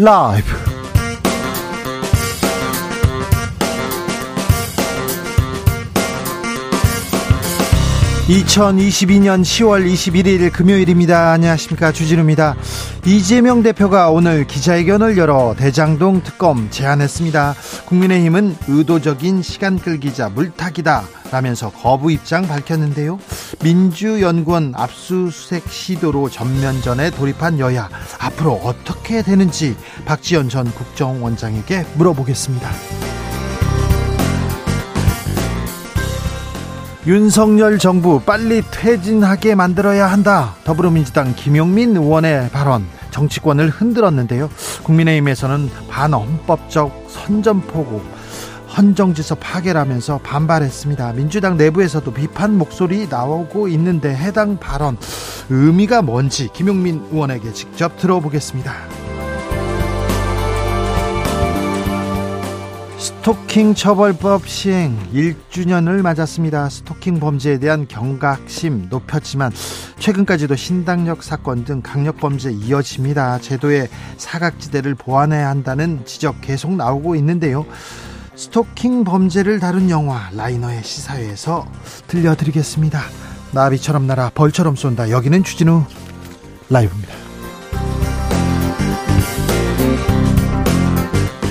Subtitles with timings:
[0.00, 0.46] 라이브
[8.28, 11.32] 2022년 10월 21일 금요일입니다.
[11.32, 11.90] 안녕하십니까.
[11.90, 12.54] 주진우입니다.
[13.06, 17.56] 이재명 대표가 오늘 기자회견을 열어 대장동 특검 제안했습니다.
[17.86, 23.18] 국민의힘은 의도적인 시간 끌기자 물타기다 라면서 거부 입장 밝혔는데요.
[23.62, 32.70] 민주연구원 압수수색 시도로 전면전에 돌입한 여야 앞으로 어떻게 되는지 박지원 전 국정원장에게 물어보겠습니다.
[37.06, 40.54] 윤석열 정부 빨리 퇴진하게 만들어야 한다.
[40.64, 44.50] 더불어민주당 김용민 의원의 발언 정치권을 흔들었는데요.
[44.82, 48.17] 국민의힘에서는 반헌법적 선전포고
[48.78, 51.12] 헌정지서 파괴라면서 반발했습니다.
[51.14, 54.96] 민주당 내부에서도 비판 목소리 나오고 있는데 해당 발언
[55.50, 58.72] 의미가 뭔지 김용민 의원에게 직접 들어보겠습니다.
[62.98, 66.68] 스토킹 처벌법 시행 1주년을 맞았습니다.
[66.68, 69.50] 스토킹 범죄에 대한 경각심 높였지만
[69.98, 73.40] 최근까지도 신당력 사건 등 강력 범죄 이어집니다.
[73.40, 73.88] 제도의
[74.18, 77.66] 사각지대를 보완해야 한다는 지적 계속 나오고 있는데요.
[78.38, 81.66] 스토킹 범죄를 다룬 영화 라이너의 시사회에서
[82.06, 83.02] 들려드리겠습니다.
[83.50, 85.10] 나비처럼 날아 벌처럼 쏜다.
[85.10, 85.82] 여기는 주진우
[86.70, 87.14] 라이브입니다.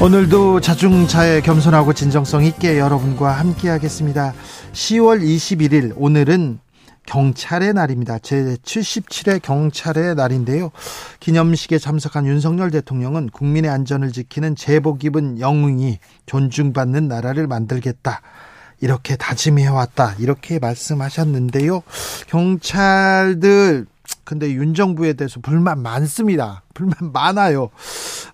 [0.01, 4.33] 오늘도 자중차에 겸손하고 진정성 있게 여러분과 함께 하겠습니다.
[4.71, 6.59] 10월 21일 오늘은
[7.07, 8.19] 경찰의 날입니다.
[8.19, 10.71] 제 77회 경찰의 날인데요.
[11.19, 18.21] 기념식에 참석한 윤석열 대통령은 국민의 안전을 지키는 제복 입은 영웅이 존중받는 나라를 만들겠다.
[18.79, 20.15] 이렇게 다짐해왔다.
[20.19, 21.81] 이렇게 말씀하셨는데요.
[22.27, 23.87] 경찰들
[24.23, 26.61] 근데 윤 정부에 대해서 불만 많습니다.
[26.77, 27.69] 불만 많아요.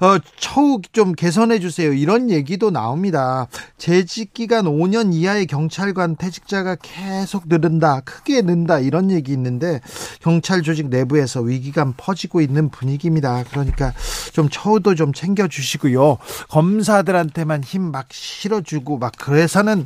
[0.01, 1.93] 어, 처우 좀 개선해 주세요.
[1.93, 3.47] 이런 얘기도 나옵니다.
[3.77, 8.01] 재직 기간 5년 이하의 경찰관 퇴직자가 계속 늘은다.
[8.01, 8.79] 크게 는다.
[8.79, 9.79] 이런 얘기 있는데
[10.21, 13.45] 경찰 조직 내부에서 위기감 퍼지고 있는 분위기입니다.
[13.49, 13.93] 그러니까
[14.33, 16.17] 좀 처우도 좀 챙겨 주시고요.
[16.49, 19.85] 검사들한테만 힘 막 실어 주고 막 그래서는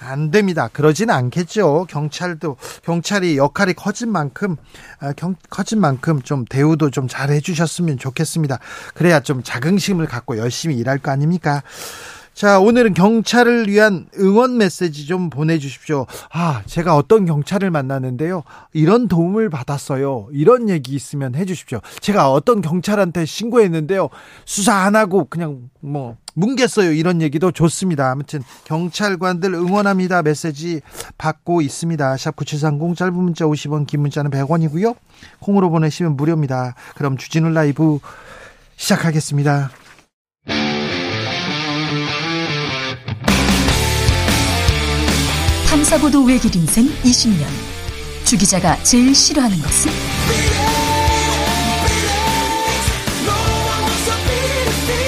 [0.00, 0.68] 안 됩니다.
[0.72, 1.86] 그러지는 않겠죠.
[1.90, 4.56] 경찰도 경찰이 역할이 커진 만큼
[5.00, 8.58] 아, 경, 커진 만큼 좀 대우도 좀 잘 해 주셨으면 좋겠습니다.
[8.94, 11.62] 그래야 좀 자긍심을 갖고 열심히 일할 거 아닙니까?
[12.38, 16.06] 자, 오늘은 경찰을 위한 응원 메시지 좀 보내주십시오.
[16.30, 18.44] 아, 제가 어떤 경찰을 만났는데요.
[18.72, 20.28] 이런 도움을 받았어요.
[20.30, 21.80] 이런 얘기 있으면 해주십시오.
[21.98, 24.08] 제가 어떤 경찰한테 신고했는데요.
[24.44, 26.96] 수사 안 하고 그냥 뭐 뭉갰어요.
[26.96, 28.10] 이런 얘기도 좋습니다.
[28.10, 30.22] 아무튼 경찰관들 응원합니다.
[30.22, 30.80] 메시지
[31.16, 32.16] 받고 있습니다.
[32.16, 34.96] 샵 9730 짧은 문자 50원 긴 문자는 100원이고요.
[35.40, 36.74] 콩으로 보내시면 무료입니다.
[36.94, 37.98] 그럼 주진우 라이브
[38.76, 39.70] 시작하겠습니다.
[45.68, 47.44] 탐사보도 외길 인생 20년.
[48.24, 49.90] 주 기자가 제일 싫어하는 것은?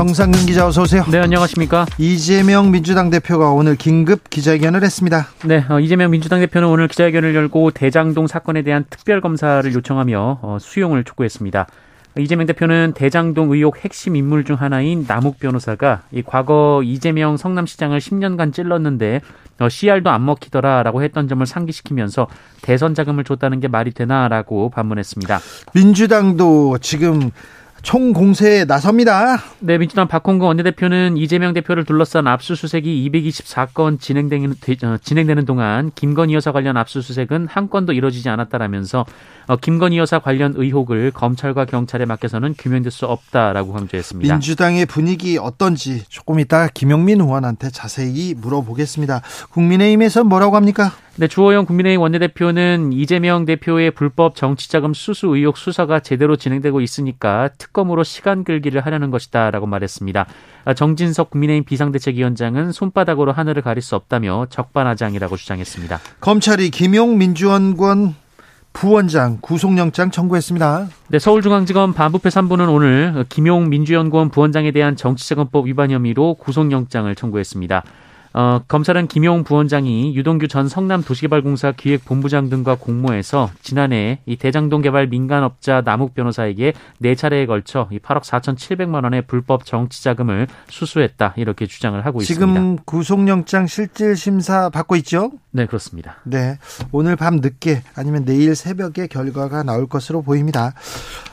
[0.00, 1.04] 정상근 기자 어서 오세요.
[1.10, 1.84] 네, 안녕하십니까?
[1.98, 5.26] 이재명 민주당 대표가 오늘 긴급 기자회견을 했습니다.
[5.44, 10.56] 네, 어, 이재명 민주당 대표는 오늘 기자회견을 열고 대장동 사건에 대한 특별 검사를 요청하며 어,
[10.58, 11.66] 수용을 촉구했습니다.
[12.18, 18.54] 이재명 대표는 대장동 의혹 핵심 인물 중 하나인 남욱 변호사가 이 과거 이재명 성남시장을 10년간
[18.54, 19.20] 찔렀는데
[19.58, 22.26] 어, CR도 안 먹히더라라고 했던 점을 상기시키면서
[22.62, 25.40] 대선 자금을 줬다는 게 말이 되나라고 반문했습니다.
[25.74, 27.30] 민주당도 지금
[27.82, 29.38] 총공세에 나섭니다.
[29.60, 34.54] 네, 민주당 박홍근 원내대표는 이재명 대표를 둘러싼 압수수색이 224건 진행되는,
[34.84, 39.06] 어, 진행되는 동안 김건희 여사 관련 압수수색은 한 건도 이뤄지지 않았다라면서
[39.46, 44.32] 어, 김건희 여사 관련 의혹을 검찰과 경찰에 맡겨서는 규명될 수 없다라고 강조했습니다.
[44.32, 49.22] 민주당의 분위기 어떤지 조금 이따 김용민 의원한테 자세히 물어보겠습니다.
[49.50, 50.92] 국민의힘에서 뭐라고 합니까?
[51.16, 57.69] 네, 주호영 국민의힘 원내대표는 이재명 대표의 불법 정치자금 수수 의혹 수사가 제대로 진행되고 있으니까 특
[57.72, 60.26] 검으로 시간 끌기를 하려는 것이다라고 말했습니다.
[60.64, 66.00] 아, 정진석 국민의힘 비상대책위원장은 손바닥으로 하늘을 가릴 수 없다며 적반하장이라고 주장했습니다.
[66.20, 68.14] 검찰이 김용 민주원권
[68.72, 70.88] 부원장 구속영장 청구했습니다.
[71.08, 77.82] 네, 서울중앙지검 반부패 3부는 오늘 김용 민주연구원 부원장에 대한 정치자금법 위반 혐의로 구속영장을 청구했습니다.
[78.32, 85.80] 어, 검찰은 김용 부원장이 유동규 전 성남도시개발공사 기획본부장 등과 공모해서 지난해 이 대장동 개발 민간업자
[85.84, 91.98] 남욱 변호사에게 네 차례에 걸쳐 이 8억 4,700만 원의 불법 정치 자금을 수수했다 이렇게 주장을
[92.06, 92.60] 하고 지금 있습니다.
[92.60, 95.32] 지금 구속영장 실질 심사 받고 있죠?
[95.50, 96.16] 네, 그렇습니다.
[96.22, 96.58] 네.
[96.92, 100.74] 오늘 밤 늦게 아니면 내일 새벽에 결과가 나올 것으로 보입니다.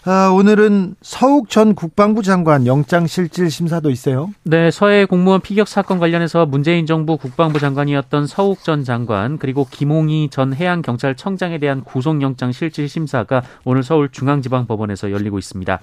[0.05, 4.31] 아, 오늘은 서욱 전 국방부 장관 영장 실질 심사도 있어요.
[4.43, 10.30] 네, 서해 공무원 피격 사건 관련해서 문재인 정부 국방부 장관이었던 서욱 전 장관 그리고 김홍희
[10.31, 15.80] 전 해양경찰청장에 대한 구속영장 실질 심사가 오늘 서울중앙지방법원에서 열리고 있습니다.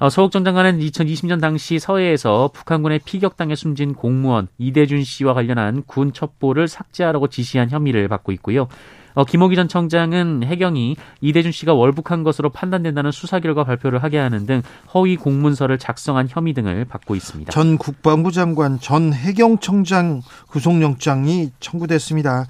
[0.00, 6.12] 어, 서욱 전 장관은 2020년 당시 서해에서 북한군의 피격당해 숨진 공무원 이대준 씨와 관련한 군
[6.12, 8.68] 첩보를 삭제하라고 지시한 혐의를 받고 있고요.
[9.14, 14.46] 어, 김호기 전 청장은 해경이 이대준 씨가 월북한 것으로 판단된다는 수사 결과 발표를 하게 하는
[14.46, 14.62] 등
[14.94, 17.50] 허위 공문서를 작성한 혐의 등을 받고 있습니다.
[17.50, 22.46] 전 국방부 장관, 전 해경 청장 구속영장이 청구됐습니다.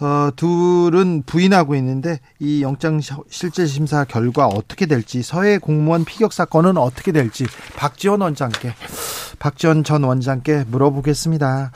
[0.00, 6.76] 어, 둘은 부인하고 있는데 이 영장 실질 심사 결과 어떻게 될지 서해 공무원 피격 사건은
[6.76, 7.46] 어떻게 될지
[7.76, 8.74] 박지원 원장께
[9.38, 11.72] 박지원 전 원장께 물어보겠습니다.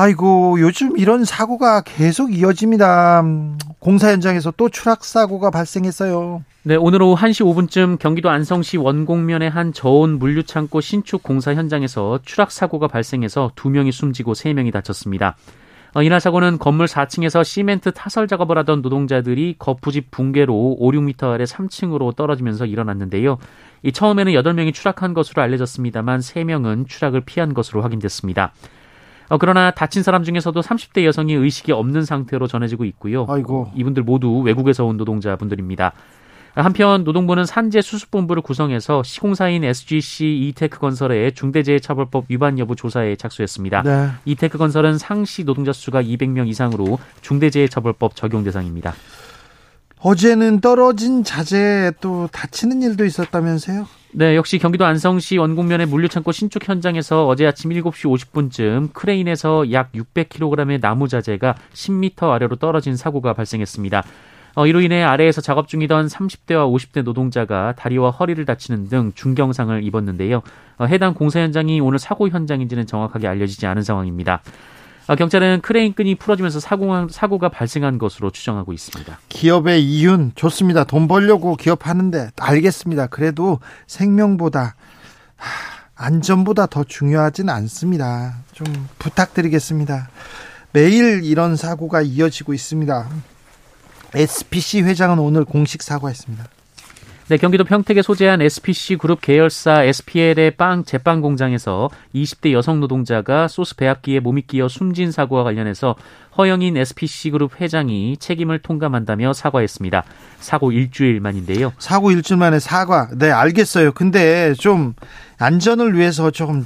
[0.00, 3.24] 아이고 요즘 이런 사고가 계속 이어집니다.
[3.80, 6.44] 공사 현장에서 또 추락 사고가 발생했어요.
[6.62, 12.52] 네, 오늘 오후 1시 5분쯤 경기도 안성시 원곡면의 한 저온 물류창고 신축 공사 현장에서 추락
[12.52, 15.36] 사고가 발생해서 2명이 숨지고 3명이 다쳤습니다.
[15.94, 21.42] 어, 이날 사고는 건물 4층에서 시멘트 타설 작업을 하던 노동자들이 거푸집 붕괴로 5, 6m 아래
[21.42, 23.38] 3층으로 떨어지면서 일어났는데요.
[23.82, 28.52] 이 처음에는 8명이 추락한 것으로 알려졌습니다만 3명은 추락을 피한 것으로 확인됐습니다.
[29.28, 33.26] 어, 그러나 다친 사람 중에서도 30대 여성이 의식이 없는 상태로 전해지고 있고요.
[33.28, 33.70] 아이고.
[33.74, 35.92] 이분들 모두 외국에서 온 노동자분들입니다.
[36.54, 43.82] 한편 노동부는 산재 수습본부를 구성해서 시공사인 SGC 이테크 건설의 중대재해처벌법 위반 여부 조사에 착수했습니다.
[43.82, 44.08] 네.
[44.24, 48.94] 이테크 건설은 상시 노동자 수가 200명 이상으로 중대재해처벌법 적용 대상입니다.
[50.00, 53.86] 어제는 떨어진 자재 또 다치는 일도 있었다면서요?
[54.12, 60.80] 네, 역시 경기도 안성시 원곡면의 물류창고 신축 현장에서 어제 아침 7시 50분쯤 크레인에서 약 600kg의
[60.80, 64.02] 나무 자재가 10m 아래로 떨어진 사고가 발생했습니다.
[64.54, 70.42] 어, 이로 인해 아래에서 작업 중이던 30대와 50대 노동자가 다리와 허리를 다치는 등 중경상을 입었는데요.
[70.78, 74.40] 어, 해당 공사 현장이 오늘 사고 현장인지는 정확하게 알려지지 않은 상황입니다.
[75.08, 79.18] 어, 경찰은 크레인 끈이 풀어지면서 사고, 사고가 발생한 것으로 추정하고 있습니다.
[79.30, 80.84] 기업의 이윤 좋습니다.
[80.84, 83.06] 돈 벌려고 기업하는데 알겠습니다.
[83.06, 84.76] 그래도 생명보다
[85.94, 88.36] 안전보다 더 중요하진 않습니다.
[88.52, 88.66] 좀
[88.98, 90.10] 부탁드리겠습니다.
[90.72, 93.08] 매일 이런 사고가 이어지고 있습니다.
[94.14, 96.44] SPC 회장은 오늘 공식 사과했습니다.
[97.28, 103.76] 네, 경기도 평택에 소재한 SPC 그룹 계열사 SPL의 빵 제빵 공장에서 20대 여성 노동자가 소스
[103.76, 105.94] 배합기에 몸이 끼어 숨진 사고와 관련해서
[106.38, 110.04] 허영인 SPC 그룹 회장이 책임을 통감한다며 사과했습니다.
[110.40, 111.74] 사고 일주일 만인데요.
[111.78, 113.10] 사고 일주일 만에 사과.
[113.14, 113.92] 네, 알겠어요.
[113.92, 114.94] 근데 좀
[115.38, 116.64] 안전을 위해서 좀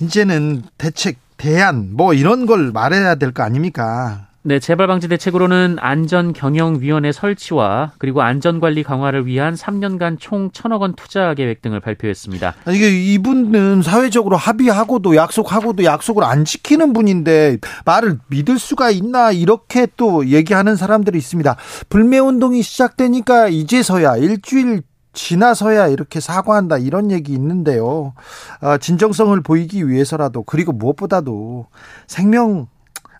[0.00, 4.28] 이제는 대책 대안 뭐 이런 걸 말해야 될 거 아닙니까?
[4.44, 11.32] 네, 재발 방지 대책으로는 안전경영위원회 설치와 그리고 안전관리 강화를 위한 3년간 총 1천억 원 투자
[11.34, 12.54] 계획 등을 발표했습니다.
[12.70, 20.26] 이게 이분은 사회적으로 합의하고도 약속하고도 약속을 안 지키는 분인데 말을 믿을 수가 있나 이렇게 또
[20.26, 21.56] 얘기하는 사람들이 있습니다.
[21.88, 28.14] 불매 운동이 시작되니까 이제서야 일주일 지나서야 이렇게 사과한다 이런 얘기 있는데요.
[28.60, 31.66] 아, 진정성을 보이기 위해서라도 그리고 무엇보다도
[32.08, 32.66] 생명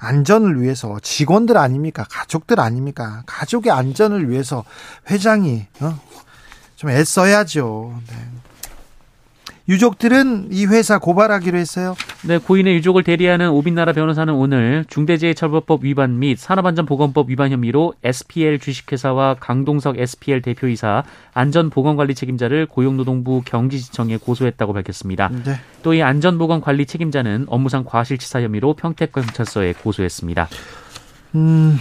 [0.02, 2.04] 안전을 위해서 직원들 아닙니까?
[2.10, 3.22] 가족들 아닙니까?
[3.26, 4.64] 가족의 안전을 위해서
[5.08, 6.00] 회장이 어?
[6.74, 7.94] 좀 애써야죠.
[8.08, 8.16] 네.
[9.68, 11.94] 유족들은 이 회사 고발하기로 했어요.
[12.26, 19.36] 네, 고인의 유족을 대리하는 오빈나라 변호사는 오늘 중대재해처벌법 위반 및 산업안전보건법 위반 혐의로 SPL 주식회사와
[19.40, 25.28] 강동석 SPL 대표이사 안전보건관리 책임자를 고용노동부 경기지청에 고소했다고 밝혔습니다.
[25.44, 25.60] 네.
[25.82, 30.48] 또이 안전보건관리 책임자는 업무상 과실치사 혐의로 평택경찰서에 고소했습니다.
[31.36, 31.78] 음.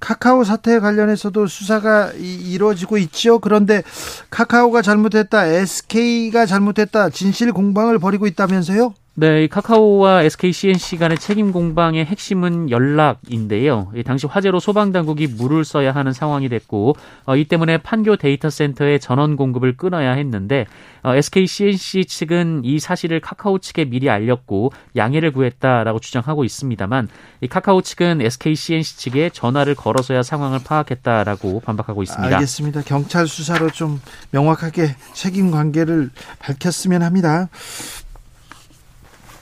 [0.00, 3.38] 카카오 사태 관련해서도 수사가 이 루어지고 있죠.
[3.38, 3.82] 그런데
[4.30, 8.94] 카카오가 잘못했다, SK가 잘못했다, 진실 공방을 벌이고 있다면서요?
[9.18, 13.90] 네, 카카오와 SK CNC 간의 책임 공방의 핵심은 연락인데요.
[14.04, 19.00] 당시 화재로 소방 당국이 물을 써야 하는 상황이 됐고 어, 이 때문에 판교 데이터 센터의
[19.00, 20.66] 전원 공급을 끊어야 했는데
[21.02, 27.08] 어, SK CNC 측은 이 사실을 카카오 측에 미리 알렸고 양해를 구했다라고 주장하고 있습니다만
[27.40, 32.34] 이 카카오 측은 SK CNC 측에 전화를 걸어서야 상황을 파악했다라고 반박하고 있습니다.
[32.34, 32.82] 알겠습니다.
[32.82, 33.98] 경찰 수사로 좀
[34.30, 37.48] 명확하게 책임 관계를 밝혔으면 합니다.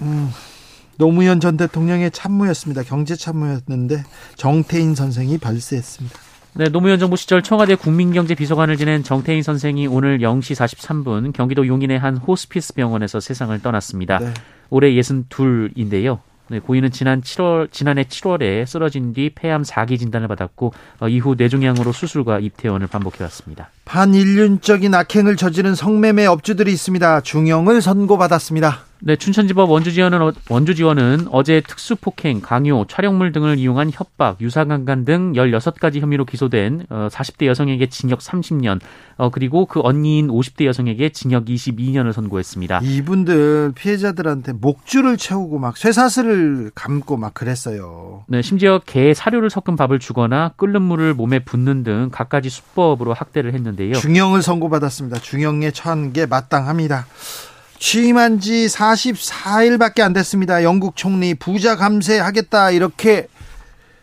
[0.04, 0.30] 음,
[0.96, 2.82] 노무현 전 대통령의 참모였습니다.
[2.82, 4.04] 경제 참모였는데
[4.36, 6.18] 정태인 선생이 별세했습니다.
[6.56, 11.98] 네, 노무현 정부 시절 청와대 국민경제 비서관을 지낸 정태인 선생이 오늘 0시 43분 경기도 용인의
[11.98, 14.18] 한 호스피스 병원에서 세상을 떠났습니다.
[14.18, 14.32] 네.
[14.70, 16.20] 올해 62인데요.
[16.48, 21.90] 네, 고인은 지난 7월 지난해 7월에 쓰러진 뒤 폐암 4기 진단을 받았고 어, 이후 뇌종양으로
[21.90, 23.70] 수술과 입퇴원을 반복해 왔습니다.
[23.86, 27.22] 반인륜적인 악행을 저지른 성매매 업주들이 있습니다.
[27.22, 28.84] 중형을 선고받았습니다.
[29.00, 36.00] 네, 춘천지법 원주지원은, 어, 원주지원은 어제 특수폭행, 강요, 촬영물 등을 이용한 협박, 유사강간 등 16가지
[36.00, 38.80] 혐의로 기소된 40대 어, 여성에게 징역 30년,
[39.16, 42.80] 어, 그리고 그 언니인 50대 여성에게 징역 22년을 선고했습니다.
[42.82, 48.24] 이분들 피해자들한테 목줄을 채우고 막 쇠사슬을 감고 막 그랬어요.
[48.28, 53.52] 네, 심지어 개 사료를 섞은 밥을 주거나 끓는 물을 몸에 붓는 등 갖가지 수법으로 학대를
[53.54, 53.94] 했는데요.
[53.94, 55.18] 중형을 선고받았습니다.
[55.20, 57.06] 중형에 처한 게 마땅합니다.
[57.78, 60.62] 취임한 지 44일밖에 안 됐습니다.
[60.62, 63.28] 영국 총리 부자 감세하겠다 이렇게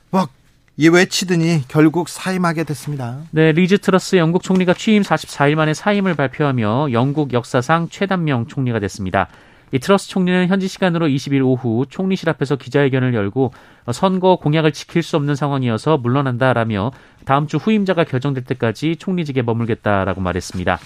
[0.10, 0.30] 막
[0.78, 3.20] 외치더니 결국 사임하게 됐습니다.
[3.32, 9.28] 네, 리즈 트러스 영국 총리가 취임 44일 만에 사임을 발표하며 영국 역사상 최단명 총리가 됐습니다.
[9.74, 13.54] 이 트러스 총리는 현지 시간으로 20일 오후 총리실 앞에서 기자회견을 열고
[13.94, 16.92] 선거 공약을 지킬 수 없는 상황이어서 물러난다라며
[17.24, 20.78] 다음 주 후임자가 결정될 때까지 총리직에 머물겠다라고 말했습니다.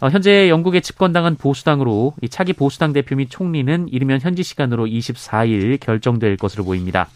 [0.00, 5.80] 어, 현재 영국의 집권당은 보수당으로 이 차기 보수당 대표 및 총리는 이르면 현지 시간으로 24일
[5.80, 7.08] 결정될 것으로 보입니다.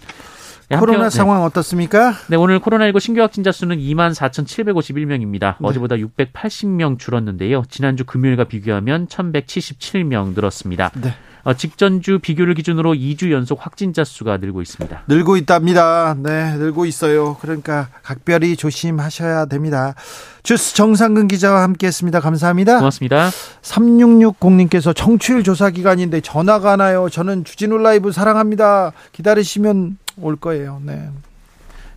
[0.68, 2.14] 네, 코로나 상황 어떻습니까?
[2.28, 5.40] 네, 오늘 코로나19 신규 확진자 수는 2만 4,751명입니다.
[5.40, 5.56] 네.
[5.60, 7.64] 어제보다 680명 줄었는데요.
[7.68, 10.90] 지난주 금요일과 비교하면 1,177명 늘었습니다.
[11.02, 11.14] 네.
[11.44, 15.02] 어, 직전주 비교를 기준으로 2주 연속 확진자 수가 늘고 있습니다.
[15.08, 16.14] 늘고 있답니다.
[16.18, 17.37] 네, 늘고 있어요.
[17.40, 19.94] 그러니까 각별히 조심하셔야 됩니다.
[20.42, 22.20] 주스 정상근 기자와 함께했습니다.
[22.20, 22.78] 감사합니다.
[22.78, 23.30] 고맙습니다.
[23.62, 27.08] 3660님께서 청취율 조사 기간인데 전화가 와요.
[27.11, 28.92] 저는 주진우 라이브 사랑합니다.
[29.12, 30.80] 기다리시면 올 거예요.
[30.84, 31.08] 네.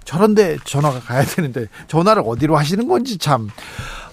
[0.04, 3.50] 저런데 전화가 가야 되는데 전화를 어디로 하시는 건지 참.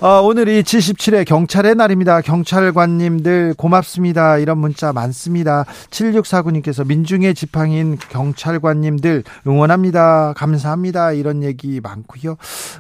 [0.03, 2.23] 어, 오늘이 77회 경찰의 날입니다.
[2.23, 4.37] 경찰관님들 고맙습니다.
[4.39, 5.65] 이런 문자 많습니다.
[5.91, 10.33] 7649님께서 민중의 지팡인 경찰관님들 응원합니다.
[10.37, 11.13] 감사합니다.
[11.13, 12.37] 이런 얘기 많고요.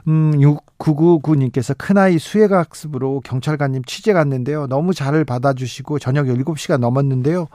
[0.08, 4.66] 음, 6999님께서 큰아이 수해학습으로 경찰관님 취재 갔는데요.
[4.66, 7.46] 너무 잘 받아주시고 저녁 7시가 넘었는데요.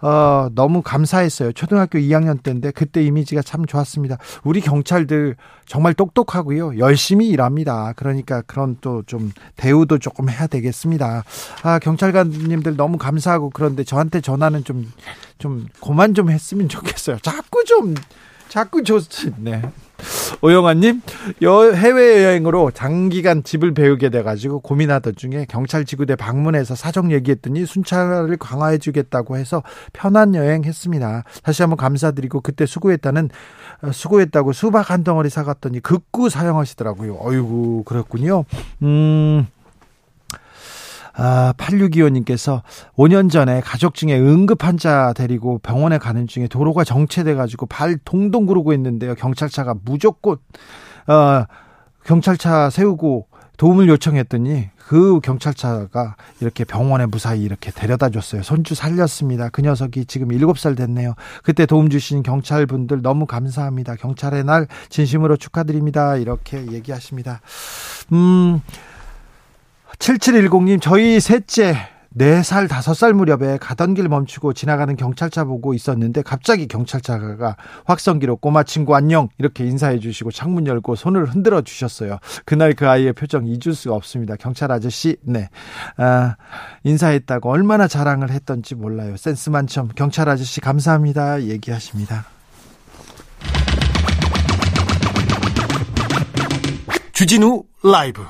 [0.00, 1.52] 어, 너무 감사했어요.
[1.52, 4.16] 초등학교 2학년 때인데 그때 이미지가 참 좋았습니다.
[4.42, 6.78] 우리 경찰들 정말 똑똑하고요.
[6.78, 7.92] 열심히 일합니다.
[7.96, 11.24] 그러니까 그런 또좀 대우도 조금 해야 되겠습니다.
[11.62, 14.92] 아, 경찰관님들 너무 감사하고 그런데 저한테 전화는 좀,
[15.38, 17.18] 좀, 그만 좀 했으면 좋겠어요.
[17.20, 17.94] 자꾸 좀,
[18.48, 19.00] 자꾸 좋,
[19.38, 19.62] 네.
[20.40, 21.02] 오영아님,
[21.42, 29.62] 해외여행으로 장기간 집을 배우게 돼가지고 고민하던 중에 경찰 지구대 방문해서 사정 얘기했더니 순찰을 강화해주겠다고 해서
[29.92, 31.24] 편한 여행 했습니다.
[31.42, 33.30] 다시 한번 감사드리고 그때 수고했다는
[33.82, 37.18] 어, 수고했다고 수박 한 덩어리 사갔더니 극구 사용하시더라고요.
[37.20, 38.44] 어이구, 그렇군요.
[38.82, 39.46] 음.
[41.14, 42.62] 아, 8625님께서
[42.96, 48.46] 5년 전에 가족 중에 응급 환자 데리고 병원에 가는 중에 도로가 정체돼 가지고 발 동동
[48.46, 49.14] 구르고 있는데요.
[49.14, 50.36] 경찰차가 무조건,
[51.06, 51.44] 어,
[52.04, 53.26] 경찰차 세우고
[53.56, 58.42] 도움을 요청했더니 그 경찰차가 이렇게 병원에 무사히 이렇게 데려다 줬어요.
[58.42, 59.50] 손주 살렸습니다.
[59.50, 61.14] 그 녀석이 지금 7살 됐네요.
[61.44, 63.94] 그때 도움 주신 경찰분들 너무 감사합니다.
[63.94, 66.16] 경찰의 날 진심으로 축하드립니다.
[66.16, 67.40] 이렇게 얘기하십니다.
[68.12, 68.60] 음,
[70.02, 71.76] 7710님, 저희 셋째
[72.18, 78.96] 4살, 5살 무렵에 가던 길 멈추고 지나가는 경찰차 보고 있었는데 갑자기 경찰차가 확성기로 꼬마 친구
[78.96, 82.18] 안녕 이렇게 인사해 주시고 창문 열고 손을 흔들어 주셨어요.
[82.44, 84.34] 그날 그 아이의 표정 잊을 수가 없습니다.
[84.34, 85.48] 경찰 아저씨, 네.
[85.96, 86.34] 아,
[86.82, 89.16] 인사했다고 얼마나 자랑을 했던지 몰라요.
[89.16, 89.88] 센스 만점.
[89.94, 91.44] 경찰 아저씨 감사합니다.
[91.44, 92.26] 얘기하십니다.
[97.12, 98.24] 주진우 라이브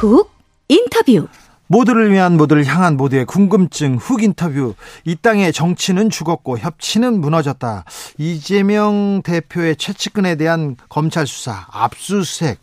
[0.00, 0.30] 훅
[0.68, 1.28] 인터뷰.
[1.66, 4.74] 모두를 위한 모두를 향한 모두의 궁금증 훅 인터뷰.
[5.04, 7.84] 이 땅의 정치는 죽었고 협치는 무너졌다.
[8.16, 12.58] 이재명 대표의 최측근에 대한 검찰 수사 압수수색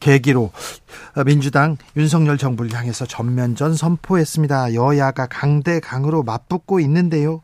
[0.00, 0.50] 계기로
[1.24, 4.74] 민주당 윤석열 정부를 향해서 전면전 선포했습니다.
[4.74, 7.40] 여야가 강대강으로 맞붙고 있는데요.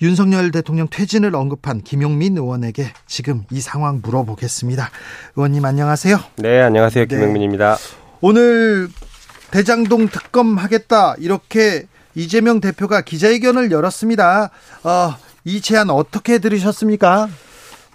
[0.00, 4.88] 윤석열 대통령 퇴진을 언급한 김용민 의원에게 지금 이 상황 물어보겠습니다.
[5.36, 6.18] 의원님 안녕하세요.
[6.36, 7.04] 네 안녕하세요.
[7.04, 7.16] 네.
[7.16, 7.76] 김용민입니다.
[7.76, 8.01] 네.
[8.22, 8.88] 오늘
[9.50, 14.50] 대장동 특검 하겠다 이렇게 이재명 대표가 기자회견을 열었습니다.
[14.84, 15.14] 어,
[15.44, 17.28] 이 제안 어떻게 들으셨습니까?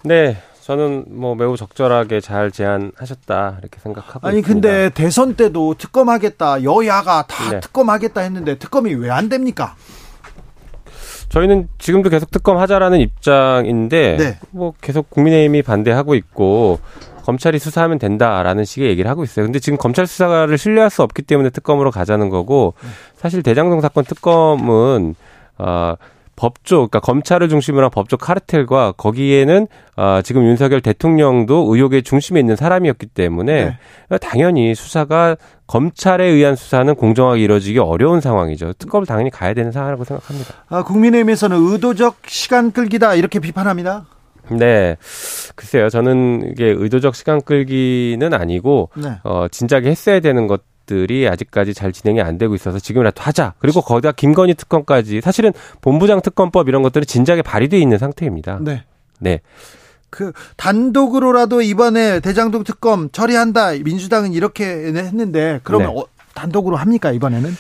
[0.03, 4.67] 네, 저는 뭐 매우 적절하게 잘 제안하셨다 이렇게 생각하고 아니 있습니다.
[4.69, 7.59] 근데 대선 때도 특검하겠다 여야가 다 네.
[7.61, 9.75] 특검하겠다 했는데 특검이 왜 안 됩니까?
[11.29, 14.39] 저희는 지금도 계속 특검하자라는 입장인데 네.
[14.51, 16.79] 뭐 계속 국민의힘이 반대하고 있고
[17.27, 19.45] 검찰이 수사하면 된다라는 식의 얘기를 하고 있어요.
[19.45, 22.73] 근데 지금 검찰 수사를 신뢰할 수 없기 때문에 특검으로 가자는 거고
[23.17, 25.13] 사실 대장동 사건 특검은
[25.57, 25.95] 어
[26.37, 32.55] 법조, 그러니까 검찰을 중심으로 한 법조 카르텔과 거기에는 어, 지금 윤석열 대통령도 의혹의 중심에 있는
[32.55, 33.75] 사람이었기 때문에
[34.21, 38.73] 당연히 수사가 검찰에 의한 수사는 공정하게 이루어지기 어려운 상황이죠.
[38.73, 40.53] 특검을 당연히 가야 되는 상황이라고 생각합니다.
[40.69, 44.05] 아, 국민의힘에서는 의도적 시간 끌기다 이렇게 비판합니다.
[44.51, 44.97] 네.
[45.55, 45.89] 글쎄요.
[45.89, 49.19] 저는 이게 의도적 시간 끌기는 아니고, 네.
[49.23, 53.53] 어, 진작에 했어야 되는 것 들이 아직까지 잘 진행이 안 되고 있어서 지금이라도 하자.
[53.59, 55.51] 그리고 거기다 김건희 특검까지 사실은
[55.81, 58.59] 본부장 특검법 이런 것들이 진작에 발의돼 있는 상태입니다.
[58.61, 58.85] 네.
[59.19, 59.41] 네.
[60.09, 63.73] 그 단독으로라도 이번에 대장동 특검 처리한다.
[63.83, 65.99] 민주당은 이렇게 했는데 그러면 네.
[65.99, 67.51] 어, 단독으로 합니까 이번에는?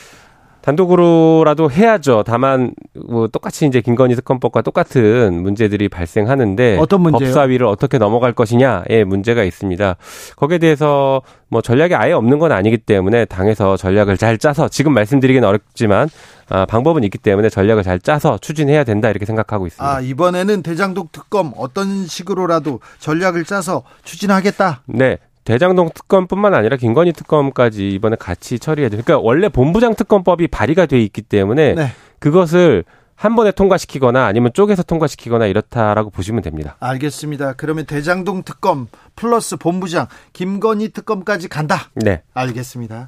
[0.67, 2.23] 단독으로라도 해야죠.
[2.27, 2.73] 다만
[3.07, 7.29] 뭐 똑같이 이제 김건희 특검법과 똑같은 문제들이 발생하는데 어떤 문제요?
[7.29, 9.95] 법사위를 어떻게 넘어갈 것이냐의 문제가 있습니다.
[10.35, 15.47] 거기에 대해서 뭐 전략이 아예 없는 건 아니기 때문에 당에서 전략을 잘 짜서 지금 말씀드리기는
[15.47, 16.09] 어렵지만
[16.49, 19.95] 아, 방법은 있기 때문에 전략을 잘 짜서 추진해야 된다 이렇게 생각하고 있습니다.
[19.95, 24.81] 아 이번에는 대장동 특검 어떤 식으로라도 전략을 짜서 추진하겠다.
[24.87, 25.17] 네.
[25.47, 28.97] 대장동 특검뿐만 아니라 김건희 특검까지 이번에 같이 처리해야 돼.
[28.97, 31.91] 그러니까 원래 본부장 특검법이 발의가 돼 있기 때문에 네.
[32.19, 32.83] 그것을
[33.15, 36.75] 한 번에 통과시키거나 아니면 쪼개서 통과시키거나 이렇다라고 보시면 됩니다.
[36.81, 37.53] 알겠습니다.
[37.53, 41.91] 그러면 대장동 특검 플러스 본부장 김건희 특검까지 간다.
[41.95, 42.23] 네.
[42.33, 43.07] 알겠습니다.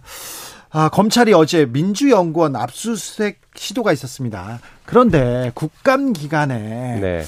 [0.71, 4.59] 아, 검찰이 어제 민주연구원 압수수색 시도가 있었습니다.
[4.85, 7.23] 그런데 국감 기간에 네.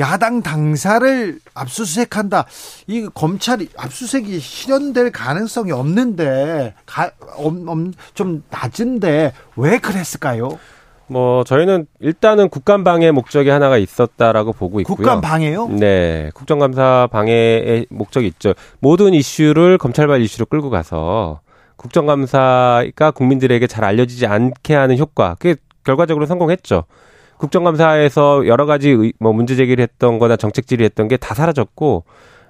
[0.00, 2.46] 야당 당사를 압수수색한다.
[2.86, 10.58] 이 검찰이 압수수색이 실현될 가능성이 없는데 가, 엄, 엄, 좀 낮은데 왜 그랬을까요?
[11.06, 14.96] 뭐 저희는 일단은 국감 방해 목적이 하나가 있었다라고 보고 있고요.
[14.96, 15.68] 국감 방해요?
[15.68, 16.30] 네.
[16.34, 18.54] 국정감사 방해의 목적이 있죠.
[18.80, 21.40] 모든 이슈를 검찰발 이슈로 끌고 가서
[21.76, 25.34] 국정감사가 국민들에게 잘 알려지지 않게 하는 효과.
[25.38, 26.84] 그게 결과적으로 성공했죠.
[27.44, 32.04] 국정감사에서 여러 가지 의- 뭐 문제 제기를 했던 거나 정책 질의했던 게 다 사라졌고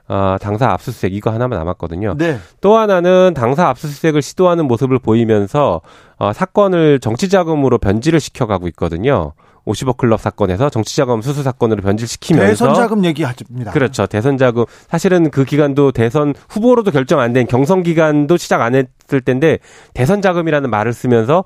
[0.07, 2.17] 아, 당사 압수수색 이거 하나만 남았거든요.
[2.19, 2.39] 네.
[2.61, 5.81] 또 하나는 당사 압수수색을 시도하는 모습을 보이면서
[6.19, 9.33] 어, 사건을 정치 자금으로 변질을 시켜 가고 있거든요.
[9.67, 13.71] 50억 클럽 사건에서 정치자금 수수 사건으로 변질시키면서 대선 자금 얘기합니다.
[13.71, 14.07] 그렇죠.
[14.07, 19.23] 대선 자금 사실은 그 기간도 대선 후보로도 결정 안 된 경선 기간도 시작 안 했을
[19.23, 19.59] 텐데
[19.95, 21.45] 대선 자금이라는 말을 쓰면서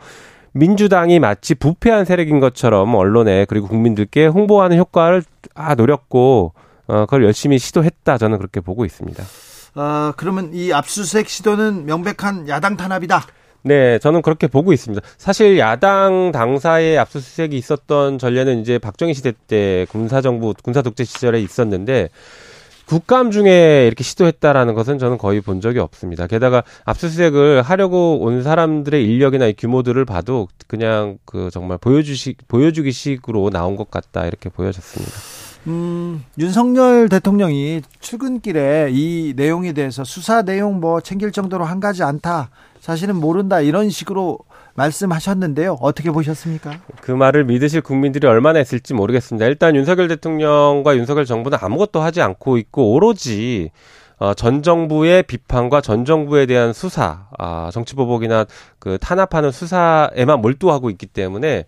[0.59, 5.23] 민주당이 마치 부패한 세력인 것처럼 언론에 그리고 국민들께 홍보하는 효과를
[5.55, 6.53] 아 노렸고
[6.87, 9.23] 어 그걸 열심히 시도했다 저는 그렇게 보고 있습니다.
[9.75, 13.25] 아, 그러면 이 압수수색 시도는 명백한 야당 탄압이다.
[13.62, 15.07] 네, 저는 그렇게 보고 있습니다.
[15.18, 22.09] 사실 야당 당사의 압수수색이 있었던 전례는 이제 박정희 시대 때 군사정부, 군사독재 시절에 있었는데,
[22.88, 26.27] 국감 중에 이렇게 시도했다라는 것은 저는 거의 본 적이 없습니다.
[26.27, 33.51] 게다가 압수수색을 하려고 온 사람들의 인력이나 이 규모들을 봐도 그냥 그 정말 보여주시, 보여주기 식으로
[33.51, 35.12] 나온 것 같다 이렇게 보여졌습니다.
[35.66, 42.48] 음, 윤석열 대통령이 출근길에 이 내용에 대해서 수사 내용 뭐 챙길 정도로 한 가지 않다.
[42.81, 43.61] 사실은 모른다.
[43.61, 44.38] 이런 식으로
[44.79, 45.79] 말씀하셨는데요.
[45.81, 46.81] 어떻게 보셨습니까?
[47.01, 49.47] 그 말을 믿으실 국민들이 얼마나 있을지 모르겠습니다.
[49.47, 53.71] 일단 윤석열 대통령과 윤석열 정부는 아무것도 하지 않고 있고 오로지
[54.19, 58.47] 어, 전 정부의 비판과 전 정부에 대한 수사, 아, 정치보복이나
[58.81, 61.67] 그 탄압하는 수사에만 몰두하고 있기 때문에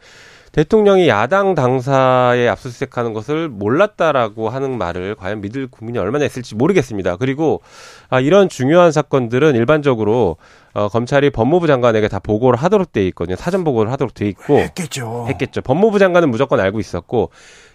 [0.53, 7.17] 대통령이 야당 당사에 압수수색하는 것을 몰랐다라고 하는 말을 과연 믿을 국민이 얼마나 있을지 모르겠습니다.
[7.17, 7.61] 그리고
[8.09, 10.37] 아, 이런 중요한 사건들은 일반적으로
[10.73, 13.37] 어, 검찰이 법무부 장관에게 다 보고를 하도록 돼 있거든요.
[13.37, 15.27] 사전 보고를 하도록 돼 있고 했겠죠.
[15.29, 15.61] 했겠죠.
[15.63, 17.31] 법무부 장관은 무조건 알고 있었고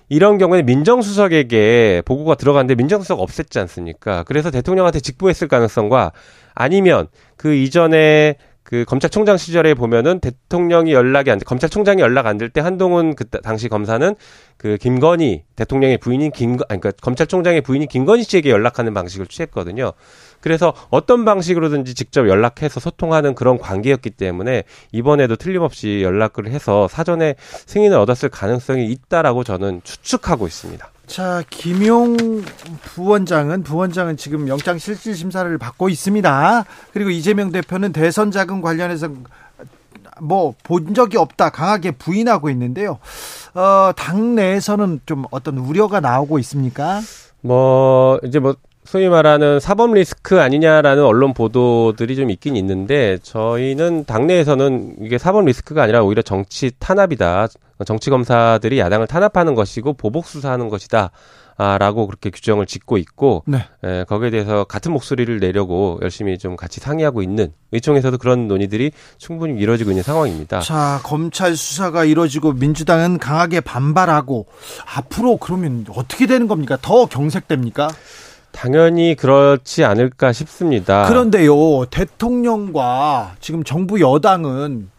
[0.09, 4.23] 이런 경우에는 민정수석에게 보고가 들어갔는데 민정수석 없앴지 않습니까?
[4.23, 6.11] 그래서 대통령한테 직보했을 가능성과
[6.53, 7.07] 아니면
[7.37, 12.61] 그 이전에 그 검찰총장 시절에 보면은 대통령이 연락이 안 돼, 검찰총장이 연락 안 될 때
[12.61, 14.15] 한동훈 그 당시 검사는
[14.57, 19.93] 그 김건희 대통령의 부인인 김, 아니 그러니까 검찰총장의 부인인 김건희 씨에게 연락하는 방식을 취했거든요.
[20.41, 27.35] 그래서 어떤 방식으로든지 직접 연락해서 소통하는 그런 관계였기 때문에 이번에도 틀림없이 연락을 해서 사전에
[27.67, 30.89] 승인을 얻었을 가능성이 있다라고 저는 추측하고 있습니다.
[31.07, 32.43] 자, 김용
[32.81, 36.65] 부원장은 부원장은 지금 영장 실질 심사를 받고 있습니다.
[36.93, 39.09] 그리고 이재명 대표는 대선 자금 관련해서
[40.21, 42.99] 뭐 본 적이 없다 강하게 부인하고 있는데요.
[43.53, 47.01] 어, 당 내에서는 좀 어떤 우려가 나오고 있습니까?
[47.41, 54.97] 뭐 이제 뭐 소위 말하는 사법 리스크 아니냐라는 언론 보도들이 좀 있긴 있는데 저희는 당내에서는
[55.01, 57.47] 이게 사법 리스크가 아니라 오히려 정치 탄압이다.
[57.85, 61.11] 정치 검사들이 야당을 탄압하는 것이고 보복 수사하는 것이다.
[61.57, 63.59] 아, 라고 그렇게 규정을 짓고 있고, 네.
[63.81, 69.57] 에, 거기에 대해서 같은 목소리를 내려고 열심히 좀 같이 상의하고 있는, 의총에서도 그런 논의들이 충분히
[69.61, 70.59] 이루어지고 있는 상황입니다.
[70.59, 74.47] 자, 검찰 수사가 이루어지고 민주당은 강하게 반발하고
[74.97, 76.77] 앞으로 그러면 어떻게 되는 겁니까?
[76.81, 77.87] 더 경색됩니까?
[78.55, 81.07] 당연히 그렇지 않을까 싶습니다.
[81.07, 84.89] 그런데요, 대통령과 지금 정부 여당은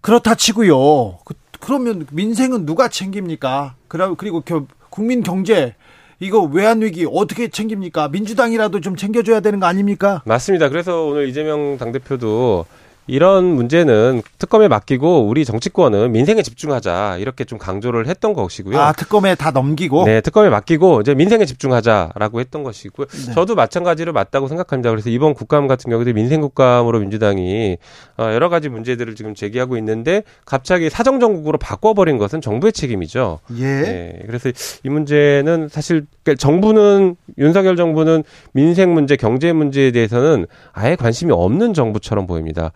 [0.00, 1.18] 그렇다 치고요.
[1.24, 3.74] 그, 그러면 민생은 누가 챙깁니까?
[4.16, 4.42] 그리고
[4.88, 5.74] 국민 경제
[6.18, 8.08] 이거 외환 위기 어떻게 챙깁니까?
[8.08, 10.22] 민주당이라도 좀 챙겨줘야 되는 거 아닙니까?
[10.24, 10.70] 맞습니다.
[10.70, 12.64] 그래서 오늘 이재명 당대표도
[13.10, 18.78] 이런 문제는 특검에 맡기고 우리 정치권은 민생에 집중하자 이렇게 좀 강조를 했던 것이고요.
[18.78, 20.04] 아 특검에 다 넘기고.
[20.04, 23.06] 네, 특검에 맡기고 이제 민생에 집중하자라고 했던 것이고요.
[23.08, 23.32] 네.
[23.34, 24.90] 저도 마찬가지로 맞다고 생각합니다.
[24.90, 27.78] 그래서 이번 국감 같은 경우도 민생 국감으로 민주당이
[28.16, 33.40] 어, 여러 가지 문제들을 지금 제기하고 있는데 갑자기 사정 정국으로 바꿔버린 것은 정부의 책임이죠.
[33.58, 33.64] 예.
[33.64, 34.50] 네, 그래서
[34.84, 41.74] 이 문제는 사실 그러니까 정부는 윤석열 정부는 민생 문제, 경제 문제에 대해서는 아예 관심이 없는
[41.74, 42.70] 정부처럼 보입니다.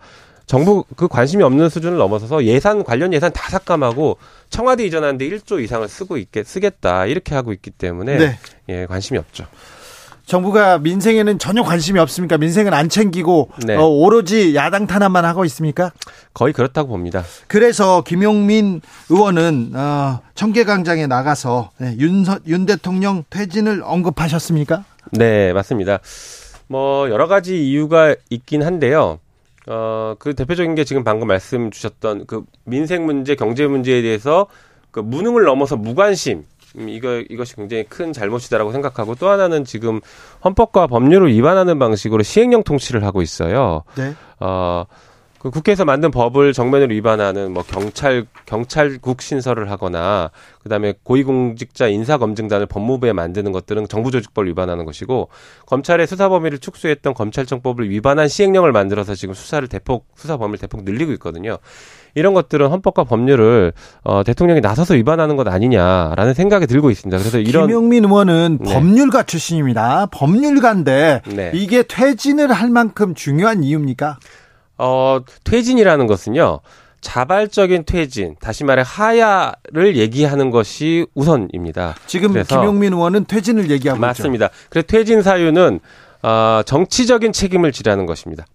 [0.45, 4.17] 정부 그 관심이 없는 수준을 넘어서서 예산 관련 예산 다 삭감하고
[4.49, 8.39] 청와대 이전하는데 1조 이상을 쓰고 있게 쓰겠다 이렇게 하고 있기 때문에 네.
[8.69, 9.45] 예 관심이 없죠.
[10.25, 12.37] 정부가 민생에는 전혀 관심이 없습니까?
[12.37, 13.75] 민생은 안 챙기고 네.
[13.75, 15.91] 어, 오로지 야당 탄압만 하고 있습니까?
[16.33, 17.23] 거의 그렇다고 봅니다.
[17.47, 24.83] 그래서 김용민 의원은 어, 청계광장에 나가서 네, 윤, 윤 대통령 퇴진을 언급하셨습니까?
[25.11, 25.99] 네, 맞습니다.
[26.67, 29.19] 뭐 여러 가지 이유가 있긴 한데요.
[29.67, 34.47] 어, 그 대표적인 게 지금 방금 말씀 주셨던 그 민생 문제, 경제 문제에 대해서
[34.91, 36.45] 그 무능을 넘어서 무관심.
[36.77, 40.01] 음, 이거 이것이 굉장히 큰 잘못이다라고 생각하고 또 하나는 지금
[40.43, 43.83] 헌법과 법률을 위반하는 방식으로 시행령 통치를 하고 있어요.
[43.95, 44.13] 네.
[44.39, 44.85] 어,
[45.45, 50.31] 그 국회에서 만든 법을 정면으로 위반하는 뭐 경찰 경찰국 신설을 하거나
[50.63, 55.29] 그다음에 고위공직자 인사검증단을 법무부에 만드는 것들은 정부조직법을 위반하는 것이고
[55.67, 61.11] 검찰의 수사 범위를 축소했던 검찰청법을 위반한 시행령을 만들어서 지금 수사를 대폭 수사 범위를 대폭 늘리고
[61.11, 61.59] 있거든요.
[62.15, 67.19] 이런 것들은 헌법과 법률을 어, 대통령이 나서서 위반하는 것 아니냐라는 생각이 들고 있습니다.
[67.19, 68.73] 그래서 이런 김용민 의원은 네.
[68.73, 70.07] 법률가 출신입니다.
[70.07, 71.51] 법률가인데 네.
[71.53, 74.17] 이게 퇴진을 할 만큼 중요한 이유입니까?
[74.77, 76.59] 어, 퇴진이라는 것은요.
[77.01, 81.95] 자발적인 퇴진, 다시 말해 하야를 얘기하는 것이 우선입니다.
[82.07, 84.47] 지금 김용민 의원은 퇴진을 얘기하고 맞습니다.
[84.47, 84.55] 있죠.
[84.69, 85.79] 그래 퇴진 사유는
[86.23, 88.45] 어, 정치적인 책임을 지라는 것입니다.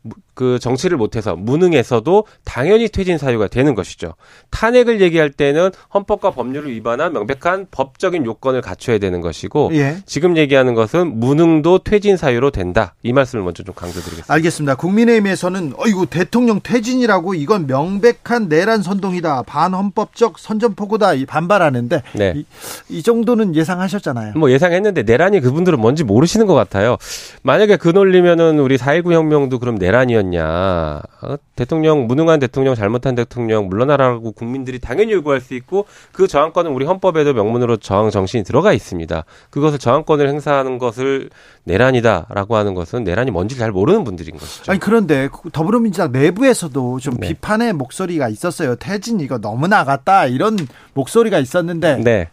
[0.41, 4.15] 그 정치를 못해서 무능해서도 당연히 퇴진 사유가 되는 것이죠.
[4.49, 9.99] 탄핵을 얘기할 때는 헌법과 법률을 위반한 명백한 법적인 요건을 갖춰야 되는 것이고 예.
[10.07, 12.95] 지금 얘기하는 것은 무능도 퇴진 사유로 된다.
[13.03, 14.33] 이 말씀을 먼저 좀 강조드리겠습니다.
[14.33, 14.77] 알겠습니다.
[14.77, 19.43] 국민의힘에서는 어이구 대통령 퇴진이라고 이건 명백한 내란 선동이다.
[19.43, 21.13] 반헌법적 선전포고다.
[21.29, 22.33] 반발하는데 네.
[22.35, 22.47] 이,
[22.89, 24.33] 이 정도는 예상하셨잖아요.
[24.37, 26.97] 뭐 예상했는데 내란이 그분들은 뭔지 모르시는 것 같아요.
[27.43, 30.30] 만약에 그 논리면은 우리 4.19 혁명도 그럼 내란이었냐.
[30.39, 31.37] 어?
[31.57, 37.35] 대통령, 무능한 대통령, 잘못한 대통령, 물러나라고 국민들이 당연히 요구할 수 있고 그 저항권은 우리 헌법에도
[37.35, 39.25] 명문으로 저항 정신이 들어가 있습니다.
[39.51, 41.31] 그것을 저항권을 행사하는 것을
[41.65, 44.73] 내란이다라고 하는 것은 내란이 뭔지 잘 모르는 분들인 것이죠.
[44.73, 47.29] 아니, 그런데 더불어민주당 내부에서도 좀 네.
[47.29, 48.77] 비판의 목소리가 있었어요.
[48.77, 50.27] 태진 이거 너무 나갔다.
[50.27, 50.57] 이런
[50.95, 51.97] 목소리가 있었는데.
[51.97, 52.29] 네.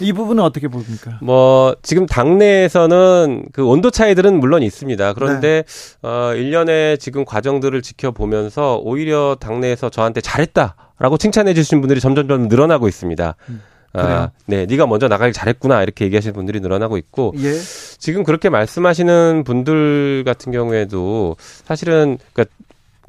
[0.00, 1.18] 이 부분은 어떻게 보십니까?
[1.22, 5.12] 뭐 지금 당내에서는 그 온도 차이들은 물론 있습니다.
[5.14, 6.08] 그런데 네.
[6.08, 13.34] 어 1년의 지금 과정들을 지켜보면서 오히려 당내에서 저한테 잘했다라고 칭찬해 주신 분들이 점점점 늘어나고 있습니다.
[13.48, 13.62] 음.
[13.94, 17.54] 아, 네, 네가 먼저 나가길 잘했구나 이렇게 얘기하시는 분들이 늘어나고 있고 예.
[17.98, 22.54] 지금 그렇게 말씀하시는 분들 같은 경우에도 사실은 그러니까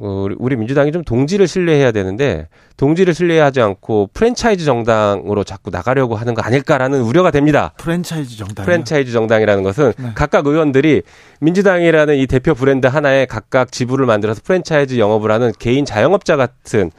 [0.02, 6.32] 어, 우리 민주당이 좀 동지를 신뢰해야 되는데 동지를 신뢰하지 않고 프랜차이즈 정당으로 자꾸 나가려고 하는
[6.32, 7.74] 거 아닐까라는 우려가 됩니다.
[7.76, 8.64] 프랜차이즈 정당.
[8.64, 10.12] 프랜차이즈 정당이라는 것은 네.
[10.14, 11.02] 각각 의원들이
[11.40, 16.90] 민주당이라는 이 대표 브랜드 하나에 각각 지부를 만들어서 프랜차이즈 영업을 하는 개인 자영업자 같은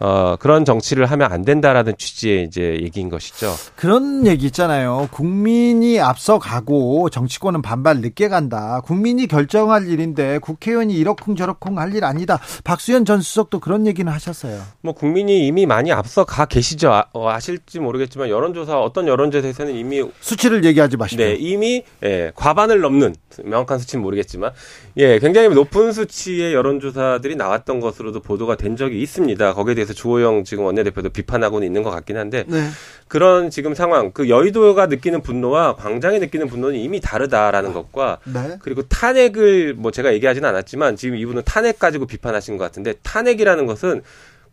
[0.00, 3.52] 어, 그런 정치를 하면 안 된다라는 취지의 이제 얘기인 것이죠.
[3.76, 5.08] 그런 얘기 있잖아요.
[5.10, 8.80] 국민이 앞서가고 정치권은 반발 늦게 간다.
[8.84, 12.38] 국민이 결정할 일인데 국회의원이 이러쿵저러쿵 할 일 아니다.
[12.64, 14.60] 박수현 전 수석도 그런 얘기는 하셨어요.
[14.82, 16.92] 뭐 국민이 이미 많이 앞서 가 계시죠.
[16.92, 21.24] 아, 어, 아실지 모르겠지만 여론조사 어떤 여론조사에서는 이미 수치를 얘기하지 마십시오.
[21.26, 24.50] 네, 이미 예, 과반을 넘는 명확한 수치는 모르겠지만
[24.98, 29.54] 예, 굉장히 높은 수치의 여론조사들이 나왔던 것으로도 보도가 된 적이 있습니다.
[29.54, 32.68] 거기에 대해서 주호영 지금 원내대표도 비판하고는 있는 것 같긴 한데 네.
[33.08, 38.58] 그런 지금 상황, 그 여의도가 느끼는 분노와 광장이 느끼는 분노는 이미 다르다라는 것과 네.
[38.60, 44.02] 그리고 탄핵을 뭐 제가 얘기하지는 않았지만 지금 이분은 탄핵 가지고 비판하신 것 같은데 탄핵이라는 것은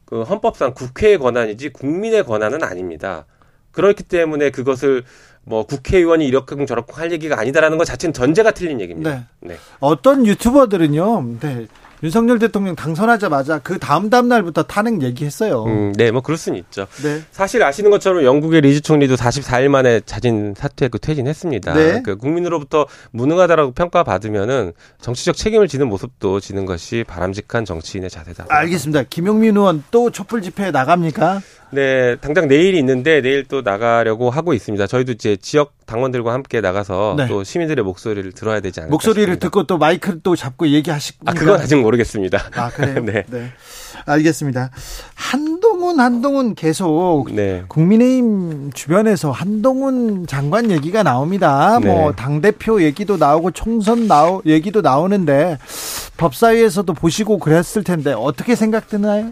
[0.05, 3.25] 그 헌법상 국회의 권한이지 국민의 권한은 아닙니다.
[3.71, 5.03] 그렇기 때문에 그것을
[5.43, 9.27] 뭐 국회의원이 이렇게 저렇게 할 얘기가 아니다라는 것 자체는 전제가 틀린 얘기입니다.
[9.41, 9.57] 네.
[9.79, 11.39] 어떤 유튜버들은요.
[11.39, 11.67] 네.
[12.05, 15.63] 윤석열 대통령 당선하자마자 그 다음 다음 날부터 탄핵 얘기했어요.
[15.63, 16.85] 음, 네, 뭐 그럴 수는 있죠.
[17.01, 17.23] 네.
[17.31, 21.73] 사실 아시는 것처럼 영국의 리즈 총리도 44일 만에 자진 사퇴했고 퇴진했습니다.
[21.73, 22.01] 네.
[22.03, 28.45] 그 국민으로부터 무능하다라고 평가받으면은 정치적 책임을 지는 모습도 지는 것이 바람직한 정치인의 자세다.
[28.49, 29.03] 알겠습니다.
[29.09, 31.41] 김용민 의원 또 촛불 집회에 나갑니까?
[31.71, 34.87] 네, 당장 내일이 있는데 내일 또 나가려고 하고 있습니다.
[34.87, 37.27] 저희도 이제 지역 당원들과 함께 나가서 네.
[37.27, 39.45] 또 시민들의 목소리를 들어야 되지 않을까 목소리를 싶습니다.
[39.45, 41.31] 듣고 또 마이크를 또 잡고 얘기하십니까?
[41.31, 42.39] 아, 그건 아직 모르겠습니다.
[42.55, 43.03] 아, 그래요?
[43.05, 43.25] 네.
[44.05, 44.71] 알겠습니다.
[45.13, 47.63] 한동훈, 한동훈 계속 네.
[47.67, 51.79] 국민의힘 주변에서 한동훈 장관 얘기가 나옵니다.
[51.81, 51.87] 네.
[51.87, 55.57] 뭐, 당 대표 얘기도 나오고 총선 나오, 얘기도 나오는데
[56.17, 59.31] 법사위에서도 보시고 그랬을 텐데 어떻게 생각드나요?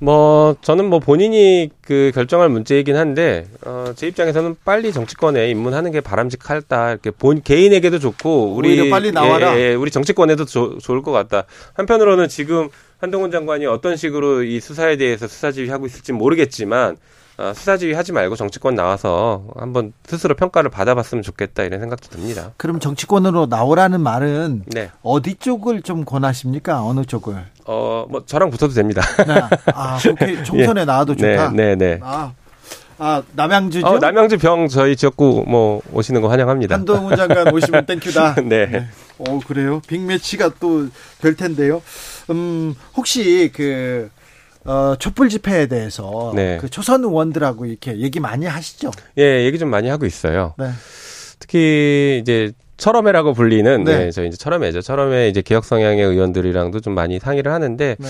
[0.00, 6.00] 뭐 저는 뭐 본인이 그 결정할 문제이긴 한데 어, 제 입장에서는 빨리 정치권에 입문하는 게
[6.00, 9.56] 바람직하다 이렇게 본 개인에게도 좋고 우리 빨리 나와라.
[9.58, 11.44] 예, 예, 우리 정치권에도 조- 좋을 것 같다.
[11.74, 16.96] 한편으로는 지금 한동훈 장관이 어떤 식으로 이 수사에 대해서 수사 지휘하고 있을지 모르겠지만 어,
[17.36, 22.52] 수사지휘 하지 말고 정치권 나와서 한번 스스로 평가를 받아봤으면 좋겠다 이런 생각도 듭니다.
[22.56, 26.84] 그럼 정치권으로 나오라는 말은 네, 어디 쪽을 좀 권하십니까?
[26.84, 27.34] 어느 쪽을?
[27.66, 29.02] 어 뭐 저랑 붙어도 됩니다.
[29.26, 29.40] 네.
[29.74, 31.50] 아, 국회 총선에 나와도 좋다.
[31.50, 32.00] 네, 네, 네.
[32.02, 32.32] 아,
[32.98, 33.86] 아 남양주죠?
[33.86, 36.76] 어, 남양주 병 저희 지역구 뭐 오시는 거 환영합니다.
[36.76, 38.36] 한동훈 장관 오시면 땡큐다.
[38.44, 38.86] 네.
[39.18, 39.80] 어 그래요?
[39.88, 40.88] 빅매치가 또
[41.20, 41.82] 될 텐데요.
[42.30, 44.10] 음 혹시 그
[44.64, 46.58] 어, 촛불 집회에 대해서 네.
[46.60, 48.90] 그 초선 의원들하고 이렇게 얘기 많이 하시죠?
[49.18, 50.54] 예, 얘기 좀 많이 하고 있어요.
[50.58, 50.70] 네.
[51.38, 53.98] 특히 이제 철험회라고 불리는 네.
[53.98, 54.10] 네.
[54.10, 54.80] 저희 이제 철험회죠.
[54.80, 58.08] 철험회 이제 개혁 성향의 의원들이랑도 좀 많이 상의를 하는데 네.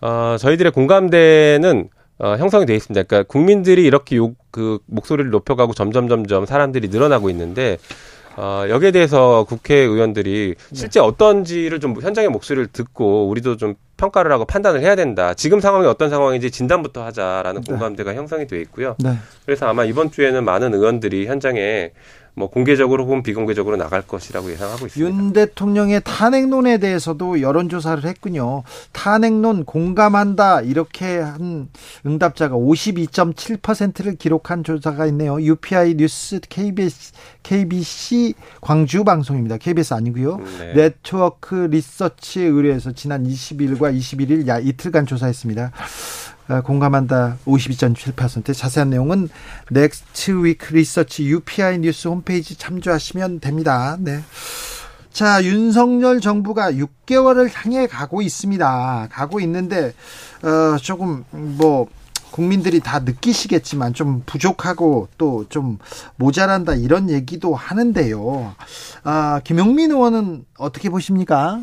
[0.00, 1.88] 어 저희들의 공감대는
[2.18, 3.04] 어 형성이 돼 있습니다.
[3.04, 7.78] 그러니까 국민들이 이렇게 욕, 그 목소리를 높여가고 점점 점점 사람들이 늘어나고 있는데
[8.36, 10.76] 어 여기에 대해서 국회의원들이 네.
[10.76, 15.32] 실제 어떤지를 좀 현장의 목소리를 듣고 우리도 좀 평가를 하고 판단을 해야 된다.
[15.34, 17.70] 지금 상황이 어떤 상황인지 진단부터 하자라는 네.
[17.70, 18.96] 공감대가 형성이 돼 있고요.
[18.98, 19.16] 네.
[19.46, 21.92] 그래서 아마 이번 주에는 많은 의원들이 현장에
[22.34, 25.00] 뭐 공개적으로 혹은 비공개적으로 나갈 것이라고 예상하고 있습니다.
[25.00, 28.62] 윤 대통령의 탄핵론에 대해서도 여론조사를 했군요.
[28.92, 31.68] 탄핵론 공감한다 이렇게 한
[32.06, 35.40] 응답자가 52.7%를 기록한 조사가 있네요.
[35.40, 39.58] UPI 뉴스 KBS KBC 광주 방송입니다.
[39.58, 40.36] KBS 아니고요.
[40.36, 40.72] 음, 네.
[40.74, 45.72] 넥스트위크리서치 의뢰해서 지난 20일과 21일 야 이틀간 조사했습니다.
[46.48, 49.28] 아, 공감한다 52.7% 자세한 내용은
[49.70, 53.96] 넥스트위크리서치 UPI 뉴스 홈페이지 참조하시면 됩니다.
[54.00, 54.22] 네.
[55.12, 59.08] 자, 윤석열 정부가 6개월을 향해 가고 있습니다.
[59.10, 59.94] 가고 있는데
[60.42, 61.86] 어 조금 뭐
[62.30, 65.78] 국민들이 다 느끼시겠지만 좀 부족하고 또 좀
[66.16, 68.54] 모자란다 이런 얘기도 하는데요.
[69.04, 71.60] 아, 김용민 의원은 어떻게 보십니까?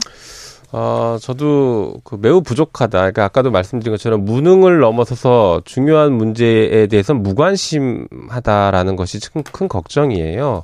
[0.71, 2.99] 어, 저도 그 매우 부족하다.
[2.99, 10.63] 그러니까 아까도 말씀드린 것처럼 무능을 넘어서서 중요한 문제에 대해서 무관심하다라는 것이 큰, 큰 걱정이에요.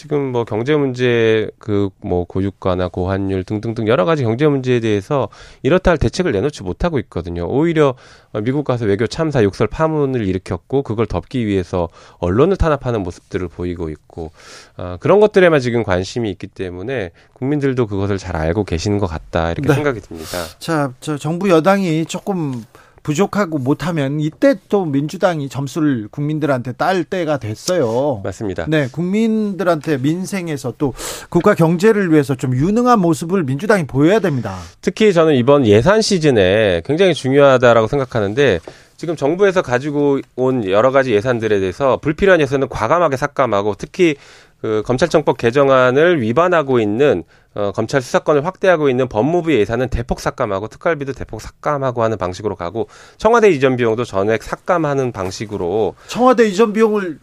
[0.00, 5.28] 지금 뭐 경제 문제 그 뭐 고유가나 고환율 등등등 여러 가지 경제 문제에 대해서
[5.62, 7.46] 이렇다 할 대책을 내놓지 못하고 있거든요.
[7.46, 7.94] 오히려
[8.42, 14.30] 미국 가서 외교 참사 욕설 파문을 일으켰고 그걸 덮기 위해서 언론을 탄압하는 모습들을 보이고 있고
[14.76, 19.68] 아, 그런 것들에만 지금 관심이 있기 때문에 국민들도 그것을 잘 알고 계시는 것 같다 이렇게
[19.68, 19.74] 네.
[19.74, 20.38] 생각이 듭니다.
[20.58, 22.64] 자, 저 정부 여당이 조금
[23.02, 28.20] 부족하고 못하면 이때 또 민주당이 점수를 국민들한테 딸 때가 됐어요.
[28.22, 28.66] 맞습니다.
[28.68, 30.94] 네, 국민들한테 민생에서 또
[31.28, 34.56] 국가 경제를 위해서 좀 유능한 모습을 민주당이 보여야 됩니다.
[34.80, 38.60] 특히 저는 이번 예산 시즌에 굉장히 중요하다라고 생각하는데
[38.96, 44.16] 지금 정부에서 가지고 온 여러 가지 예산들에 대해서 불필요한 예산은 과감하게 삭감하고 특히
[44.60, 51.14] 그 검찰청법 개정안을 위반하고 있는 어, 검찰 수사권을 확대하고 있는 법무부 예산은 대폭 삭감하고 특활비도
[51.14, 57.18] 대폭 삭감하고 하는 방식으로 가고 청와대 이전 비용도 전액 삭감하는 방식으로 청와대 이전 비용을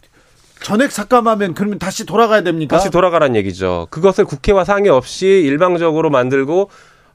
[0.61, 2.75] 전액 삭감하면 그러면 다시 돌아가야 됩니까?
[2.75, 3.87] 다시 돌아가란 얘기죠.
[3.89, 6.69] 그것을 국회와 상의 없이 일방적으로 만들고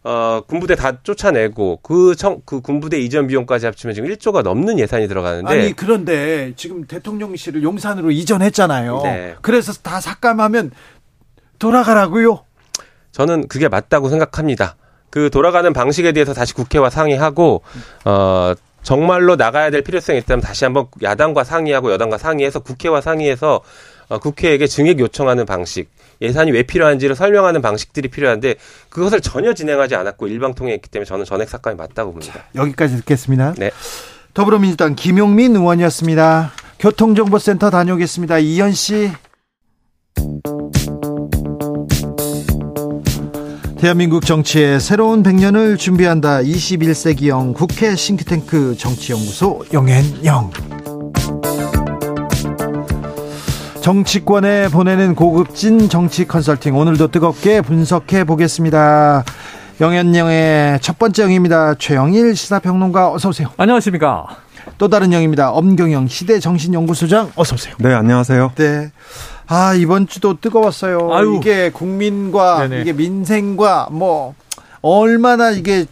[0.04, 5.06] 어, 군부대 다 쫓아내고 그 청, 그 군부대 이전 비용까지 합치면 지금 1조가 넘는 예산이
[5.06, 9.00] 들어가는데 아니 그런데 지금 대통령실을 용산으로 이전했잖아요.
[9.04, 9.34] 네.
[9.42, 10.72] 그래서 다 삭감하면
[11.58, 12.44] 돌아가라고요?
[13.12, 14.76] 저는 그게 맞다고 생각합니다.
[15.10, 17.62] 그 돌아가는 방식에 대해서 다시 국회와 상의하고
[18.04, 23.60] 어 정말로 나가야 될 필요성이 있다면 다시 한번 야당과 상의하고 여당과 상의해서 국회와 상의해서
[24.08, 25.88] 어, 국회에게 증액 요청하는 방식,
[26.20, 28.56] 예산이 왜 필요한지를 설명하는 방식들이 필요한데
[28.90, 32.44] 그것을 전혀 진행하지 않았고 일방통행했기 때문에 저는 전액 삭감이 맞다고 봅니다.
[32.54, 33.54] 여기까지 듣겠습니다.
[33.56, 33.70] 네.
[34.34, 36.52] 더불어민주당 김용민 의원이었습니다.
[36.78, 38.38] 교통정보센터 다녀오겠습니다.
[38.38, 39.12] 이현 씨.
[43.82, 46.38] 대한민국 정치의 새로운 100년을 준비한다.
[46.42, 50.52] 21세기형 국회 싱크탱크 정치연구소 영앤영.
[53.82, 59.24] 정치권에 보내는 고급진 정치 컨설팅 오늘도 뜨겁게 분석해 보겠습니다.
[59.80, 61.74] 영앤영의 첫 번째 영입니다.
[61.74, 63.48] 최영일 시사평론가 어서 오세요.
[63.56, 64.26] 안녕하십니까.
[64.78, 65.50] 또 다른 영입니다.
[65.50, 67.74] 엄경영 시대정신연구소장 어서 오세요.
[67.80, 68.52] 네, 안녕하세요.
[68.54, 68.92] 네.
[69.46, 71.12] 아, 이번 주도 뜨거웠어요.
[71.12, 71.36] 아유.
[71.38, 72.82] 이게 국민과 네네.
[72.82, 74.34] 이게 민생과 뭐
[74.80, 75.86] 얼마나 이게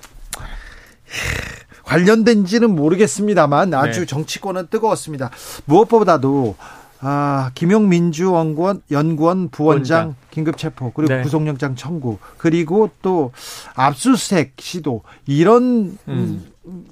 [1.84, 4.06] 관련된지는 모르겠습니다만 아주 네.
[4.06, 5.30] 정치권은 뜨거웠습니다.
[5.64, 6.54] 무엇보다도
[7.02, 10.14] 아, 김용민주 연구원 연구원 부원장 부원장.
[10.30, 11.22] 긴급 체포 그리고 네.
[11.22, 13.32] 구속영장 청구 그리고 또
[13.74, 16.44] 압수수색 시도 이런 음.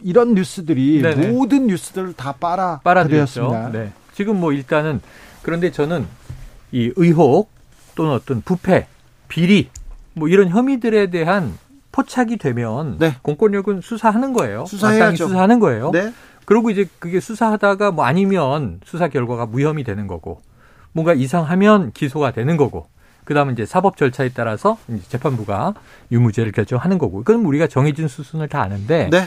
[0.03, 1.29] 이런 뉴스들이 네네.
[1.29, 3.33] 모든 뉴스들을 다 빨아 빨아들였죠.
[3.35, 3.71] 들였습니다.
[3.71, 3.93] 네.
[4.15, 5.01] 지금 뭐 일단은
[5.43, 6.07] 그런데 저는
[6.73, 7.51] 이 의혹
[7.95, 8.87] 또는 어떤 부패,
[9.29, 9.71] 비리
[10.15, 11.57] 뭐 이런 혐의들에 대한
[11.93, 13.17] 포착이 되면 네.
[13.23, 14.67] 공권력은 수사하는 거예요.
[14.67, 15.29] 수사해야죠.
[15.29, 15.91] 수사하는 거예요.
[15.91, 16.13] 네.
[16.45, 20.41] 그리고 이제 그게 수사하다가 뭐 아니면 수사 결과가 무혐의 되는 거고
[20.93, 22.87] 뭔가 이상하면 기소가 되는 거고
[23.25, 25.75] 그다음에 이제 사법 절차에 따라서 이제 재판부가
[26.11, 29.25] 유무죄를 결정하는 거고 그건 우리가 정해진 수순을 다 아는데 네.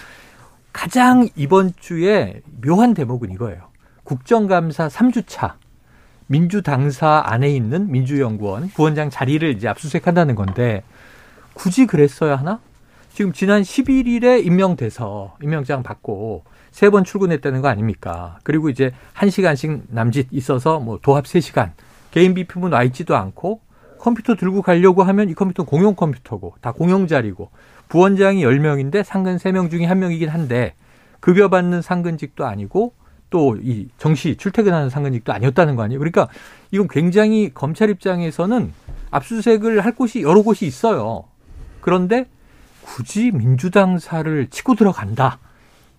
[0.73, 3.69] 가장 이번 주에 묘한 대목은 이거예요.
[4.04, 5.54] 국정감사 3주차
[6.27, 10.84] 민주당사 안에 있는 민주연구원 부원장 자리를 이제 압수수색한다는 건데
[11.53, 12.60] 굳이 그랬어야 하나?
[13.13, 18.39] 지금 지난 11일에 임명돼서 임명장 받고 세 번 출근했다는 거 아닙니까?
[18.43, 21.73] 그리고 이제 한시간씩 남짓 있어서 뭐 도합 세시간
[22.12, 23.60] 개인 비품은 와 있지도 않고
[23.99, 27.51] 컴퓨터 들고 가려고 하면 이 컴퓨터는 공용 컴퓨터고 다 공용 자리고
[27.89, 30.73] 부원장이 10명인데 상근 3명 중에 1명이긴 한데
[31.19, 32.93] 급여 받는 상근직도 아니고
[33.32, 35.98] 또 이 정시 출퇴근하는 상근직도 아니었다는 거 아니에요.
[36.00, 36.28] 그러니까
[36.70, 38.72] 이건 굉장히 검찰 입장에서는
[39.10, 41.24] 압수수색을 할 곳이 여러 곳이 있어요.
[41.80, 42.28] 그런데
[42.82, 45.39] 굳이 민주당사를 치고 들어간다.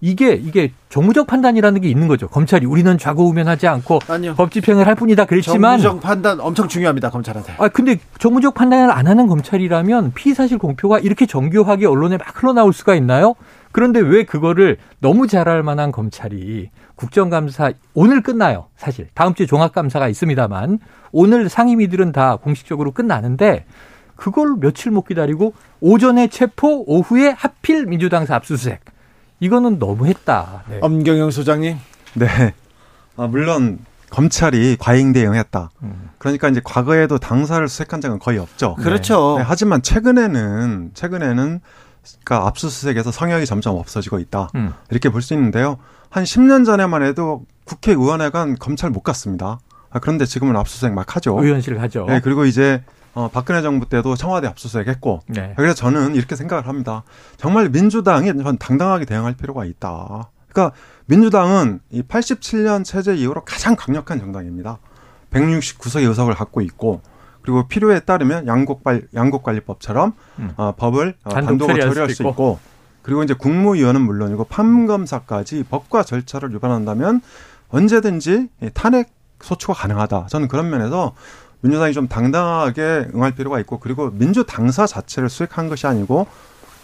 [0.04, 2.26] 이게 이게 정무적 판단이라는 게 있는 거죠.
[2.26, 4.34] 검찰이 우리는 좌고우면하지 않고 아니요.
[4.34, 7.54] 법 집행을 할 뿐이다 그랬지만 정무적 판단 엄청 중요합니다 검찰한테.
[7.58, 12.72] 아 근데 정무적 판단을 안 하는 검찰이라면 피의 사실 공표가 이렇게 정교하게 언론에 막 흘러나올
[12.72, 13.34] 수가 있나요?
[13.70, 16.70] 그런데 왜 그거를 너무 잘할 만한 검찰이
[17.06, 18.68] 국정감사 오늘 끝나요.
[18.76, 20.78] 사실 다음 주에 종합감사가 있습니다만
[21.10, 23.64] 오늘 상임위들은 다 공식적으로 끝나는데
[24.14, 28.84] 그걸 며칠 못 기다리고 오전에 체포 오후에 하필 민주당사 압수수색
[29.40, 30.62] 이거는 너무했다.
[30.68, 30.78] 네.
[30.80, 31.76] 엄경영 소장님.
[32.14, 32.54] 네.
[33.16, 35.70] 아, 물론 검찰이 과잉 대응했다.
[35.82, 36.10] 음.
[36.18, 38.76] 그러니까 이제 과거에도 당사를 수색한 적은 거의 없죠.
[38.76, 39.38] 그렇죠.
[39.38, 41.60] 네, 하지만 최근에는 최근에는
[42.24, 44.50] 그러니까 압수수색에서 성역이 점점 없어지고 있다.
[44.54, 44.72] 음.
[44.90, 45.78] 이렇게 볼 수 있는데요.
[46.12, 49.60] 한 10년 전에만 해도 국회의원회관 검찰 못 갔습니다.
[49.88, 51.42] 아, 그런데 지금은 압수수색 막 하죠.
[51.42, 52.04] 의원실 가죠.
[52.06, 55.54] 네, 그리고 이제 어, 박근혜 정부 때도 청와대 압수수색 했고 네.
[55.56, 57.02] 그래서 저는 이렇게 생각을 합니다.
[57.38, 60.28] 정말 민주당이 전 당당하게 대응할 필요가 있다.
[60.50, 64.80] 그러니까 민주당은 이 87년 체제 이후로 가장 강력한 정당입니다.
[65.30, 67.00] 169석의 의석을 갖고 있고
[67.40, 70.50] 그리고 필요에 따르면 양곡발 양곡관리법처럼 음.
[70.58, 72.30] 어, 법을 어, 단독 단독으로 처리할 수 있고.
[72.30, 72.58] 있고
[73.02, 77.20] 그리고 이제 국무위원은 물론이고 판검사까지 법과 절차를 위반한다면
[77.68, 79.10] 언제든지 이 탄핵
[79.40, 80.26] 소추가 가능하다.
[80.28, 81.14] 저는 그런 면에서
[81.62, 86.26] 민주당이 좀 당당하게 응할 필요가 있고 그리고 민주당사 자체를 수색한 것이 아니고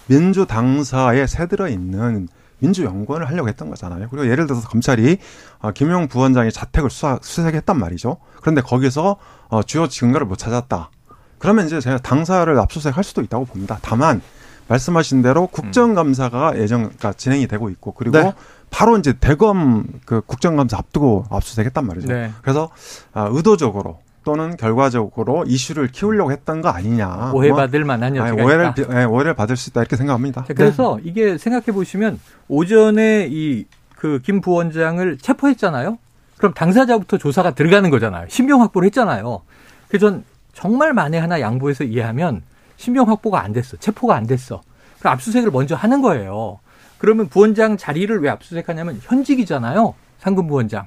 [0.07, 2.29] 민주당사에 새들어 있는
[2.61, 4.09] 민주연구원을 하려고 했던 거잖아요.
[4.11, 5.19] 그리고 예를 들어서 검찰이
[5.61, 8.17] 어, 김용 부원장의 자택을 수사, 수색했단 말이죠.
[8.41, 9.17] 그런데 거기서
[9.49, 10.91] 어, 주요 증거를 못 찾았다.
[11.39, 13.79] 그러면 이제 제가 당사를 압수수색할 수도 있다고 봅니다.
[13.83, 14.21] 다만
[14.69, 18.33] 말씀하신 대로 국정감사가 예정 그러니까 진행이 되고 있고 그리고 네.
[18.71, 22.09] 바로 이제 대검 그 국정감사 앞두고 압수수색했단 말이죠.
[22.09, 22.31] 네.
[22.43, 22.71] 그래서
[23.15, 27.33] 아, 의도적으로 또는 결과적으로 이슈를 키우려고 했던 거 아니냐.
[27.35, 29.01] 오해받을 만한 뭐, 여지가 아니, 오해를, 있다.
[29.01, 30.45] 예, 오해를 받을 수 있다 이렇게 생각합니다.
[30.47, 33.65] 자, 그래서 이게 생각해 보시면 오전에 이
[33.97, 35.99] 그 김 부원장을 체포했잖아요.
[36.37, 38.27] 그럼 당사자부터 조사가 들어가는 거잖아요.
[38.29, 39.41] 신병 확보를 했잖아요.
[39.89, 42.43] 그래서 전 정말 만에 하나 양보해서 이해하면
[42.79, 43.77] 신병 확보가 안 됐어.
[43.77, 44.63] 체포가 안 됐어.
[45.01, 46.61] 그럼 압수수색을 먼저 하는 거예요.
[46.97, 49.95] 그러면 부원장 자리를 왜 압수수색하냐면 현직이잖아요.
[50.21, 50.87] 상근 부원장.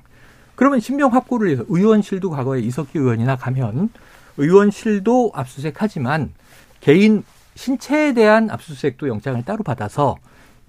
[0.56, 3.90] 그러면 신병 확보를 위해서 의원실도 과거에 이석기 의원이나 가면
[4.38, 6.34] 의원실도 압수수색하지만
[6.80, 7.24] 개인
[7.56, 10.18] 신체에 대한 압수수색도 영장을 따로 받아서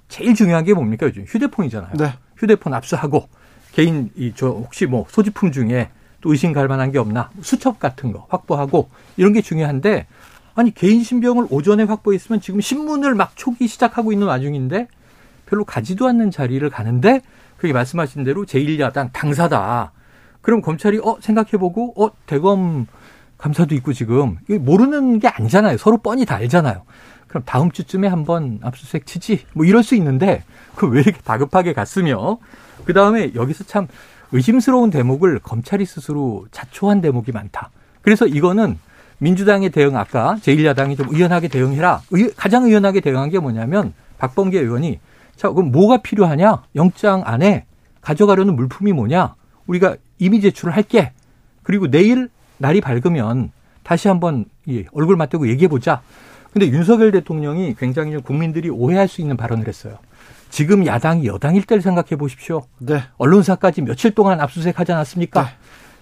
[0.08, 1.92] 제일 중요한 게 뭡니까 요즘 휴대폰이잖아요.
[1.96, 2.12] 네.
[2.36, 3.28] 휴대폰 압수하고
[3.72, 5.88] 개인 이 저 혹시 뭐 소지품 중에
[6.20, 10.06] 또 의심 갈 만한 게 없나 수첩 같은 거 확보하고 이런 게 중요한데
[10.54, 14.88] 아니 개인 신병을 오전에 확보했으면 지금 신문을 막 초기 시작하고 있는 와중인데
[15.46, 17.20] 별로 가지도 않는 자리를 가는데
[17.56, 19.92] 그게 말씀하신 대로 제1야당 당사다.
[20.40, 22.86] 그럼 검찰이 어 생각해보고 어 대검
[23.38, 25.76] 감사도 있고 지금 모르는 게 아니잖아요.
[25.78, 26.82] 서로 뻔히 다 알잖아요.
[27.28, 30.44] 그럼 다음 주쯤에 한번 압수수색 치지 뭐 이럴 수 있는데
[30.74, 32.38] 그 왜 이렇게 다급하게 갔으며
[32.84, 33.86] 그 다음에 여기서 참
[34.32, 37.70] 의심스러운 대목을 검찰이 스스로 자초한 대목이 많다.
[38.02, 38.78] 그래서 이거는
[39.26, 42.02] 민주당의 대응 아까 제1야당이 좀 의연하게 대응해라.
[42.10, 44.98] 의- 가장 의연하게 대응한 게 뭐냐면 박범계 의원이
[45.36, 46.62] 자 그럼 뭐가 필요하냐?
[46.74, 47.64] 영장 안에
[48.00, 49.36] 가져가려는 물품이 뭐냐?
[49.68, 51.12] 우리가 이미 제출을 할게.
[51.62, 53.52] 그리고 내일 날이 밝으면
[53.84, 56.02] 다시 한번 이 얼굴 맞대고 얘기해 보자.
[56.52, 59.98] 근데 윤석열 대통령이 굉장히 좀 국민들이 오해할 수 있는 발언을 했어요.
[60.50, 62.64] 지금 야당이 여당일 때를 생각해 보십시오.
[62.78, 63.02] 네.
[63.18, 65.42] 언론사까지 며칠 동안 압수수색 하지 않았습니까?
[65.44, 65.48] 네.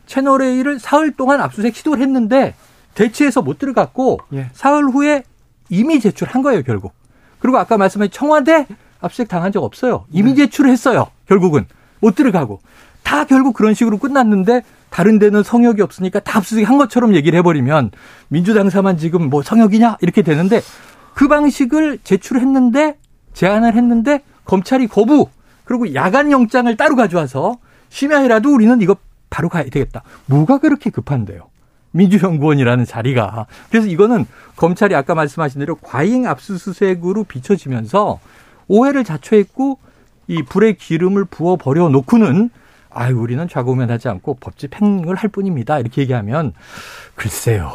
[0.06, 2.54] 채널 A를 사흘 동안 압수수색 시도를 했는데
[2.94, 4.50] 대치해서 못 들어갔고 예.
[4.52, 5.24] 사흘 후에
[5.68, 6.92] 이미 제출한 거예요, 결국.
[7.38, 8.66] 그리고 아까 말씀하신 청와대
[9.00, 10.04] 압수수색 당한 적 없어요.
[10.10, 11.06] 이미 제출을 했어요.
[11.26, 11.66] 결국은
[12.00, 12.60] 못 들어가고
[13.02, 17.92] 다 결국 그런 식으로 끝났는데 다른 데는 성역이 없으니까 다 압수수색 한 것처럼 얘기를 해버리면
[18.28, 20.60] 민주당사만 지금 뭐 성역이냐 이렇게 되는데
[21.14, 22.96] 그 방식을 제출했는데
[23.32, 25.28] 제안을 했는데 검찰이 거부
[25.64, 28.96] 그리고 야간 영장을 따로 가져와서 심야에라도 우리는 이거
[29.28, 30.02] 바로 가야 되겠다.
[30.26, 31.49] 뭐가 그렇게 급한데요?
[31.92, 33.46] 민주연구원이라는 자리가.
[33.70, 34.26] 그래서 이거는
[34.56, 38.20] 검찰이 아까 말씀하신 대로 과잉 압수수색으로 비춰지면서
[38.68, 39.78] 오해를 자초했고
[40.28, 42.50] 이 불에 기름을 부어 버려 놓고는
[42.90, 45.78] 아유 우리는 좌고면하지 않고 법집 행을 할 뿐입니다.
[45.78, 46.52] 이렇게 얘기하면
[47.14, 47.72] 글쎄요.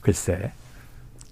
[0.00, 0.52] 글쎄.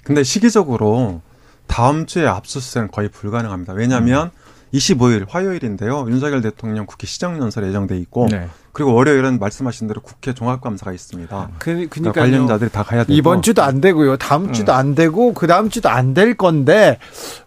[0.04, 1.20] 근데 시기적으로
[1.66, 3.72] 다음 주에 압수수색은 거의 불가능합니다.
[3.74, 4.30] 왜냐하면
[4.72, 6.06] 25일 화요일인데요.
[6.08, 8.48] 윤석열 대통령 국회 시정연설 예정돼 있고 네.
[8.72, 11.50] 그리고 월요일은 말씀하신 대로 국회 종합감사가 있습니다.
[11.58, 12.20] 그, 그러니까.
[12.20, 14.16] 관련자들이 다 가야 되고 이번 주도 안 되고요.
[14.16, 16.98] 다음 주도 안 되고 그 다음 주도 안 될 건데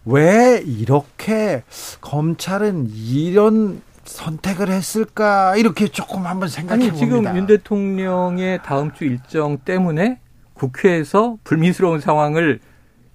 [0.06, 1.64] 왜 이렇게
[2.02, 7.36] 검찰은 이런 선택을 했을까 이렇게 조금 한번 생각해 아니 지금 봅니다.
[7.36, 10.20] 윤 대통령의 다음 주 일정 때문에
[10.54, 12.60] 국회에서 불미스러운 상황을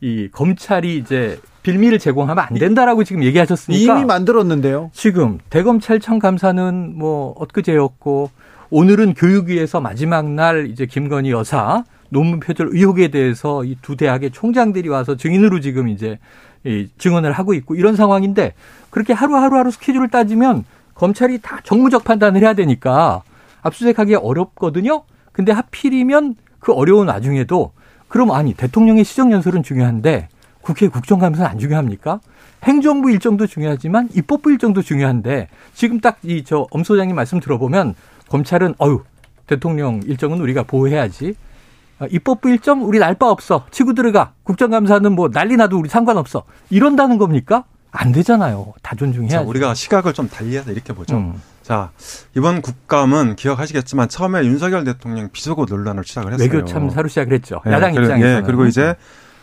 [0.01, 4.91] 이 검찰이 이제 빌미를 제공하면 안 된다라고 지금 얘기하셨으니까 이미 만들었는데요.
[4.95, 8.31] 지금 대검찰청 감사는 뭐 엊그제였고
[8.71, 14.89] 오늘은 교육위에서 마지막 날 이제 김건희 여사 논문 표절 의혹에 대해서 이 두 대학의 총장들이
[14.89, 16.19] 와서 증인으로 지금 이제
[16.65, 18.55] 이 증언을 하고 있고 이런 상황인데
[18.91, 23.23] 그렇게 하루하루하루 스케줄을 따지면 검찰이 다 정무적 판단을 해야 되니까
[23.63, 25.03] 압수수색하기 어렵거든요.
[25.33, 27.73] 근데 하필이면 그 어려운 와중에도
[28.11, 30.29] 그럼 아니 대통령의 시정연설은 중요한데
[30.61, 32.21] 국회 국정감사는 안 중요합니까?
[32.65, 37.95] 행정부 일정도 중요하지만 입법부 일정도 중요한데 지금 딱 이 저 엄 소장님 말씀 들어보면
[38.29, 39.03] 검찰은 어유
[39.47, 41.35] 대통령 일정은 우리가 보호해야지
[41.99, 46.43] 아, 입법부 일정 우리 날 바 없어 치고 들어가 국정감사는 뭐 난리 나도 우리 상관없어
[46.69, 47.65] 이런다는 겁니까?
[47.93, 48.75] 안 되잖아요.
[48.83, 49.49] 다 자, 존중해야지.
[49.49, 51.17] 우리가 시각을 좀 달리해서 이렇게 보죠.
[51.17, 51.41] 음.
[51.71, 51.93] 자,
[52.37, 56.49] 이번 국감은 기억하시겠지만 처음에 윤석열 대통령 비속어 논란을 시작을 했어요.
[56.53, 57.61] 외교 참사로 시작을 했죠.
[57.65, 58.39] 예, 야당 그리고- 입장에서는.
[58.39, 58.97] 예, 그리고 이제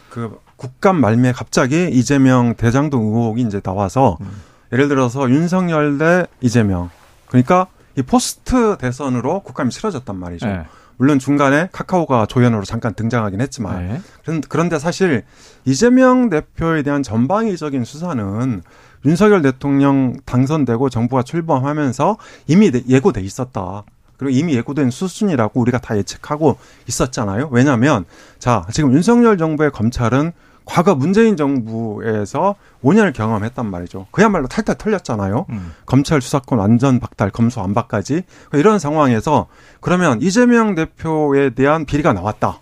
[0.10, 4.42] 그 국감 말미에 갑자기 이재명 대장동 의혹이 이제 나와서 음.
[4.74, 6.90] 예를 들어서 윤석열 대 이재명.
[7.28, 10.48] 그러니까 이 포스트 대선으로 국감이 치러졌단 말이죠.
[10.50, 10.66] 예.
[10.98, 14.02] 물론 중간에 카카오가 조연으로 잠깐 등장하긴 했지만 네.
[14.26, 15.24] 그런- 그런데 사실
[15.64, 18.64] 이재명 대표에 대한 전방위적인 수사는
[19.08, 23.84] 윤석열 대통령 당선되고 정부가 출범하면서 이미 내- 예고돼 있었다.
[24.18, 27.50] 그리고 이미 예고된 수순이라고 우리가 다 예측하고 있었잖아요.
[27.52, 28.06] 왜냐하면
[28.40, 30.32] 자 지금 윤석열 정부의 검찰은
[30.66, 34.08] 과거 문재인 정부에서 5년을 경험했단 말이죠.
[34.12, 35.46] 그야말로 탈탈 털렸잖아요.
[35.50, 35.72] 음.
[35.86, 39.48] 검찰 수사권 완전 박탈, 검수 안박까지 이런 상황에서
[39.80, 42.60] 그러면 이재명 대표에 대한 비리가 나왔다.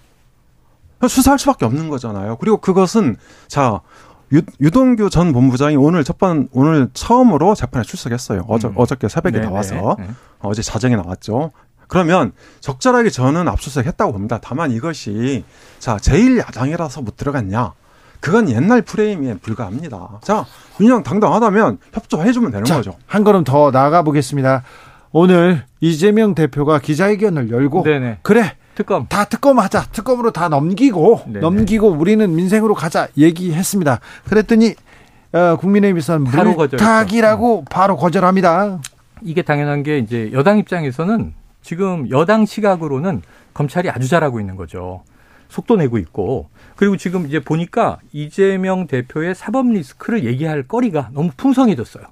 [1.07, 2.37] 수사할 수밖에 없는 거잖아요.
[2.37, 3.15] 그리고 그것은
[3.47, 3.81] 자
[4.35, 8.45] 유, 유동규 전 본부장이 오늘 첫 번 오늘 처음으로 재판에 출석했어요.
[8.47, 8.73] 어저 음.
[8.77, 10.13] 어저께 새벽에 네, 나와서 네, 네.
[10.39, 11.51] 어제 자정에 나왔죠.
[11.87, 12.31] 그러면
[12.61, 14.39] 적절하게 저는 압수수색 했다고 봅니다.
[14.41, 15.43] 다만 이것이
[15.79, 17.73] 자 제1야당이라서 못 들어갔냐.
[18.21, 20.19] 그건 옛날 프레임에 불과합니다.
[20.23, 20.45] 자,
[20.79, 22.95] 민주당 당당하다면 협조해주면 되는 자, 거죠.
[23.05, 24.63] 한 걸음 더 나가 보겠습니다.
[25.11, 28.19] 오늘 이재명 대표가 기자회견을 열고 네네.
[28.23, 29.07] 그래 특검.
[29.07, 31.39] 다 특검하자 특검으로 다 넘기고 네네.
[31.39, 33.99] 넘기고 우리는 민생으로 가자 얘기했습니다.
[34.27, 34.75] 그랬더니
[35.31, 36.77] 어, 국민의힘에서는 바로 거절했죠.
[36.77, 38.79] 물타기라고 바로 거절합니다.
[39.23, 43.21] 이게 당연한 게 이제 여당 입장에서는 지금 여당 시각으로는
[43.53, 45.03] 검찰이 아주 잘하고 있는 거죠.
[45.49, 52.03] 속도 내고 있고 그리고 지금 이제 보니까 이재명 대표의 사법 리스크를 얘기할 거리가 너무 풍성해졌어요.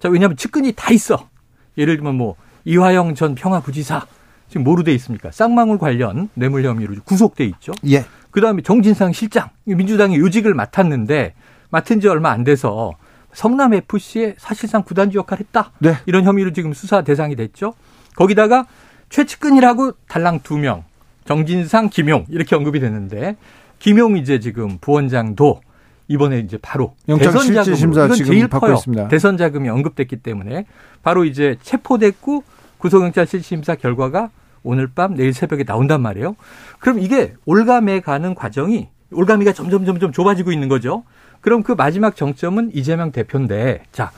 [0.00, 1.28] 자 왜냐하면 측근이 다 있어.
[1.76, 4.06] 예를 들면 뭐 이화영 전 평화부지사
[4.48, 5.30] 지금 뭐로 돼 있습니까?
[5.30, 7.72] 쌍망울 관련 뇌물 혐의로 구속돼 있죠.
[7.88, 8.04] 예.
[8.30, 11.34] 그다음에 정진상 실장 민주당의 요직을 맡았는데
[11.70, 12.92] 맡은 지 얼마 안 돼서
[13.32, 15.72] 성남 FC에 사실상 구단주 역할을 했다.
[15.78, 15.94] 네.
[16.06, 17.74] 이런 혐의로 지금 수사 대상이 됐죠.
[18.16, 18.66] 거기다가
[19.10, 20.84] 최측근이라고 달랑 두 명,
[21.24, 23.36] 정진상, 김용 이렇게 언급이 됐는데
[23.78, 25.60] 김용 이제 지금 부원장도
[26.08, 27.42] 이번에 이제 바로 대선
[27.74, 28.74] 심사 이건 제일 커요.
[28.74, 29.08] 있습니다.
[29.08, 30.64] 대선 자금이 언급됐기 때문에
[31.02, 32.42] 바로 이제 체포됐고
[32.78, 34.30] 구속영장 실질심사 결과가
[34.62, 36.36] 오늘 밤 내일 새벽에 나온단 말이에요.
[36.78, 41.04] 그럼 이게 올감해 가는 과정이 올가미가 점점 점점 좁아지고 있는 거죠.
[41.40, 44.10] 그럼 그 마지막 정점은 이재명 대표인데 자,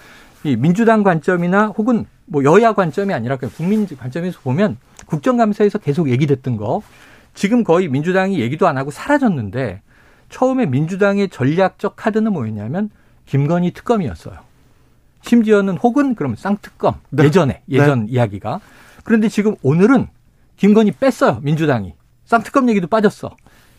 [0.42, 6.56] 이 민주당 관점이나 혹은 뭐 여야 관점이 아니라 그냥 국민 관점에서 보면 국정감사에서 계속 얘기됐던
[6.56, 6.82] 거
[7.34, 9.82] 지금 거의 민주당이 얘기도 안 하고 사라졌는데
[10.28, 12.90] 처음에 민주당의 전략적 카드는 뭐였냐면
[13.26, 14.38] 김건희 특검이었어요.
[15.22, 17.24] 심지어는 혹은 그럼 쌍특검 네.
[17.24, 18.60] 예전에 예전 이야기가
[19.04, 20.06] 그런데 지금 오늘은
[20.60, 21.94] 김건희 뺐어요 민주당이
[22.26, 23.34] 쌍특검 얘기도 빠졌어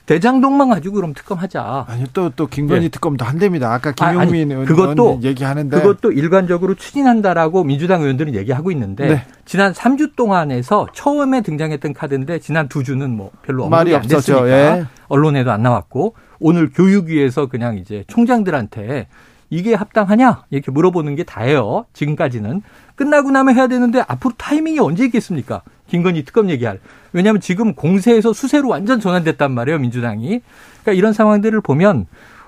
[0.07, 2.89] 대장동만 가지고 그럼 특검하자 아니 또또 김건희 예.
[2.89, 3.71] 특검도 한답니다.
[3.71, 9.23] 아까 아, 아니, 김용민 의원 그것도- 얘기하는데 그것도 일관적으로 추진한다라고 민주당 의원들은 얘기하고 있는데 네.
[9.45, 14.49] 지난 3주 동안에서 처음에 등장했던 카드인데 지난 두 주는 뭐 별로 말이 없었죠.
[14.49, 14.85] 예.
[15.07, 19.07] 언론에도 안 나왔고 오늘 교육위에서 그냥 이제 총장들한테
[19.51, 21.85] 이게 합당하냐 이렇게 물어보는 게 다예요.
[21.93, 22.63] 지금까지는
[22.95, 25.61] 끝나고 나면 해야 되는데 앞으로 타이밍이 언제 있겠습니까?
[25.87, 26.79] 김건희 특검 얘기할.
[27.11, 29.77] 왜냐하면 지금 공세에서 수세로 완전 전환됐단 말이에요.
[29.79, 30.41] 민주당이.
[30.81, 32.07] 그러니까 이런 상황들을 보면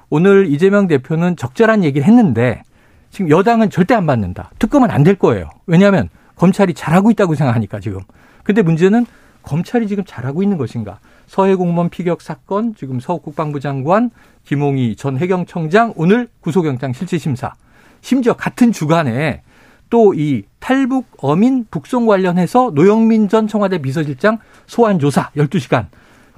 [0.10, 2.64] 오늘 이재명 대표는 적절한 얘기를 했는데
[3.12, 4.51] 지금 여당은 절대 안 받는다.
[4.58, 5.49] 특검은 안 될 거예요.
[5.68, 7.99] 왜냐하면 검찰이 잘하고 있다고 생각하니까 지금.
[8.43, 9.06] 근데 문제는
[9.43, 10.99] 검찰이 지금 잘하고 있는 것인가?
[11.34, 14.11] 서해 공무원 피격 사건 지금 서욱 국방부 장관
[14.45, 17.55] 김홍희 전 해경청장 오늘 구속영장 실질심사.
[18.01, 19.41] 심지어 같은 주간에
[19.89, 25.88] 또 이 탈북 어민 북송 관련해서 노영민 전 청와대 비서실장 소환 조사 12시간.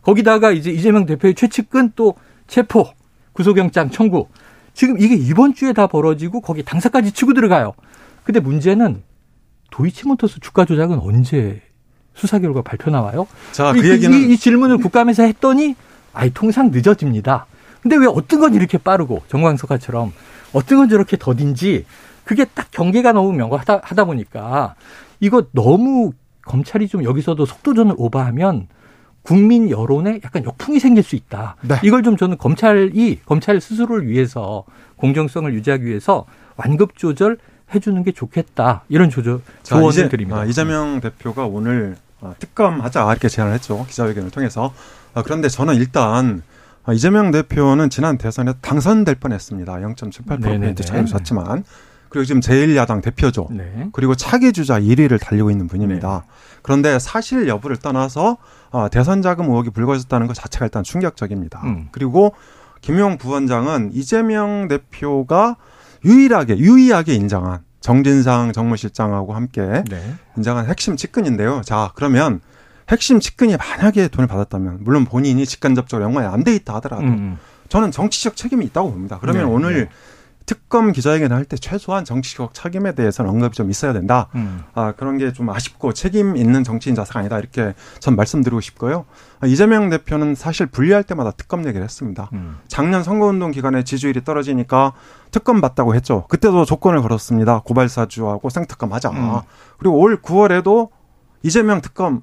[0.01, 2.15] 거기다가 이제 이재명 대표의 최측근 또
[2.47, 2.87] 체포
[3.33, 4.29] 구속영장 청구.
[4.73, 7.73] 지금 이게 이번 주에 다 벌어지고 거기 당사까지 치고 들어가요.
[8.23, 9.03] 근데 문제는
[9.71, 11.61] 도이치모터스 주가 조작은 언제
[12.15, 13.27] 수사 결과 발표 나와요?
[13.51, 15.75] 자, 이, 그 얘기는 이, 이 질문을 국감에서 했더니
[16.13, 17.45] 아이 통상 늦어집니다.
[17.81, 20.11] 근데 왜 어떤 건 이렇게 빠르고 정광석화처럼
[20.53, 21.85] 어떤 건 저렇게 더딘지
[22.23, 24.75] 그게 딱 경계가 너무 명확하다 하다 보니까
[25.19, 26.13] 이거 너무
[26.43, 28.67] 검찰이 좀 여기서도 속도전을 오버하면
[29.21, 31.55] 국민 여론에 약간 역풍이 생길 수 있다.
[31.61, 31.75] 네.
[31.83, 34.63] 이걸 좀 저는 검찰이 검찰 스스로를 위해서
[34.97, 37.37] 공정성을 유지하기 위해서 완급 조절
[37.73, 38.83] 해주는 게 좋겠다.
[38.87, 40.41] 이런 조절 자, 조언을 이제, 드립니다.
[40.41, 42.04] 아, 이재명 대표가 오늘 아,
[42.39, 44.73] 특검하자 이렇게 제안을 했죠 기자회견을 통해서.
[45.13, 46.41] 아, 그런데 저는 일단
[46.83, 49.73] 아, 이재명 대표는 지난 대선에 당선될 뻔했습니다.
[49.73, 50.59] 0.78% 네네네.
[50.59, 51.63] 포인트 차이로 졌지만
[52.09, 53.49] 그리고 지금 제1야당 대표죠.
[53.51, 53.89] 네.
[53.91, 56.25] 그리고 차기 주자 1위를 달리고 있는 분입니다.
[56.61, 58.37] 그런데 사실 여부를 떠나서
[58.71, 61.61] 아, 대선 자금 의혹이 불거졌다는 것 자체가 일단 충격적입니다.
[61.65, 61.89] 음.
[61.91, 62.33] 그리고
[62.79, 65.57] 김용 부원장은 이재명 대표가
[66.05, 70.15] 유일하게 유의하게 인정한 정진상 정무실장하고 함께 네.
[70.35, 71.61] 인정한 핵심 측근인데요.
[71.63, 72.41] 자, 그러면
[72.89, 77.37] 핵심 측근이 만약에 돈을 받았다면 물론 본인이 직간접적으로 연관이 안 돼 있다 하더라도 음.
[77.69, 79.19] 저는 정치적 책임이 있다고 봅니다.
[79.21, 79.89] 그러면 네, 오늘 네.
[80.45, 84.27] 특검 기자회견을 할 때 최소한 정치적 책임에 대해서는 언급이 좀 있어야 된다.
[84.35, 84.63] 음.
[84.73, 87.39] 아, 그런 게 좀 아쉽고 책임 있는 정치인 자세가 아니다.
[87.39, 89.05] 이렇게 전 말씀드리고 싶고요.
[89.39, 92.29] 아, 이재명 대표는 사실 분리할 때마다 특검 얘기를 했습니다.
[92.33, 92.57] 음.
[92.67, 94.93] 작년 선거운동 기간에 지지율이 떨어지니까
[95.31, 96.25] 특검 받다고 했죠.
[96.27, 97.61] 그때도 조건을 걸었습니다.
[97.65, 99.09] 고발사주하고 생특검 하자.
[99.09, 99.39] 음.
[99.79, 100.89] 그리고 올 9월에도
[101.43, 102.21] 이재명 특검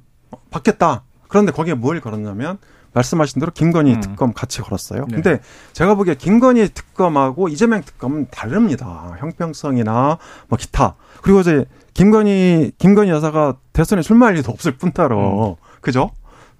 [0.51, 1.03] 받겠다.
[1.29, 2.59] 그런데 거기에 뭘 걸었냐면
[2.95, 4.01] 말씀하신 대로 김건희 음.
[4.01, 5.07] 특검 같이 걸었어요.
[5.09, 5.15] 네.
[5.15, 5.41] 근데
[5.73, 9.17] 제가 보기에 김건희 특검하고 이재명 특검은 다릅니다.
[9.19, 10.19] 형평성이나
[10.49, 10.97] 뭐 기타.
[11.23, 11.65] 그리고 이제
[11.95, 16.11] 김건희 김건희 여사가 대선에 출마할 일도 없을 뿐더러 그죠?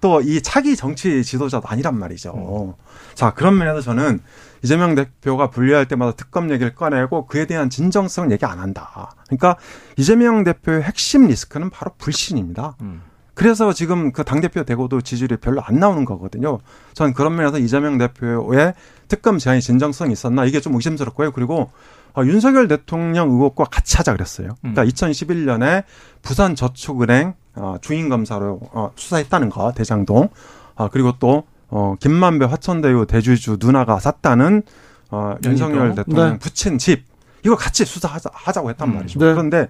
[0.01, 2.75] 또 이 차기 정치 지도자도 아니란 말이죠.
[3.13, 4.19] 자 그런 면에서 저는
[4.61, 9.15] 이재명 대표가 분리할 때마다 특검 얘기를 꺼내고 그에 대한 진정성 얘기 안 한다.
[9.27, 9.55] 그러니까
[9.95, 12.75] 이재명 대표의 핵심 리스크는 바로 불신입니다.
[12.81, 13.01] 음.
[13.33, 16.59] 그래서 지금 그 당대표 되고도 지지율이 별로 안 나오는 거거든요.
[16.93, 18.73] 저는 그런 면에서 이재명 대표의
[19.07, 21.31] 특검 제안이 진정성이 있었나 이게 좀 의심스럽고요.
[21.31, 21.71] 그리고
[22.15, 24.49] 어, 윤석열 대통령 의혹과 같이 하자 그랬어요.
[24.61, 25.83] 그러니까 2011년에
[26.21, 30.29] 부산 저축은행 어, 주인 검사로 어, 수사했다는 거 대장동.
[30.75, 34.61] 아 그리고 또 어, 김만배 화천대유 대주주 누나가 샀다는
[35.09, 36.39] 어, 윤석열 대통령 네.
[36.39, 37.05] 부친 집
[37.43, 38.95] 이거 같이 수사하자 하자고 했단 음.
[38.95, 39.19] 말이죠.
[39.19, 39.31] 네.
[39.31, 39.67] 그런데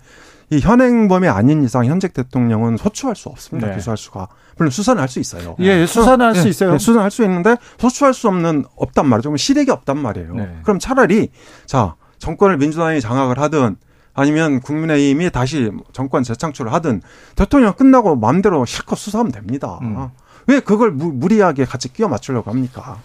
[0.53, 3.69] 이 현행범이 아닌 이상 현직 대통령은 소추할 수 없습니다.
[3.69, 3.75] 네.
[3.75, 4.27] 기소할 수가.
[4.57, 5.55] 물론 수사는 할 수 있어요.
[5.59, 6.71] 예, 수사는 할수 네, 있어요.
[6.73, 9.29] 네, 수사는 할 수 있는데 소추할 수 없는 없단 말이죠.
[9.29, 10.35] 그럼 시댁이 없단 말이에요.
[10.35, 10.57] 네.
[10.63, 11.29] 그럼 차라리
[11.65, 13.77] 자 정권을 민주당이 장악을 하든
[14.13, 17.01] 아니면 국민의힘이 다시 정권 재창출을 하든
[17.35, 19.79] 대통령 끝나고 마음대로 실컷 수사하면 됩니다.
[19.81, 20.09] 음.
[20.45, 22.97] 왜 그걸 무, 무리하게 같이 끼워 맞추려고 합니까?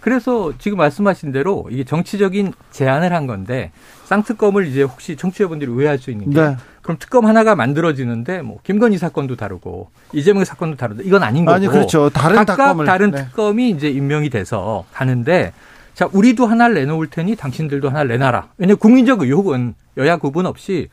[0.00, 3.70] 그래서 지금 말씀하신 대로 이게 정치적인 제안을 한 건데
[4.06, 6.56] 쌍특검을 이제 혹시 청취자분들이 오해할 수 있는 게 네.
[6.90, 11.68] 그럼 특검 하나가 만들어지는데 뭐 김건희 사건도 다르고 이재명 사건도 다르다 이건 아닌 거고 아니
[11.68, 12.10] 그렇죠.
[12.10, 13.24] 다른 각각 특검을 다른 네.
[13.26, 15.52] 특검이 이제 임명이 돼서 가는데
[15.94, 18.48] 자 우리도 하나를 내놓을 테니 당신들도 하나를 내놔라.
[18.58, 20.88] 왜냐 면 국민적 의혹은 여야 구분 없이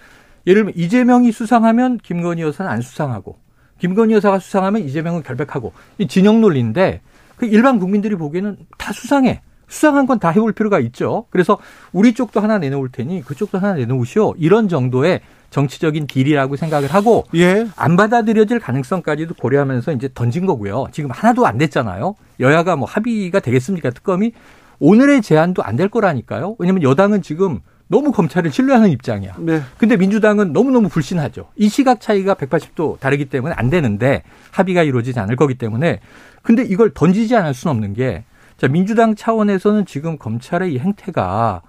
[0.45, 3.37] 예를 들면 이재명이 수상하면 김건희 여사는 안 수상하고
[3.79, 7.01] 김건희 여사가 수상하면 이재명은 결백하고 이 진영 논리인데
[7.37, 9.41] 그 일반 국민들이 보기에는 다 수상해.
[9.69, 11.25] 수상한 건 다 해볼 필요가 있죠.
[11.29, 11.57] 그래서
[11.91, 14.35] 우리 쪽도 하나 내놓을 테니 그쪽도 하나 내놓으시오.
[14.37, 15.21] 이런 정도의
[15.61, 17.67] 정치적인 딜이라고 생각을 하고 예.
[17.75, 20.85] 안 받아들여질 가능성까지도 고려하면서 이제 던진 거고요.
[20.91, 22.13] 지금 하나도 안 됐잖아요.
[22.39, 23.89] 여야가 뭐 합의가 되겠습니까?
[23.89, 24.33] 특검이
[24.79, 26.55] 오늘의 제안도 안 될 거라니까요.
[26.59, 29.35] 왜냐하면 여당은 지금 너무 검찰을 신뢰하는 입장이야.
[29.39, 29.61] 네.
[29.79, 31.49] 근데 민주당은 너무너무 불신하죠.
[31.55, 36.01] 이 시각 차이가 180도 다르기 때문에 안 되는데 합의가 이루어지지 않을 거기 때문에
[36.43, 38.23] 근데 이걸 던지지 않을 수는 없는 게
[38.57, 41.61] 자, 민주당 차원에서는 지금 검찰의 이 행태가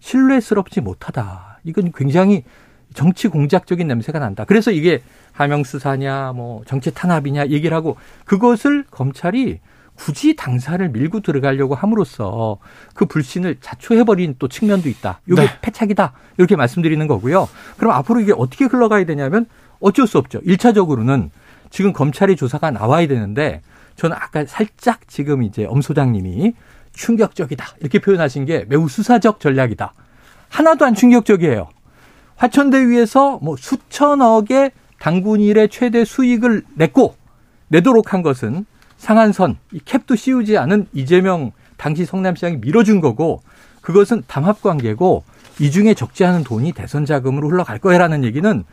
[0.00, 1.58] 신뢰스럽지 못하다.
[1.64, 2.44] 이건 굉장히
[2.94, 4.44] 정치 공작적인 냄새가 난다.
[4.44, 9.60] 그래서 이게 하명 수사냐, 뭐 정치 탄압이냐 얘기를 하고 그것을 검찰이
[9.94, 12.58] 굳이 당사를 밀고 들어가려고 함으로써
[12.94, 15.20] 그 불신을 자초해버린 또 측면도 있다.
[15.28, 15.48] 이게 네.
[15.60, 16.12] 패착이다.
[16.38, 17.48] 이렇게 말씀드리는 거고요.
[17.76, 19.46] 그럼 앞으로 이게 어떻게 흘러가야 되냐면
[19.80, 20.40] 어쩔 수 없죠.
[20.44, 21.30] 일차적으로는
[21.70, 23.62] 지금 검찰의 조사가 나와야 되는데
[23.96, 26.54] 저는 아까 살짝 지금 이제 엄 소장님이
[26.92, 27.76] 충격적이다.
[27.80, 29.92] 이렇게 표현하신 게 매우 수사적 전략이다.
[30.48, 31.68] 하나도 안 충격적이에요.
[32.36, 37.14] 화천대유에서 뭐 수천억의 당군 일의 최대 수익을 냈고
[37.68, 38.66] 내도록 한 것은
[38.96, 43.42] 상한선, 이 캡도 씌우지 않은 이재명 당시 성남시장이 밀어준 거고
[43.82, 45.24] 그것은 담합 관계고
[45.60, 48.64] 이 중에 적지 않은 돈이 대선 자금으로 흘러갈 거야라는 얘기는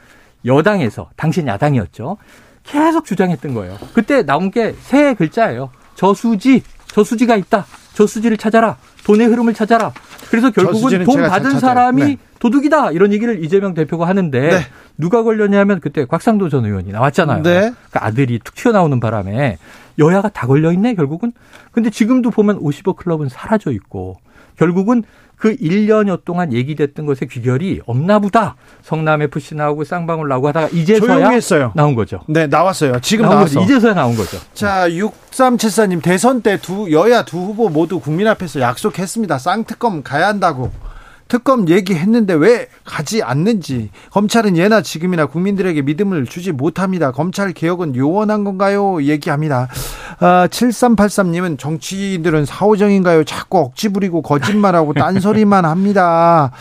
[0.46, 2.18] 여당에서 당신 야당이었죠.
[2.64, 3.78] 계속 주장했던 거예요.
[3.94, 5.70] 그때 나온 게 세 글자예요.
[5.96, 7.66] 저수지, 저수지가 있다.
[7.94, 8.78] 저수지를 찾아라.
[9.06, 9.92] 돈의 흐름을 찾아라.
[10.30, 11.60] 그래서 결국은 돈 받은.
[11.60, 12.18] 사람이 네.
[12.42, 12.92] 도둑이다.
[12.92, 14.60] 이런 얘기를 이재명 대표가 하는데 네.
[14.98, 17.44] 누가 걸렸냐면 그때 곽상도 전 의원이 나왔잖아요.
[17.44, 17.72] 네.
[17.92, 19.58] 그 아들이 툭 튀어나오는 바람에
[20.00, 21.34] 여야가 다 걸려 있네, 결국은.
[21.72, 24.18] 근데 지금도 보면 50억 클럽은 사라져 있고
[24.58, 25.04] 결국은
[25.38, 28.56] 그 1년여 동안 얘기됐던 것의 귀결이 없나 보다.
[28.82, 31.72] 성남 FC 나오고 쌍방울 나오고 하다가 이제서야 했어요.
[31.76, 32.22] 나온 거죠.
[32.28, 33.00] 네, 나왔어요.
[33.02, 33.62] 지금 나왔어.
[33.62, 34.38] 이제서야 나온 거죠.
[34.56, 39.38] 자, 6374님 대선 때 두 여야 두 후보 모두 국민 앞에서 약속했습니다.
[39.38, 40.72] 쌍특검 가야 한다고.
[41.32, 47.14] 특검 얘기했는데 왜 가지 않는지 검찰은 예나 지금이나 국민들에게 믿음을 주지 못합니다.
[47.14, 49.02] 검찰 개혁은 요원한 건가요?
[49.02, 49.70] 얘기합니다.
[50.20, 53.24] 아, 7383님은 정치인들은 사오정인가요?
[53.24, 56.52] 자꾸 억지 부리고 거짓말하고 딴소리만 합니다.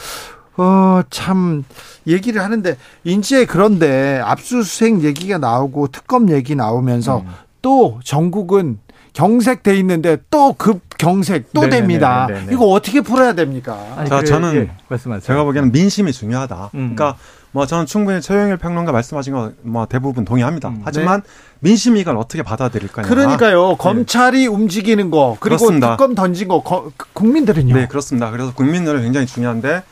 [0.57, 1.65] 어, 참,
[2.07, 7.25] 얘기를 하는데, 인지에 그런데 압수수색 얘기가 나오고 특검 얘기 나오면서
[7.61, 8.79] 또 전국은
[9.13, 11.87] 경색돼 있는데 또 급 경색 또 네네네네네.
[12.01, 12.29] 됩니다.
[12.53, 13.79] 이거 어떻게 풀어야 됩니까?
[13.97, 15.21] 아니, 자, 그래, 저는 예, 말씀하세요.
[15.27, 16.71] 제가 보기에는 민심이 중요하다.
[16.75, 16.95] 음.
[16.95, 17.17] 그러니까
[17.53, 20.69] 뭐 저는 충분히 최영일 평론가 말씀하신 거 뭐 대부분 동의합니다.
[20.69, 20.83] 음.
[20.85, 21.23] 하지만
[21.61, 23.09] 민심이 이걸 어떻게 받아들일 거냐.
[23.09, 23.77] 그러니까요.
[23.77, 25.97] 검찰이 움직이는 거 그리고 그렇습니다.
[25.97, 27.75] 특검 던진 거 거- 국민들은요.
[27.75, 28.31] 네, 그렇습니다.
[28.31, 29.83] 그래서 국민들은 굉장히 중요한데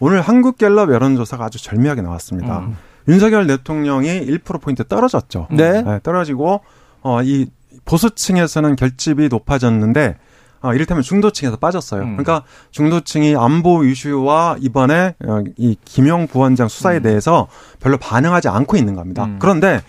[0.00, 2.58] 오늘 한국갤럽 여론조사가 아주 절묘하게 나왔습니다.
[2.60, 2.76] 음.
[3.08, 5.48] 윤석열 대통령이 1%포인트 떨어졌죠.
[5.50, 5.82] 네.
[6.02, 6.60] 떨어지고,
[7.00, 7.46] 어, 이
[7.84, 10.16] 보수층에서는 결집이 높아졌는데,
[10.60, 12.02] 어, 이를테면 중도층에서 빠졌어요.
[12.02, 12.16] 음.
[12.16, 17.48] 그러니까 중도층이 안보 이슈와 이번에 어, 이 김용 부원장 수사에 대해서
[17.80, 19.24] 별로 반응하지 않고 있는 겁니다.
[19.24, 19.36] 음.
[19.38, 19.82] 그런데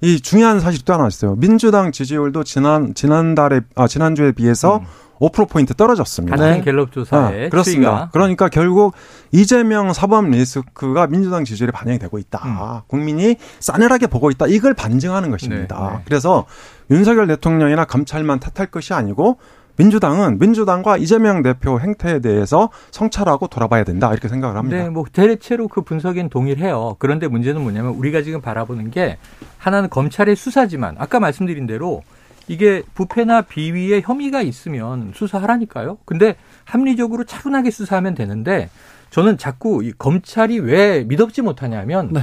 [0.00, 1.36] 이 중요한 사실이 또 하나 있어요.
[1.36, 4.82] 민주당 지지율도 지난 지난달에 아 지난주에 비해서
[5.20, 6.36] 5% 포인트 떨어졌습니다.
[6.36, 7.62] 같은 갤럽 조사에 아, 그렇습니다.
[7.62, 8.08] 추이가.
[8.12, 8.94] 그러니까 결국
[9.32, 12.84] 이재명 사법 리스크가 민주당 지지율에 반영이 되고 있다.
[12.86, 14.46] 국민이 싸늘하게 보고 있다.
[14.46, 15.80] 이걸 반증하는 것입니다.
[15.80, 16.02] 네, 네.
[16.04, 16.46] 그래서
[16.90, 19.38] 윤석열 대통령이나 검찰만 탓할 것이 아니고
[19.78, 24.82] 민주당은 민주당과 이재명 대표 행태에 대해서 성찰하고 돌아봐야 된다 이렇게 생각을 합니다.
[24.82, 26.96] 네, 뭐 대체로 그 분석엔 동일해요.
[26.98, 29.18] 그런데 문제는 뭐냐면 우리가 지금 바라보는 게
[29.58, 32.02] 하나는 검찰의 수사지만 아까 말씀드린 대로
[32.48, 35.98] 이게 부패나 비위에 혐의가 있으면 수사하라니까요.
[36.04, 38.70] 근데 합리적으로 차분하게 수사하면 되는데
[39.10, 42.20] 저는 자꾸 이 검찰이 왜 믿업지 못하냐면 네.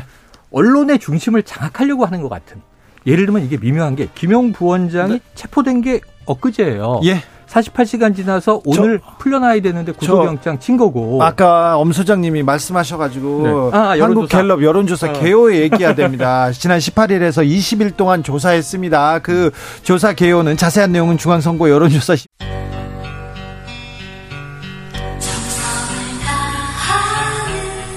[0.51, 2.61] 언론의 중심을 장악하려고 하는 것 같은.
[3.05, 7.01] 예를 들면 이게 미묘한 게 김용 부원장이 체포된 게 엊그제예요.
[7.05, 7.17] 예.
[7.53, 11.21] 48시간 지나서 오늘 풀려나야 되는데 구속영장 친 거고.
[11.21, 13.77] 아까 엄 소장님이 말씀하셔가지고 네.
[13.77, 14.37] 아, 한국 여론조사.
[14.41, 15.13] 갤럽 여론조사 어.
[15.13, 16.51] 개요 얘기해야 됩니다.
[16.53, 19.19] 지난 18일에서 20일 동안 조사했습니다.
[19.19, 19.51] 그
[19.83, 22.27] 조사 개요는 자세한 내용은 중앙선거 여론조사 시-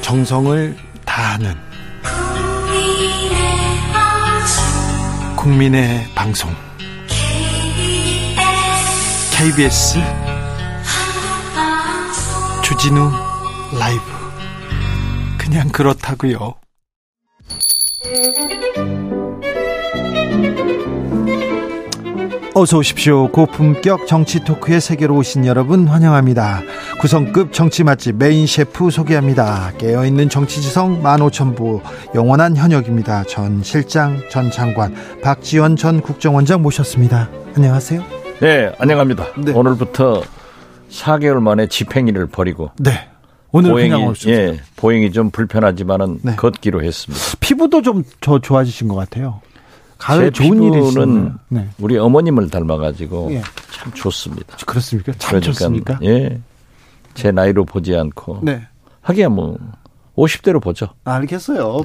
[0.03, 1.55] 정성을 다하는
[5.37, 6.51] 국민의 방송
[9.39, 9.99] KBS
[12.65, 13.11] 주진우
[13.79, 14.01] 라이브
[15.37, 16.55] 그냥 그렇다고요.
[22.55, 23.31] 어서 오십시오.
[23.31, 26.63] 고품격 정치 토크의 세계로 오신 여러분 환영합니다.
[27.03, 29.73] 오성급 정치 맛집 메인 셰프 소개합니다.
[29.77, 31.83] 깨어있는 정치지성 15,000부
[32.15, 33.25] 영원한 현역입니다.
[33.25, 37.29] 전 실장, 전 장관, 박지원 전 국정원장 모셨습니다.
[37.55, 38.26] 안녕하세요.
[38.41, 39.27] 네, 안녕합니다.
[39.39, 39.53] 네.
[39.53, 40.23] 오늘부터
[40.91, 43.09] 4개월 만에 집행일을 벌이고 네.
[43.51, 44.13] 오늘 보행이.
[44.27, 46.37] 예, 보행이 좀 불편하지만은 네.
[46.37, 47.25] 걷기로 했습니다.
[47.41, 49.41] 피부도 좀더 좋아지신 것 같아요.
[49.97, 51.69] 가을 제 좋은 일이 피부는 있으면 네.
[51.79, 53.43] 우리 어머님을 닮아가지고 예.
[53.73, 54.59] 참 좋습니다.
[54.67, 55.13] 그렇습니까?
[55.17, 55.99] 참 좋습니까?
[56.03, 56.39] 예,
[57.15, 58.67] 제 나이로 보지 않고 네.
[59.01, 59.57] 하기야 뭐
[60.17, 60.89] 50대로 보죠.
[61.05, 61.81] 알겠어요.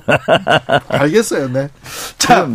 [0.90, 1.48] 알겠어요.
[1.54, 1.70] 네.
[2.18, 2.50] 자,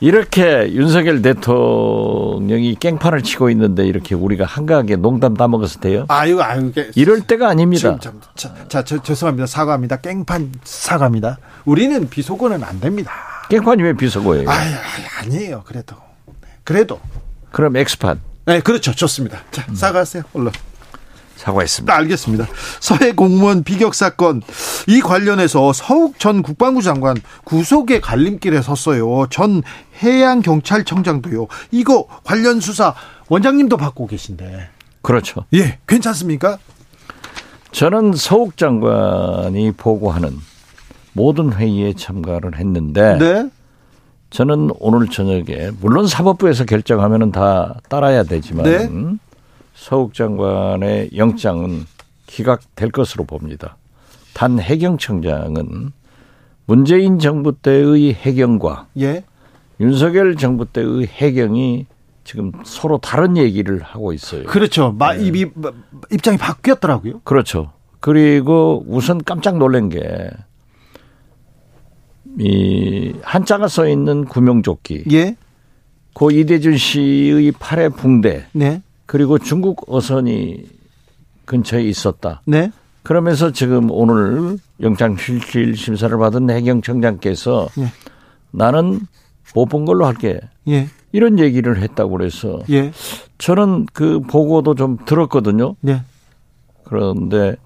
[0.00, 6.06] 이렇게 윤석열 대통령이 깽판을 치고 있는데 이렇게 우리가 한가하게 농담 다 먹어서 돼요?
[6.08, 7.80] 아유, 아유, 이럴 때가 아닙니다.
[7.80, 9.46] 지금 참, 자, 자, 저, 죄송합니다.
[9.46, 9.96] 사과합니다.
[9.96, 11.38] 깽판 사과합니다.
[11.66, 13.12] 우리는 비속어는 안 됩니다.
[13.50, 13.92] 깽판이 왜?
[14.46, 15.62] 아유, 아유, 아니에요.
[15.66, 15.96] 그래도.
[16.26, 16.98] 네, 그래도.
[17.52, 18.94] 그럼 엑스판 네, 그렇죠.
[18.94, 19.42] 좋습니다.
[19.50, 20.22] 자, 사과하세요.
[20.32, 20.52] 얼른.
[21.40, 21.92] 사과했습니다.
[21.92, 22.46] 네, 알겠습니다.
[22.80, 24.42] 서해 공무원 비격 사건
[24.86, 29.26] 이 관련해서 서욱 전 국방부 장관 구속의 갈림길에 섰어요.
[29.30, 29.62] 전
[30.02, 31.46] 해양 경찰청장도요.
[31.70, 32.94] 이거 관련 수사
[33.28, 34.68] 원장님도 받고 계신데.
[35.02, 35.46] 그렇죠.
[35.54, 36.58] 예, 괜찮습니까?
[37.72, 40.36] 저는 서욱 장관이 보고하는
[41.12, 43.48] 모든 회의에 참가를 했는데 네.
[44.28, 48.88] 저는 오늘 저녁에 물론 사법부에서 결정하면은 다 따라야 되지만 네.
[49.74, 51.86] 서욱 장관의 영장은
[52.26, 53.76] 기각될 것으로 봅니다.
[54.34, 55.92] 단 해경청장은
[56.66, 59.24] 문재인 정부 때의 해경과 예.
[59.80, 61.86] 윤석열 정부 때의 해경이
[62.22, 64.44] 지금 서로 다른 얘기를 하고 있어요.
[64.44, 64.92] 그렇죠.
[64.96, 65.46] 마, 네.
[65.54, 65.72] 마-
[66.12, 67.20] 입장이 바뀌었더라고요.
[67.24, 67.72] 그렇죠.
[67.98, 70.30] 그리고 우선 깜짝 놀란 게,
[72.38, 75.36] 이, 한자가 써 있는 구명조끼, 예.
[76.14, 78.82] 고 이대준 씨의 팔에 붕대, 네.
[79.10, 80.62] 그리고 중국 어선이
[81.44, 82.42] 근처에 있었다.
[82.44, 82.70] 네.
[83.02, 87.92] 그러면서 지금 오늘 영장실질 심사를 받은 해경청장께서 예.
[88.52, 89.00] 나는
[89.52, 90.38] 못 본 걸로 할게.
[90.68, 90.88] 예.
[91.10, 92.92] 이런 얘기를 했다고 그래서 예.
[93.38, 95.74] 저는 그 보고도 좀 들었거든요.
[95.80, 96.04] 네.
[96.84, 97.56] 그런데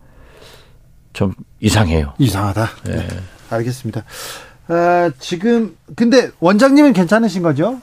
[1.13, 2.15] 좀 이상해요.
[2.19, 2.69] 이상하다.
[2.87, 3.07] 네.
[3.51, 4.03] 알겠습니다.
[4.69, 7.83] 아, 지금 근데 원장님은 괜찮으신 거죠?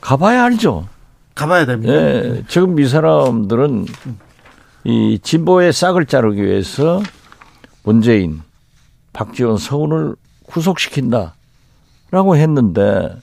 [0.00, 0.86] 가봐야 알죠.
[1.34, 1.92] 가봐야 됩니다.
[1.92, 3.86] 예, 지금 이 사람들은
[4.84, 7.02] 이 진보의 싹을 자르기 위해서
[7.82, 8.42] 문재인,
[9.12, 10.16] 박지원, 서훈을
[10.46, 13.16] 구속시킨다라고 했는데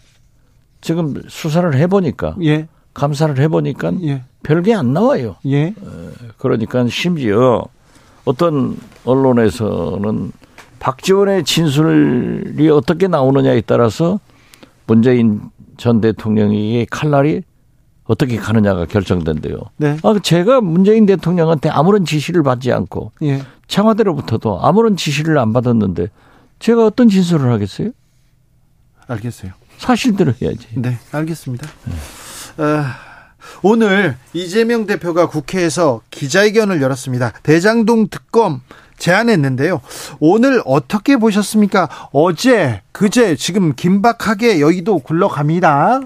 [0.82, 2.68] 지금 수사를 해보니까 예.
[2.94, 4.24] 감사를 해보니까 예.
[4.44, 5.36] 별게 안 나와요.
[5.46, 5.74] 예.
[6.38, 7.64] 그러니까 심지어
[8.26, 10.32] 어떤 언론에서는
[10.80, 14.20] 박지원의 진술이 어떻게 나오느냐에 따라서
[14.86, 15.42] 문재인
[15.78, 17.44] 전 대통령에게 칼날이
[18.08, 19.58] 어떻게 가느냐가 결정된대요.
[19.78, 19.98] 네.
[20.02, 23.44] 아, 제가 문재인 대통령한테 아무런 지시를 받지 않고 예.
[23.68, 26.08] 청와대로부터도 아무런 지시를 안 받았는데
[26.60, 27.92] 제가 어떤 진술을 하겠어요?
[29.08, 29.52] 알겠어요.
[29.78, 30.68] 사실대로 해야지.
[30.76, 31.68] 네, 알겠습니다.
[32.58, 32.96] 아,
[33.62, 37.34] 오늘 이재명 대표가 국회에서 기자회견을 열었습니다.
[37.44, 38.62] 대장동 특검
[38.98, 39.82] 제안했는데요.
[40.20, 41.88] 오늘 어떻게 보셨습니까?
[42.12, 46.02] 어제, 그제 지금 긴박하게 여의도 굴러갑니다.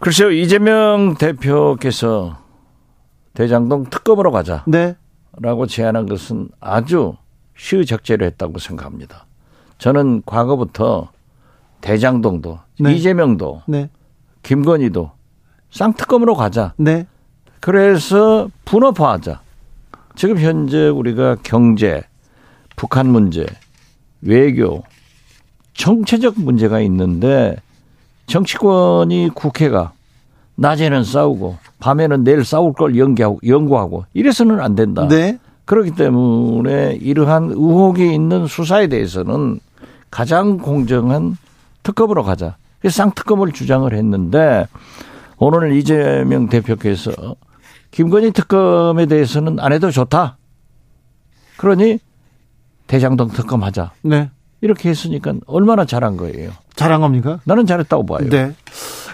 [0.00, 2.38] 글쎄요, 이재명 대표께서
[3.34, 4.64] 대장동 특검으로 가자.
[4.66, 4.96] 네,
[5.38, 7.16] 라고 제안한 것은 아주
[7.56, 9.26] 시의적재로 했다고 생각합니다.
[9.78, 11.10] 저는 과거부터
[11.80, 12.94] 대장동도 네.
[12.94, 13.90] 이재명도 네,
[14.42, 15.10] 김건희도
[15.70, 16.74] 쌍특검으로 가자.
[16.76, 17.06] 네.
[17.60, 19.40] 그래서 분업화하자.
[20.14, 22.02] 지금 현재 우리가 경제,
[22.76, 23.44] 북한 문제,
[24.22, 24.82] 외교,
[25.74, 27.56] 정체적 문제가 있는데
[28.26, 29.92] 정치권이 국회가
[30.56, 35.06] 낮에는 싸우고 밤에는 내일 싸울 걸 연기하고 연구하고 이래서는 안 된다.
[35.08, 35.38] 네.
[35.64, 39.60] 그렇기 때문에 이러한 의혹이 있는 수사에 대해서는
[40.10, 41.36] 가장 공정한
[41.82, 42.56] 특검으로 가자.
[42.80, 44.66] 그래서 쌍특검을 주장을 했는데
[45.38, 47.12] 오늘 이재명 대표께서
[47.90, 50.38] 김건희 특검에 대해서는 안 해도 좋다.
[51.56, 51.98] 그러니
[52.86, 53.92] 대장동 특검 하자.
[54.02, 54.30] 네.
[54.60, 56.50] 이렇게 했으니까 얼마나 잘한 거예요.
[56.76, 57.40] 잘한 겁니까?
[57.44, 58.28] 나는 잘했다고 봐요.
[58.28, 58.54] 네.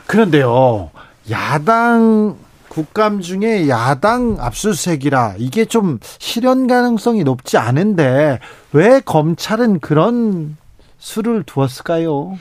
[0.07, 0.91] 그런데요.
[1.31, 2.37] 야당
[2.69, 8.41] 국감 중에 야당 압수수색이라 이게 좀 실현 가능성이 높지 않은데
[8.73, 10.57] 왜 검찰은 그런
[10.99, 12.39] 수를 두었을까요?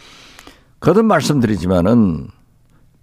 [0.79, 2.27] 거듭 말씀드리지만은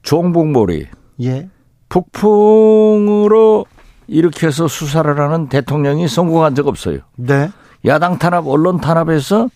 [0.02, 0.86] 종북몰이
[1.22, 1.48] 예.
[1.88, 3.66] 북풍으로
[4.06, 7.00] 일으켜서 수사를 하는 대통령이 성공한 적 없어요.
[7.16, 7.50] 네.
[7.84, 9.48] 야당 탄압, 언론 탄압에서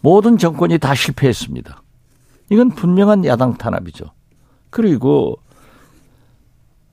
[0.00, 1.82] 모든 정권이 다 실패했습니다.
[2.50, 4.06] 이건 분명한 야당 탄압이죠.
[4.70, 5.38] 그리고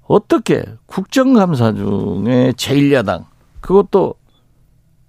[0.04, 3.26] 어떻게 국정감사 중에 제1야당
[3.62, 4.16] 그것도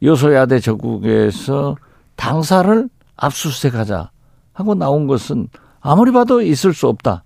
[0.02, 1.76] 여소야대 전국에서
[2.16, 4.10] 당사를 압수수색하자
[4.52, 5.48] 하고 나온 것은
[5.80, 7.24] 아무리 봐도 있을 수 없다.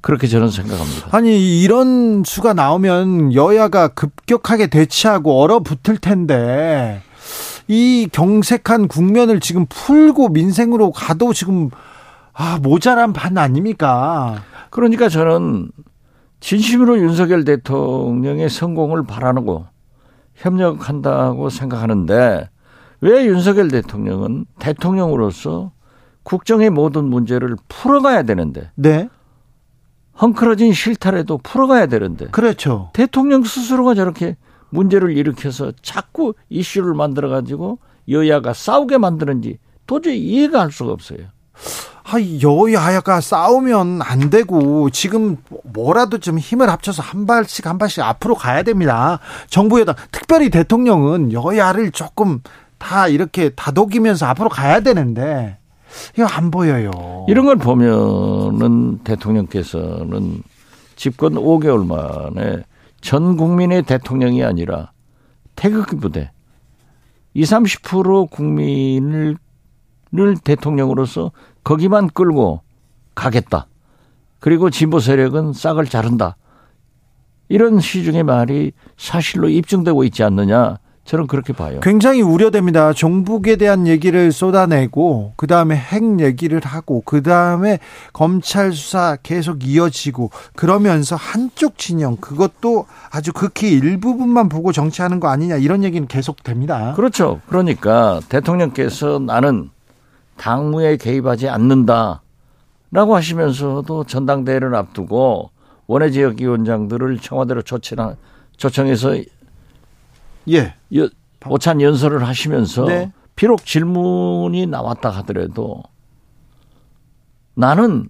[0.00, 1.08] 그렇게 저는 생각합니다.
[1.10, 7.02] 아니 이런 수가 나오면 여야가 급격하게 대치하고 얼어붙을 텐데
[7.68, 11.70] 이 경색한 국면을 지금 풀고 민생으로 가도 지금
[12.32, 14.42] 아 모자란 반 아닙니까?
[14.70, 15.70] 그러니까 저는
[16.40, 19.66] 진심으로 윤석열 대통령의 성공을 바라고
[20.34, 22.50] 협력한다고 생각하는데
[23.00, 25.72] 왜 윤석열 대통령은 대통령으로서
[26.22, 29.08] 국정의 모든 문제를 풀어가야 되는데 네.
[30.20, 32.90] 헝클어진 실타래도 풀어가야 되는데 그렇죠.
[32.92, 34.36] 대통령 스스로가 저렇게
[34.70, 41.18] 문제를 일으켜서 자꾸 이슈를 만들어 가지고 여야가 싸우게 만드는지 도저히 이해가 할 수가 없어요.
[42.08, 48.36] 아, 여야가 싸우면 안 되고 지금 뭐라도 좀 힘을 합쳐서 한 발씩 한 발씩 앞으로
[48.36, 49.18] 가야 됩니다.
[49.50, 52.40] 정부 여당 특별히 대통령은 여야를 조금
[52.78, 55.58] 다 이렇게 다독이면서 앞으로 가야 되는데
[56.14, 57.26] 이거 안 보여요.
[57.28, 60.42] 이런 걸 보면은 대통령께서는
[60.94, 62.62] 집권 5개월 만에
[63.06, 64.90] 전 국민의 대통령이 아니라
[65.54, 66.32] 태극기 부대
[67.34, 69.36] 20, 30% 국민을
[70.42, 71.30] 대통령으로서
[71.62, 72.62] 거기만 끌고
[73.14, 73.68] 가겠다.
[74.40, 76.36] 그리고 진보 세력은 싹을 자른다.
[77.48, 80.78] 이런 시중의 말이 사실로 입증되고 있지 않느냐.
[81.06, 81.78] 저는 그렇게 봐요.
[81.82, 82.92] 굉장히 우려됩니다.
[82.92, 87.78] 종북에 대한 얘기를 쏟아내고 그 다음에 핵 얘기를 하고 그 다음에
[88.12, 95.56] 검찰 수사 계속 이어지고 그러면서 한쪽 진영 그것도 아주 극히 일부분만 보고 정치하는 거 아니냐
[95.56, 96.92] 이런 얘기는 계속 됩니다.
[96.96, 97.40] 그렇죠.
[97.46, 99.70] 그러니까 대통령께서 나는
[100.36, 102.20] 당무에 개입하지 않는다라고
[103.14, 105.50] 하시면서도 전당대회를 앞두고
[105.86, 108.16] 원외 지역 위원장들을 청와대로 초청,
[108.56, 109.14] 초청해서
[110.50, 110.74] 예.
[110.94, 111.08] 여,
[111.46, 113.12] 오찬 연설을 하시면서 네.
[113.34, 115.82] 비록 질문이 나왔다 하더라도
[117.54, 118.08] 나는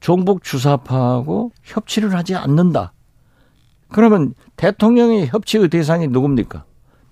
[0.00, 2.92] 종북 주사파하고 협치를 하지 않는다.
[3.88, 6.64] 그러면 대통령의 협치의 대상이 누굽니까?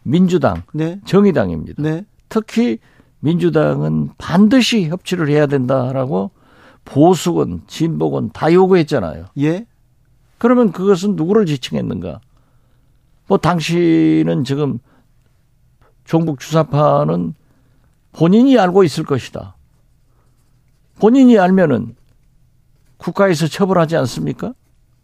[0.03, 1.01] 민주당, 네.
[1.05, 1.83] 정의당입니다.
[1.83, 2.05] 네.
[2.29, 2.79] 특히
[3.21, 6.31] 민주당은 반드시 협치를 해야 된다라고
[6.85, 9.27] 보수건, 진보건 다 요구했잖아요.
[9.41, 9.67] 예.
[10.39, 12.21] 그러면 그것은 누구를 지칭했는가?
[13.29, 14.81] 뭐 당신은 지금
[16.05, 17.35] 종북 주사파는
[18.13, 19.55] 본인이 알고 있을 것이다.
[20.99, 21.95] 본인이 알면은
[22.97, 24.55] 국가에서 처벌하지 않습니까?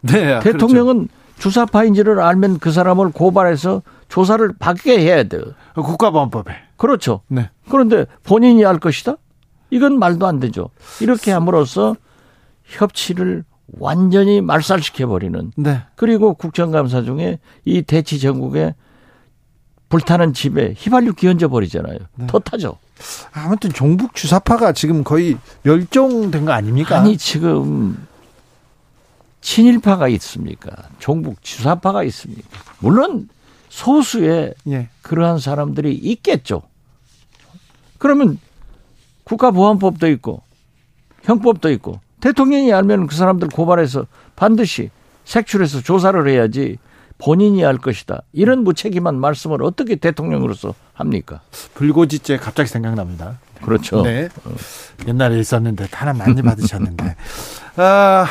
[0.01, 0.41] 네.
[0.41, 1.09] 대통령은
[1.39, 5.43] 주사파인지를 알면 그 사람을 고발해서 조사를 받게 해야 돼요.
[5.75, 5.83] 그렇죠.
[5.83, 6.53] 국가보안법에.
[6.77, 7.21] 그렇죠.
[7.29, 7.51] 네.
[7.69, 9.17] 그런데 본인이 알 것이다?
[9.71, 10.71] 이건 말도 안 되죠.
[11.01, 11.97] 이렇게 함으로써
[12.65, 13.45] 협치를
[13.79, 15.83] 완전히 말살시켜버리는 네.
[15.97, 18.75] 그리고 국정감사 중에 이 대치 전국에
[19.89, 21.99] 불타는 집에 휘발유 기얹어 버리잖아요.
[22.17, 22.27] 네.
[22.27, 22.79] 더 타죠.
[23.33, 26.99] 아무튼 종북 주사파가 지금 거의 멸종된 거 아닙니까?
[26.99, 28.07] 아니 지금
[29.41, 30.71] 친일파가 있습니까?
[30.99, 32.49] 종북 주사파가 있습니까?
[32.79, 33.29] 물론
[33.69, 34.89] 소수의 예.
[35.03, 36.63] 그러한 사람들이 있겠죠.
[37.99, 38.39] 그러면
[39.25, 40.43] 국가보안법도 있고
[41.25, 44.89] 형법도 있고 대통령이 알면 그 사람들 고발해서 반드시
[45.27, 46.79] 색출해서 조사를 해야지
[47.19, 48.23] 본인이 알 것이다.
[48.33, 51.43] 이런 무책임한 말씀을 어떻게 대통령으로서 합니까?
[51.75, 53.39] 불고지죄 갑자기 생각납니다.
[53.63, 54.01] 그렇죠.
[54.03, 54.31] 네.
[55.07, 57.15] 옛날에 있었는데 탄압 많이 받으셨는데.
[57.77, 58.27] 아,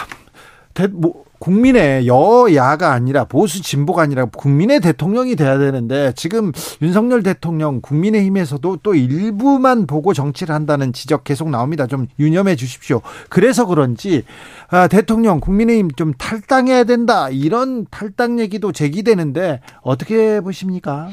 [0.73, 7.81] 대, 뭐, 국민의 여야가 아니라 보수 진보가 아니라 국민의 대통령이 돼야 되는데 지금 윤석열 대통령
[7.81, 11.85] 국민의힘에서도 또 일부만 보고 정치를 한다는 지적 계속 나옵니다.
[11.85, 13.01] 좀 유념해 주십시오.
[13.27, 14.23] 그래서 그런지
[14.69, 21.09] 아, 대통령 국민의힘 좀 탈당해야 된다 이런 탈당 얘기도 제기되는데 어떻게 보십니까?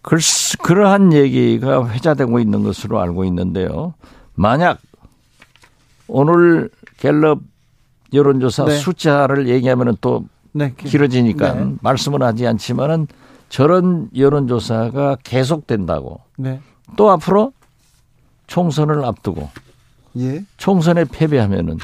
[0.00, 3.92] 글쎄, 그러한 얘기가 회자되고 있는 것으로 알고 있는데요.
[4.34, 4.78] 만약
[6.08, 7.40] 오늘 갤럽
[8.12, 8.76] 여론조사 네.
[8.76, 11.74] 숫자를 얘기하면은 또 네, 길어지니까 네.
[11.80, 13.06] 말씀은 하지 않지만은
[13.48, 16.20] 저런 여론조사가 계속된다고.
[16.36, 16.60] 네,
[16.96, 17.52] 또 앞으로
[18.46, 19.48] 총선을 앞두고
[20.18, 21.78] 예, 총선에 패배하면은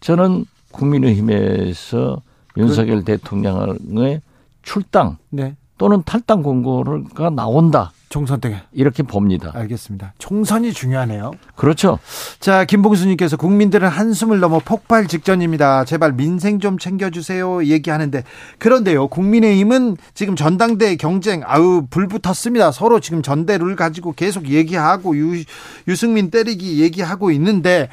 [0.00, 2.22] 저는 국민의힘에서
[2.56, 4.22] 윤석열 대통령의
[4.62, 9.52] 출당 네, 또는 탈당 공고가 나온다 총선 때 이렇게 봅니다.
[9.54, 10.14] 알겠습니다.
[10.18, 11.32] 총선이 중요하네요.
[11.56, 11.98] 그렇죠.
[12.40, 15.84] 자, 김봉수님께서 국민들은 한숨을 넘어 폭발 직전입니다.
[15.84, 17.64] 제발 민생 좀 챙겨주세요.
[17.64, 18.24] 얘기하는데.
[18.58, 22.72] 그런데요, 국민의힘은 지금 전당대 경쟁, 아우, 불 붙었습니다.
[22.72, 25.42] 서로 지금 전대를 가지고 계속 얘기하고, 유,
[25.86, 27.90] 유승민 때리기 얘기하고 있는데,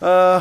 [0.00, 0.40] 어,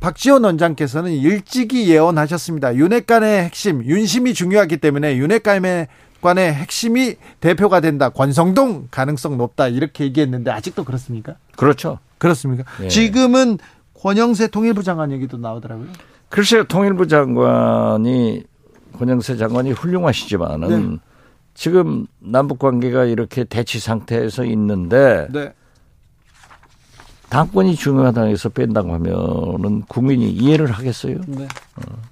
[0.00, 2.76] 박지원 원장께서는 일찍이 예언하셨습니다.
[2.76, 5.88] 윤핵관의 핵심, 윤심이 중요하기 때문에 윤핵관의
[6.24, 8.08] 관의 핵심이 대표가 된다.
[8.08, 9.68] 권성동 가능성 높다.
[9.68, 11.34] 이렇게 얘기했는데 아직도 그렇습니까?
[11.54, 11.98] 그렇죠.
[12.16, 12.64] 그렇습니까?
[12.82, 12.88] 예.
[12.88, 13.58] 지금은
[14.00, 15.88] 권영세 통일부 장관 얘기도 나오더라고요.
[16.30, 18.42] 글쎄요, 통일부 장관이
[18.98, 20.98] 권영세 장관이 훌륭하시지만은 네.
[21.52, 25.52] 지금 남북 관계가 이렇게 대치 상태에서 있는데 네.
[27.28, 31.18] 당권이 중요하다고 해서 뺀다고 하면은 국민이 이해를 하겠어요?
[31.26, 31.48] 네.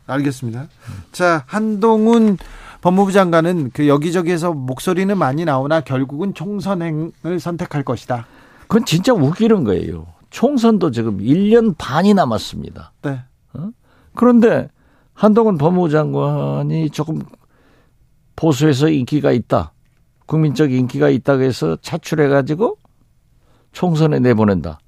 [0.07, 0.69] 알겠습니다.
[1.13, 2.37] 자, 한동훈
[2.83, 8.27] 법무부 장관은 그 여기저기에서 목소리는 많이 나오나 결국은 총선행을 선택할 것이다.
[8.63, 10.07] 그건 진짜 웃기는 거예요.
[10.31, 12.93] 총선도 지금 1년 반이 남았습니다.
[13.03, 13.21] 네.
[14.15, 14.69] 그런데
[15.15, 17.21] 한동훈 법무부 장관이 조금
[18.35, 19.73] 보수에서 인기가 있다.
[20.27, 22.79] 국민적 인기가 있다고 해서 차출해가지고
[23.71, 24.81] 총선에 내보낸다.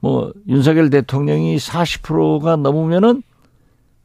[0.00, 3.22] 뭐, 윤석열 대통령이 40%가 넘으면은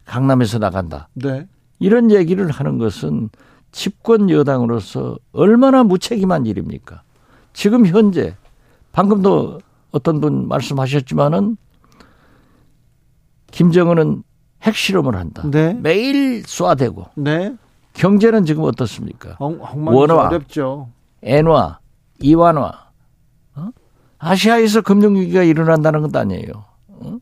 [0.05, 1.07] 강남에서 나간다.
[1.13, 1.47] 네.
[1.82, 3.29] 이런 얘기를 하는 것은
[3.71, 7.01] 집권 여당으로서 얼마나 무책임한 일입니까?
[7.53, 8.36] 지금 현재
[8.91, 9.59] 방금도
[9.91, 11.57] 어떤 분 말씀하셨지만은
[13.49, 14.21] 김정은은
[14.61, 15.41] 핵실험을 한다.
[15.49, 15.73] 네.
[15.73, 17.55] 매일 쏴대고 네.
[17.93, 19.38] 경제는 지금 어떻습니까?
[19.39, 20.27] 원화.
[20.27, 20.88] 어렵죠.
[21.23, 21.79] 엔화,
[22.19, 22.71] 이완화.
[23.55, 23.69] 어?
[24.19, 26.51] 아시아에서 금융위기가 일어난다는 것도 아니에요.
[26.89, 27.17] 어?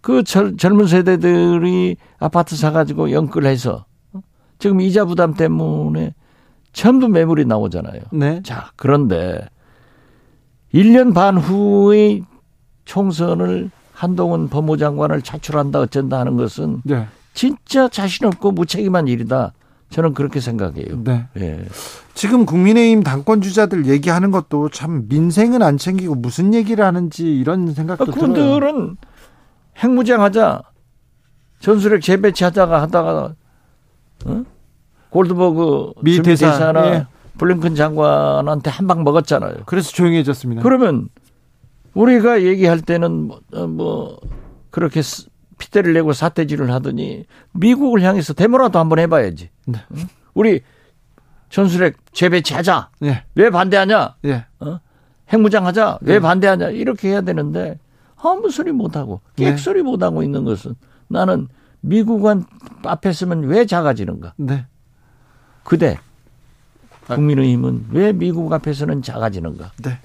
[0.00, 3.95] 그 젊, 젊은 세대들이 아파트 사가지고 연끌해서 어?
[4.58, 6.14] 지금 이자 부담 때문에
[6.72, 8.00] 전부 매물이 나오잖아요.
[8.12, 8.42] 네.
[8.42, 9.48] 자, 그런데
[10.74, 12.22] 1년 반 후의
[12.84, 17.06] 총선을 한동훈 법무장관을 차출한다 어쩐다 하는 것은 네.
[17.32, 19.52] 진짜 자신 없고 무책임한 일이다.
[19.90, 21.02] 저는 그렇게 생각해요.
[21.04, 21.26] 네.
[21.38, 21.64] 예.
[22.14, 28.04] 지금 국민의힘 당권 주자들 얘기하는 것도 참 민생은 안 챙기고 무슨 얘기를 하는지 이런 생각도
[28.04, 28.20] 아, 들어요.
[28.20, 28.96] 그분들은
[29.78, 30.62] 핵무장 하자,
[31.60, 33.34] 전술핵 재배치 하다가 하다가,
[34.24, 34.44] 어?
[35.10, 37.06] 골드버그 미미 대사, 대사 나 예.
[37.38, 39.58] 블링컨 장관한테 한 방 먹었잖아요.
[39.66, 40.62] 그래서 조용해졌습니다.
[40.62, 41.08] 그러면
[41.94, 44.18] 우리가 얘기할 때는 뭐, 어, 뭐
[44.70, 49.50] 그렇게 스- 핏대를 내고 사태질을 하더니 미국을 향해서 데모라도 한번 해봐야지.
[49.66, 49.78] 네.
[49.96, 50.04] 응?
[50.34, 50.60] 우리
[51.48, 52.90] 전술핵 재배치하자.
[53.04, 53.24] 예.
[53.34, 54.16] 왜 반대하냐?
[54.26, 54.44] 예.
[55.32, 55.98] 핵무장하자.
[56.02, 56.20] 왜 네.
[56.20, 56.70] 반대하냐?
[56.70, 57.78] 이렇게 해야 되는데
[58.22, 59.46] 아무 소리 못하고 네.
[59.46, 60.74] 객소리 못하고 있는 것은
[61.08, 61.48] 나는
[61.80, 62.44] 미국은
[62.84, 64.34] 앞에 서면 왜 작아지는가?
[64.36, 64.66] 네.
[65.64, 65.98] 그대
[67.08, 67.14] 아.
[67.14, 69.72] 국민의힘은 왜 미국 앞에서는 작아지는가?
[69.82, 69.90] 네.
[69.90, 69.98] 알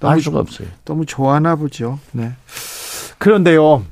[0.00, 0.68] 너무 수가 없어요.
[0.84, 1.98] 너무 좋아하나 보죠.
[2.12, 2.32] 네.
[3.18, 3.84] 그런데요,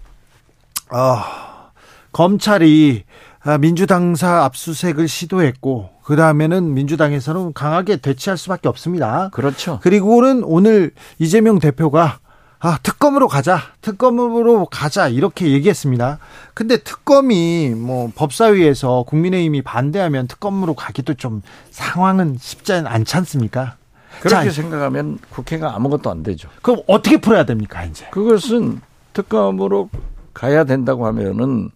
[0.90, 1.70] 아,
[2.12, 3.04] 검찰이
[3.40, 9.28] 아, 민주당사 압수수색을 시도했고, 그 다음에는 민주당에서는 강하게 대치할 수밖에 없습니다.
[9.32, 9.78] 그렇죠.
[9.82, 12.18] 그리고는 오늘 이재명 대표가
[12.60, 13.60] 아, 특검으로 가자.
[13.82, 15.08] 특검으로 가자.
[15.08, 16.18] 이렇게 얘기했습니다.
[16.54, 23.76] 근데 특검이 뭐 법사위에서 국민의힘이 반대하면 특검으로 가기도 좀 상황은 쉽지 않지 않습니까?
[24.20, 26.48] 그렇게 자, 생각하면 국회가 아무것도 안 되죠.
[26.62, 28.06] 그럼 어떻게 풀어야 됩니까, 이제?
[28.10, 28.80] 그것은
[29.12, 29.90] 특검으로
[30.34, 31.70] 가야 된다고 하면은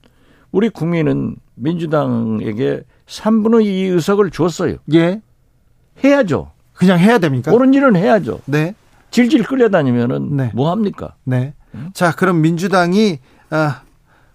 [0.51, 4.77] 우리 국민은 민주당에게 3분의 2 의석을 줬어요.
[4.95, 5.21] 예.
[6.03, 6.51] 해야죠.
[6.75, 7.53] 그냥 해야 됩니까?
[7.53, 8.41] 옳은 일은 해야죠.
[8.47, 8.75] 네.
[9.13, 10.51] 질질 끌려다니면은 네.
[10.55, 11.15] 뭐 합니까?
[11.23, 11.55] 네.
[11.95, 13.83] 자, 그럼 민주당이 아,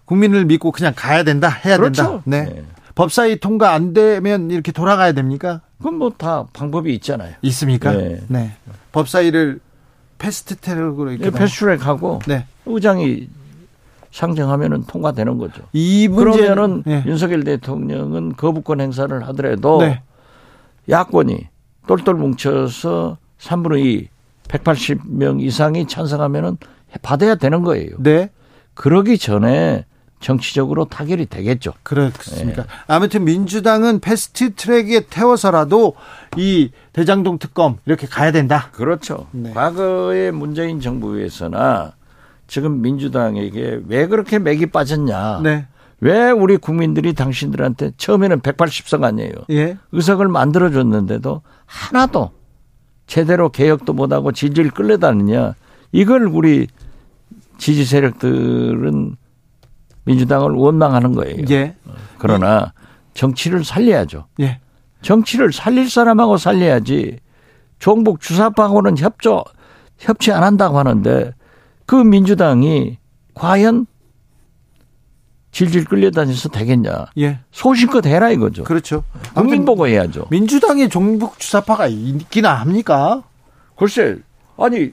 [0.06, 1.48] 국민을 믿고 그냥 가야 된다.
[1.48, 2.02] 해야 그렇죠.
[2.02, 2.22] 된다.
[2.24, 2.44] 네.
[2.44, 2.64] 네.
[2.94, 5.60] 법사위 통과 안 되면 이렇게 돌아가야 됩니까?
[5.78, 7.34] 그건 뭐 다 방법이 있잖아요.
[7.42, 7.92] 있습니까?
[7.92, 8.20] 네.
[8.28, 8.52] 네.
[8.92, 9.60] 법사위를
[10.18, 12.46] 패스트 트랙으로 이렇게 패스트 트랙하고 네.
[12.66, 13.28] 의장이
[14.10, 15.62] 상정하면은 통과되는 거죠.
[15.72, 17.04] 이 문제는 그러면은 예.
[17.06, 20.02] 윤석열 대통령은 거부권 행사를 하더라도 네.
[20.88, 21.46] 야권이
[21.86, 24.08] 똘똘 뭉쳐서 3분의 2,
[24.48, 26.58] 180명 이상이 찬성하면은
[27.02, 27.90] 받아야 되는 거예요.
[27.98, 28.30] 네.
[28.74, 29.84] 그러기 전에
[30.20, 31.74] 정치적으로 타결이 되겠죠.
[31.82, 32.64] 그렇습니까?
[32.86, 35.94] 아무튼 민주당은 패스트 트랙에 태워서라도
[36.36, 38.68] 이 대장동 특검 이렇게 가야 된다.
[38.72, 39.28] 그렇죠.
[39.30, 39.52] 네.
[39.52, 41.92] 과거의 문재인 정부에서나
[42.48, 45.40] 지금 민주당에게 왜 그렇게 맥이 빠졌냐.
[45.42, 45.66] 네.
[46.00, 49.32] 왜 우리 국민들이 당신들한테 처음에는 180석 아니에요.
[49.50, 49.76] 예.
[49.92, 52.30] 의석을 만들어줬는데도 하나도
[53.08, 55.54] 제대로 개혁도 못하고 질질 끌려다니냐.
[55.90, 56.68] 이걸 우리
[57.56, 59.16] 지지 세력들은
[60.04, 61.44] 민주당을 원망하는 거예요.
[61.50, 61.74] 예.
[62.18, 62.72] 그러나
[63.14, 64.26] 정치를 살려야죠.
[64.40, 64.60] 예.
[65.02, 67.18] 정치를 살릴 사람하고 살려야지.
[67.78, 69.42] 종북 주사파하고는 협조
[69.98, 71.32] 협치 안 한다고 하는데
[71.86, 72.98] 그 민주당이
[73.34, 73.86] 과연
[75.58, 77.06] 질질 끌려다녀서 되겠냐?
[77.18, 77.40] 예.
[77.50, 78.62] 소신껏 해라 이거죠.
[78.62, 79.02] 그렇죠.
[79.34, 80.26] 국민 보고 해야죠.
[80.30, 83.24] 민주당의 종북 주사파가 있기나 합니까?
[83.76, 84.18] 글쎄,
[84.56, 84.92] 아니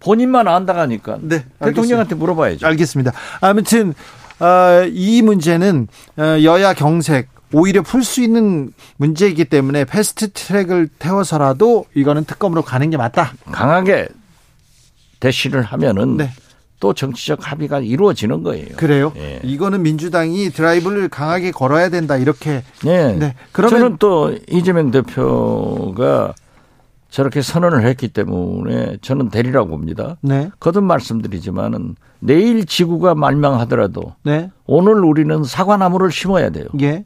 [0.00, 2.66] 본인만 안다고 하니까 네, 대통령한테 물어봐야죠.
[2.66, 3.12] 알겠습니다.
[3.42, 3.92] 아무튼
[4.40, 11.84] 어, 이 문제는 어, 여야 경색 오히려 풀 수 있는 문제이기 때문에 패스트 트랙을 태워서라도
[11.94, 13.34] 이거는 특검으로 가는 게 맞다.
[13.52, 14.08] 강하게
[15.20, 16.30] 대시를 하면은 네.
[16.80, 18.76] 또 정치적 합의가 이루어지는 거예요.
[18.76, 19.12] 그래요.
[19.16, 19.40] 예.
[19.42, 22.62] 이거는 민주당이 드라이브를 강하게 걸어야 된다 이렇게.
[22.84, 23.16] 네.
[23.16, 23.34] 네.
[23.52, 26.34] 그러면 저는 또 이재명 대표가
[27.10, 30.16] 저렇게 선언을 했기 때문에 저는 대리라고 봅니다.
[30.20, 36.66] 네, 거듭 말씀드리지만은 내일 지구가 말망하더라도 네, 오늘 우리는 사과나무를 심어야 돼요.
[36.80, 37.04] 예,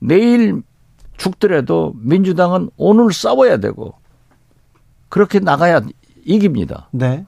[0.00, 0.62] 내일
[1.16, 3.94] 죽더라도 민주당은 오늘 싸워야 되고
[5.08, 5.80] 그렇게 나가야
[6.24, 6.88] 이깁니다.
[6.92, 7.24] 네.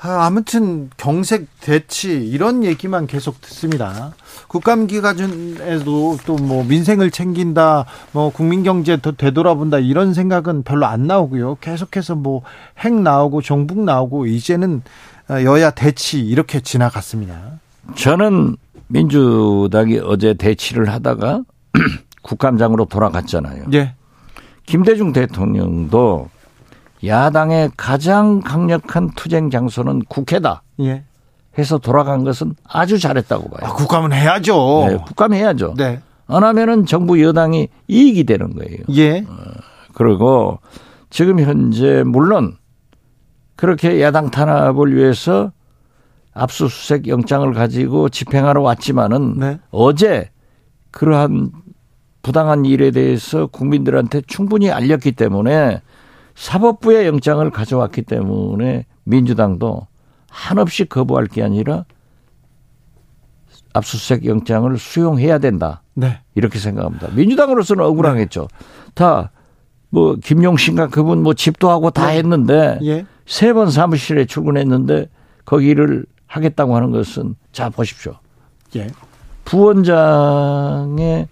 [0.00, 4.14] 아, 아무튼 경색 대치 이런 얘기만 계속 듣습니다.
[4.46, 11.06] 국감 기간에도 또 뭐 민생을 챙긴다, 뭐 국민 경제 더 되돌아본다 이런 생각은 별로 안
[11.08, 11.58] 나오고요.
[11.60, 12.42] 계속해서 뭐
[12.76, 14.82] 핵 나오고 종북 나오고 이제는
[15.30, 17.58] 여야 대치 이렇게 지나갔습니다.
[17.96, 21.42] 저는 민주당이 어제 대치를 하다가
[22.22, 23.64] 국감장으로 돌아갔잖아요.
[23.74, 23.94] 예,
[24.64, 26.30] 김대중 대통령도
[27.04, 31.04] 야당의 가장 강력한 투쟁 장소는 국회다 예.
[31.56, 33.70] 해서 돌아간 것은 아주 잘했다고 봐요.
[33.70, 34.86] 아, 국감은 해야죠.
[34.88, 35.74] 네, 국감 해야죠.
[35.76, 38.78] 네, 안 하면은 정부 여당이 이익이 되는 거예요.
[38.96, 39.24] 예,
[39.94, 40.58] 그리고
[41.10, 42.56] 지금 현재 물론
[43.56, 45.52] 그렇게 야당 탄압을 위해서
[46.32, 49.58] 압수수색 영장을 가지고 집행하러 왔지만은 네.
[49.70, 50.30] 어제
[50.92, 51.50] 그러한
[52.22, 55.80] 부당한 일에 대해서 국민들한테 충분히 알렸기 때문에
[56.38, 59.88] 사법부의 영장을 가져왔기 때문에 민주당도
[60.30, 61.84] 한없이 거부할 게 아니라
[63.72, 65.82] 압수수색 영장을 수용해야 된다.
[65.94, 67.08] 네, 이렇게 생각합니다.
[67.08, 68.46] 민주당으로서는 억울하겠죠.
[68.94, 75.08] 다뭐 김용신과 그분 뭐 집도 하고 다 했는데 예, 세번 사무실에 출근했는데
[75.44, 78.14] 거기를 하겠다고 하는 것은 자 보십시오.
[78.76, 78.86] 예,
[79.44, 81.26] 부원장의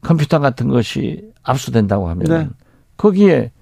[0.00, 2.48] 컴퓨터 같은 것이 압수된다고 하면 네.
[2.96, 3.52] 거기에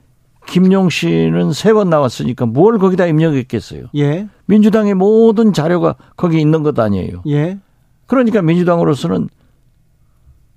[0.47, 3.87] 김용신은 세번 나왔으니까 뭘 거기다 입력했겠어요.
[3.97, 7.23] 예, 민주당의 모든 자료가 거기 있는 것 아니에요.
[7.29, 7.59] 예,
[8.07, 9.29] 그러니까 민주당으로서는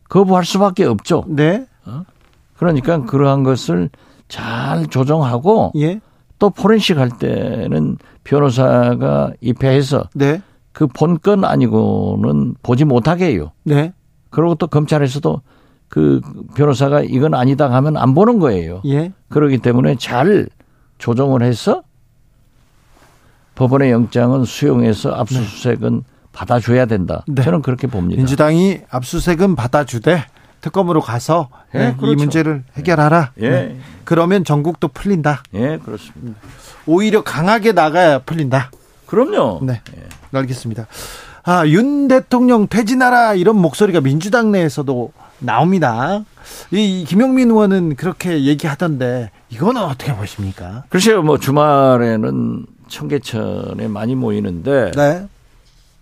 [0.07, 1.25] 거부할 수밖에 없죠.
[1.27, 1.65] 네,
[2.55, 3.89] 그러니까 그러한 것을
[4.27, 5.99] 잘 조정하고 예,
[6.37, 13.51] 또 포렌식 할 때는 변호사가 입회해서 네, 그 본건 아니고는 보지 못하게 해요.
[13.63, 13.93] 네,
[14.29, 15.41] 그리고 또 검찰에서도
[15.89, 16.21] 그
[16.55, 18.81] 변호사가 이건 아니다 하면 안 보는 거예요.
[18.85, 20.47] 예, 그렇기 때문에 잘
[20.99, 21.83] 조정을 해서
[23.55, 27.23] 법원의 영장은 수용해서 압수수색은 받아줘야 된다.
[27.27, 27.43] 네.
[27.43, 28.17] 저는 그렇게 봅니다.
[28.17, 30.25] 민주당이 압수색은 받아주되
[30.61, 32.15] 특검으로 가서 예, 네, 이 그렇죠.
[32.17, 33.31] 문제를 해결하라.
[33.41, 33.49] 예.
[33.49, 33.79] 네.
[34.05, 35.43] 그러면 전국도 풀린다.
[35.55, 36.39] 예, 그렇습니다.
[36.85, 38.71] 오히려 강하게 나가야 풀린다.
[39.05, 39.59] 그럼요.
[39.63, 39.81] 네,
[40.31, 40.87] 알겠습니다.
[41.43, 46.23] 아, 윤 대통령 퇴진하라 이런 목소리가 민주당 내에서도 나옵니다.
[46.71, 50.83] 이 김용민 의원은 그렇게 얘기하던데 이거는 어떻게 보십니까?
[50.89, 55.27] 글쎄요, 뭐 주말에는 청계천에 많이 모이는데 네,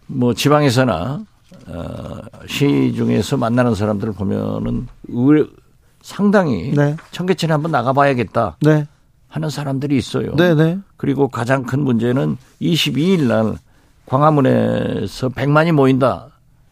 [0.07, 1.21] 뭐 지방에서나
[1.67, 5.45] 어, 시중에서 만나는 사람들을 보면은 의외
[6.01, 6.95] 상당히 네.
[7.11, 8.87] 청계천에 한번 나가봐야겠다 네,
[9.27, 10.35] 하는 사람들이 있어요.
[10.35, 13.55] 네, 네, 그리고 가장 큰 문제는 22일 날
[14.05, 16.27] 광화문에서 100만이 모인다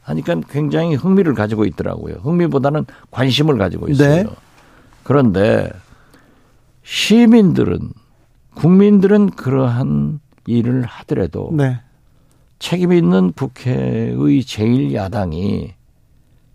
[0.05, 2.15] 하니까 굉장히 흥미를 가지고 있더라고요.
[2.21, 4.23] 흥미보다는 관심을 가지고 있어요.
[4.23, 4.29] 네.
[5.03, 5.69] 그런데
[6.83, 7.91] 시민들은
[8.53, 11.79] 국민들은 그러한 일을 하더라도 네,
[12.59, 15.71] 책임 있는 국회의 제1야당이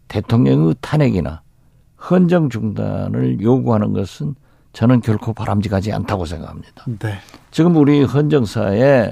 [0.06, 1.42] 대통령의 탄핵이나
[2.08, 4.36] 헌정 중단을 요구하는 것은
[4.72, 6.84] 저는 결코 바람직하지 않다고 생각합니다.
[7.00, 7.18] 네.
[7.50, 9.10] 지금 우리 헌정사에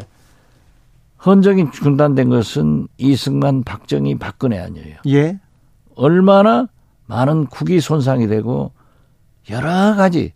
[1.24, 4.96] 헌정이 중단된 것은 이승만, 박정희, 박근혜 아니에요.
[5.08, 5.38] 예.
[5.94, 6.68] 얼마나
[7.06, 8.72] 많은 국위 손상이 되고
[9.50, 10.32] 여러 가지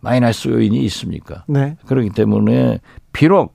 [0.00, 1.44] 마이너스 요인이 있습니까?
[1.46, 1.76] 네.
[1.86, 2.80] 그렇기 때문에
[3.12, 3.54] 비록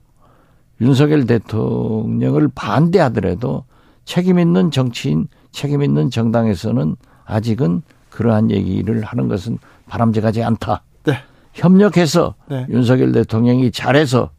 [0.80, 3.64] 윤석열 대통령을 반대하더라도
[4.04, 10.82] 책임 있는 정치인, 책임 있는 정당에서는 아직은 그러한 얘기를 하는 것은 바람직하지 않다.
[11.04, 11.14] 네.
[11.52, 12.66] 협력해서 네.
[12.68, 14.30] 윤석열 대통령이 잘해서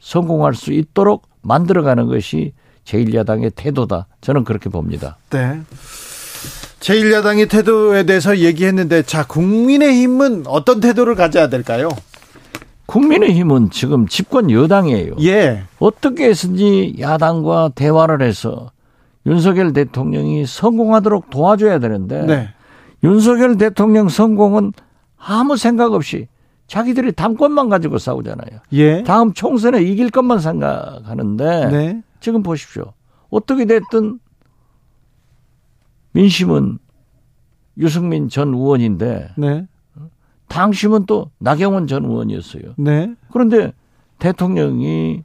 [0.00, 2.52] 성공할 수 있도록 만들어가는 것이
[2.84, 4.06] 제1야당의 태도다.
[4.20, 5.16] 저는 그렇게 봅니다.
[5.30, 5.60] 네.
[6.80, 11.88] 제1야당의 태도에 대해서 얘기했는데 자, 국민의힘은 어떤 태도를 가져야 될까요?
[12.86, 15.14] 국민의힘은 지금 집권 여당이에요.
[15.20, 15.62] 예.
[15.78, 18.70] 어떻게 해서든지 야당과 대화를 해서
[19.26, 22.48] 윤석열 대통령이 성공하도록 도와줘야 되는데 네.
[23.04, 24.72] 윤석열 대통령 성공은
[25.16, 26.26] 아무 생각 없이
[26.72, 28.60] 자기들이 당권만 가지고 싸우잖아요.
[28.72, 29.02] 예.
[29.02, 32.02] 다음 총선에 이길 것만 생각하는데 네.
[32.18, 32.94] 지금 보십시오.
[33.28, 34.18] 어떻게 됐든
[36.12, 36.78] 민심은
[37.76, 39.68] 유승민 전 의원인데 네.
[40.48, 42.62] 당심은 또 나경원 전 의원이었어요.
[42.78, 43.14] 네.
[43.30, 43.74] 그런데
[44.18, 45.24] 대통령이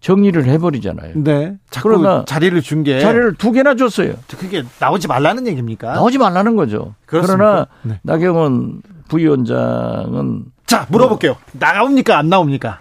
[0.00, 1.22] 정리를 해버리잖아요.
[1.22, 1.56] 네.
[1.70, 4.14] 자꾸 그러나 자리를 준 게 자리를 두 개나 줬어요.
[4.28, 5.92] 그게 나오지 말라는 얘기입니까?
[5.94, 6.96] 나오지 말라는 거죠.
[7.06, 7.36] 그렇습니까?
[7.36, 8.00] 그러나 네.
[8.02, 11.36] 나경원 부위원장은 자, 물어볼게요.
[11.52, 12.18] 나옵니까?
[12.18, 12.80] 안 나옵니까?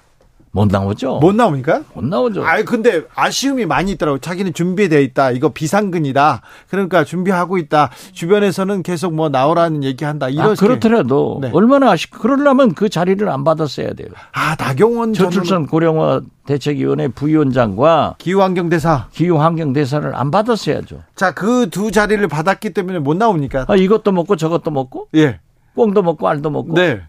[0.52, 1.20] 못 나오죠.
[1.20, 1.84] 못 나옵니까?
[1.94, 2.44] 못 나오죠.
[2.44, 4.18] 아 근데 아쉬움이 많이 있더라고.
[4.18, 5.30] 자기는 준비돼 있다.
[5.30, 6.42] 이거 비상근이다.
[6.72, 7.92] 그러니까 준비하고 있다.
[8.14, 10.26] 주변에서는 계속 뭐 나오라는 얘기한다.
[10.26, 10.56] 아, 이렇게.
[10.56, 11.52] 그렇더라도 네.
[11.54, 14.08] 얼마나 아쉽 그러려면 그 자리를 안 받았어야 돼요.
[14.34, 19.10] 아 나경원 전 저출산 고령화 대책위원회 부위원장과 기후환경대사.
[19.12, 21.02] 기후환경대사를 안 받았어야죠.
[21.16, 23.66] 자 그 두 자리를 받았기 때문에 못 나옵니까?
[23.68, 25.40] 아, 이것도 먹고 저것도 먹고 예.
[25.80, 27.02] 꽁도 먹고 알도 먹고 네.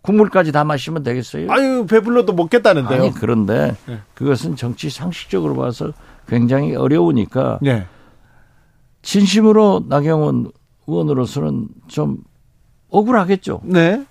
[0.00, 1.50] 국물까지 다 마시면 되겠어요?
[1.52, 3.02] 아유 배불러도 먹겠다는데요.
[3.02, 4.00] 아니 그런데 네.
[4.14, 5.92] 그것은 정치 상식적으로 봐서
[6.26, 7.86] 굉장히 어려우니까 네.
[9.02, 10.52] 진심으로 나경원
[10.86, 12.18] 의원으로서는 좀
[12.88, 13.60] 억울하겠죠.
[13.64, 14.02] 네.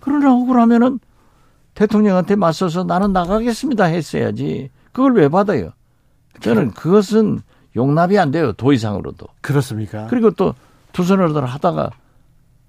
[0.00, 1.00] 그러나 억울하면은
[1.72, 4.70] 대통령한테 맞서서 나는 나가겠습니다 했어야지.
[4.92, 5.70] 그걸 왜 받아요?
[6.40, 7.40] 저는 그것은
[7.74, 8.52] 용납이 안 돼요.
[8.52, 9.26] 도 이상으로도.
[9.40, 10.08] 그렇습니까?
[10.08, 10.54] 그리고 또
[10.96, 11.90] 두 손으로 하다가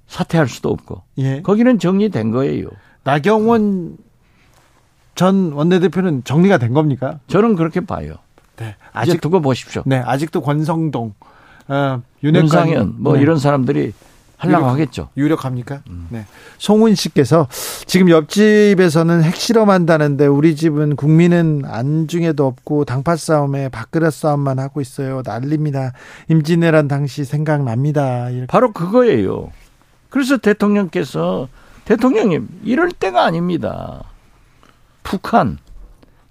[0.07, 1.03] 사퇴할 수도 없고.
[1.19, 1.41] 예.
[1.41, 2.67] 거기는 정리된 거예요.
[3.03, 3.97] 나경원
[5.15, 7.19] 전 원내대표는 정리가 된 겁니까?
[7.27, 8.15] 저는 그렇게 봐요.
[8.57, 8.75] 네.
[8.91, 9.83] 아직 두고 보십시오.
[9.85, 11.13] 네 아직도 권성동,
[11.67, 13.21] 어, 윤핵관 뭐 네.
[13.21, 13.93] 이런 사람들이
[14.37, 15.09] 하려고 하겠죠.
[15.17, 15.81] 유력합니까?
[16.09, 16.25] 네.
[16.59, 17.47] 송은 씨께서
[17.87, 25.23] 지금 옆집에서는 핵실험한다는데 우리 집은 국민은 안중에도 없고 당파 싸움에 밥그릇 싸움만 하고 있어요.
[25.25, 25.93] 난립니다.
[26.29, 28.29] 임진왜란 당시 생각납니다.
[28.29, 28.45] 이렇게.
[28.45, 29.49] 바로 그거예요.
[30.17, 31.47] 그래서 대통령께서
[31.85, 34.03] 대통령님 이럴 때가 아닙니다.
[35.03, 35.59] 북한,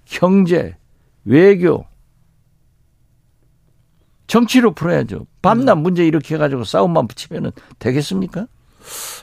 [0.03, 0.75] 경제,
[1.23, 1.85] 외교,
[4.27, 5.25] 정치로 풀어야죠.
[5.41, 8.47] 밤낮 문제 이렇게 해가지고 싸움만 붙이면 되겠습니까?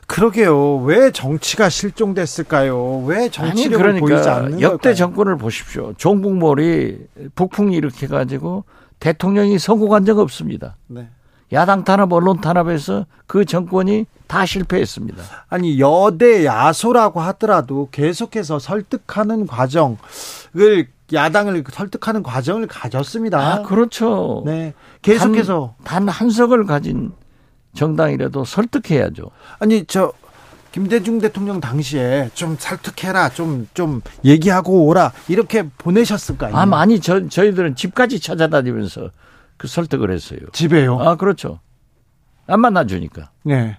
[0.06, 0.76] 그러게요.
[0.76, 3.04] 왜 정치가 실종됐을까요?
[3.04, 4.94] 왜 아니 정치력을 보이지 그러니까 않는 역대 걸까요?
[4.94, 5.92] 정권을 보십시오.
[5.98, 7.00] 종북몰이
[7.34, 8.64] 북풍 일으켜 가지고
[8.98, 10.78] 대통령이 성공한 적 없습니다.
[10.86, 11.10] 네.
[11.52, 15.22] 야당 탄압, 언론 탄압에서 그 정권이 다 실패했습니다.
[15.48, 19.96] 아니 여대 야소라고 하더라도 계속해서 설득하는 과정을
[21.12, 23.38] 야당을 설득하는 과정을 가졌습니다.
[23.38, 24.42] 아, 그렇죠.
[24.44, 24.74] 네.
[25.02, 27.12] 계속해서 단, 단 한석을 가진
[27.74, 29.30] 정당이라도 설득해야죠.
[29.60, 30.12] 아니 저
[30.72, 36.60] 김대중 대통령 당시에 좀 설득해라 좀 좀 얘기하고 오라 이렇게 보내셨을 거 아니에요.
[36.60, 39.10] 아, 많이 저, 저희들은 집까지 찾아다니면서
[39.56, 40.40] 그 설득을 했어요.
[40.52, 40.98] 집에요.
[40.98, 41.60] 아, 그렇죠.
[42.48, 43.30] 안 만나주니까.
[43.44, 43.76] 네.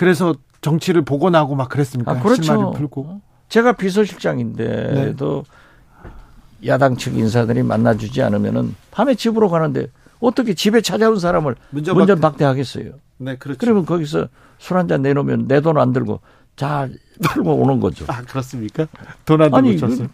[0.00, 2.12] 그래서 정치를 복원하고 막 그랬습니까?
[2.12, 2.42] 아, 그렇죠.
[2.42, 3.20] 실마리 풀고.
[3.50, 5.44] 제가 비서실장인데도
[6.64, 9.88] 야당 측 인사들이 만나주지 않으면은 밤에 집으로 가는데
[10.20, 12.30] 어떻게 집에 찾아온 사람을 문전 문전 박대.
[12.30, 12.92] 박대 하겠어요.
[13.18, 13.58] 네, 그렇죠.
[13.58, 14.28] 그러면 거기서
[14.58, 16.20] 술 한 잔 내놓으면 내 돈 안 들고
[16.56, 18.06] 잘 풀고 오는 거죠.
[18.08, 18.86] 아 그렇습니까?
[19.26, 20.06] 돈안 아니 들고 쳤어요.
[20.08, 20.12] 그-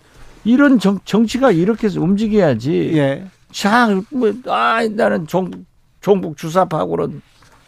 [0.50, 2.90] 이런 정, 정치가 이렇게 해서 움직여야지.
[2.96, 3.24] 예.
[3.52, 5.50] 자, 뭐, 아, 나는 종,
[6.00, 7.22] 종북 주사파하고는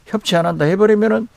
[0.07, 1.29] 협치 안 한다 해버리면은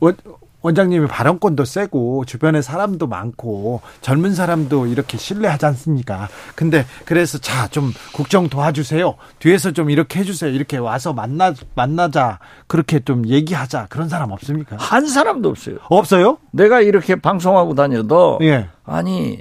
[0.00, 0.16] 원,
[0.62, 6.28] 원장님이 발언권도 세고 주변에 사람도 많고 젊은 사람도 이렇게 신뢰하지 않습니까?
[6.54, 9.14] 근데 그래서 자 좀 국정 도와주세요.
[9.38, 10.50] 뒤에서 좀 이렇게 해주세요.
[10.50, 14.76] 이렇게 와서 만나 만나자 그렇게 좀 얘기하자 그런 사람 없습니까?
[14.78, 15.76] 한 사람도 없어요.
[15.88, 16.38] 없어요?
[16.50, 18.68] 내가 이렇게 방송하고 다녀도 예.
[18.84, 19.38] 아니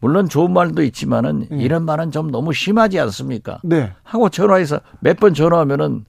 [0.00, 1.60] 물론 좋은 말도 있지만은 음.
[1.60, 3.58] 이런 말은 좀 너무 심하지 않습니까?
[3.64, 3.92] 네.
[4.02, 6.04] 하고 전화해서 몇 번 전화하면은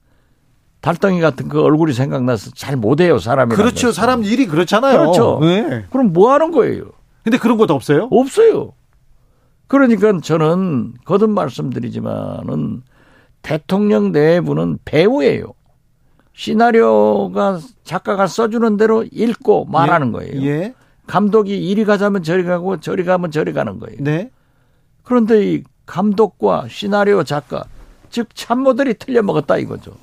[0.85, 3.55] 달덩이 같은 그 얼굴이 생각나서 잘 못해요 사람이.
[3.55, 3.91] 그렇죠.
[3.91, 4.99] 사람 일이 그렇잖아요.
[4.99, 5.39] 그렇죠.
[5.41, 5.83] 네.
[5.89, 6.91] 그럼 뭐 하는 거예요?
[7.23, 8.07] 근데 그런 것도 없어요?
[8.11, 8.73] 없어요.
[9.65, 12.83] 그러니까 저는 거듭 말씀드리지만은
[13.41, 15.55] 대통령 내부는 배우예요.
[16.33, 20.39] 시나리오가 작가가 써주는 대로 읽고 말하는 거예요.
[20.43, 20.75] 예.
[21.07, 23.97] 감독이 이리 가자면 저리 가고 저리 가면 저리 가는 거예요.
[24.01, 24.29] 네.
[25.01, 27.63] 그런데 이 감독과 시나리오 작가
[28.11, 29.93] 즉 참모들이 틀려 먹었다 이거죠.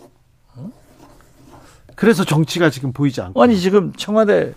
[1.96, 3.42] 그래서 정치가 지금 보이지 않고.
[3.42, 4.52] 아니 지금 청와대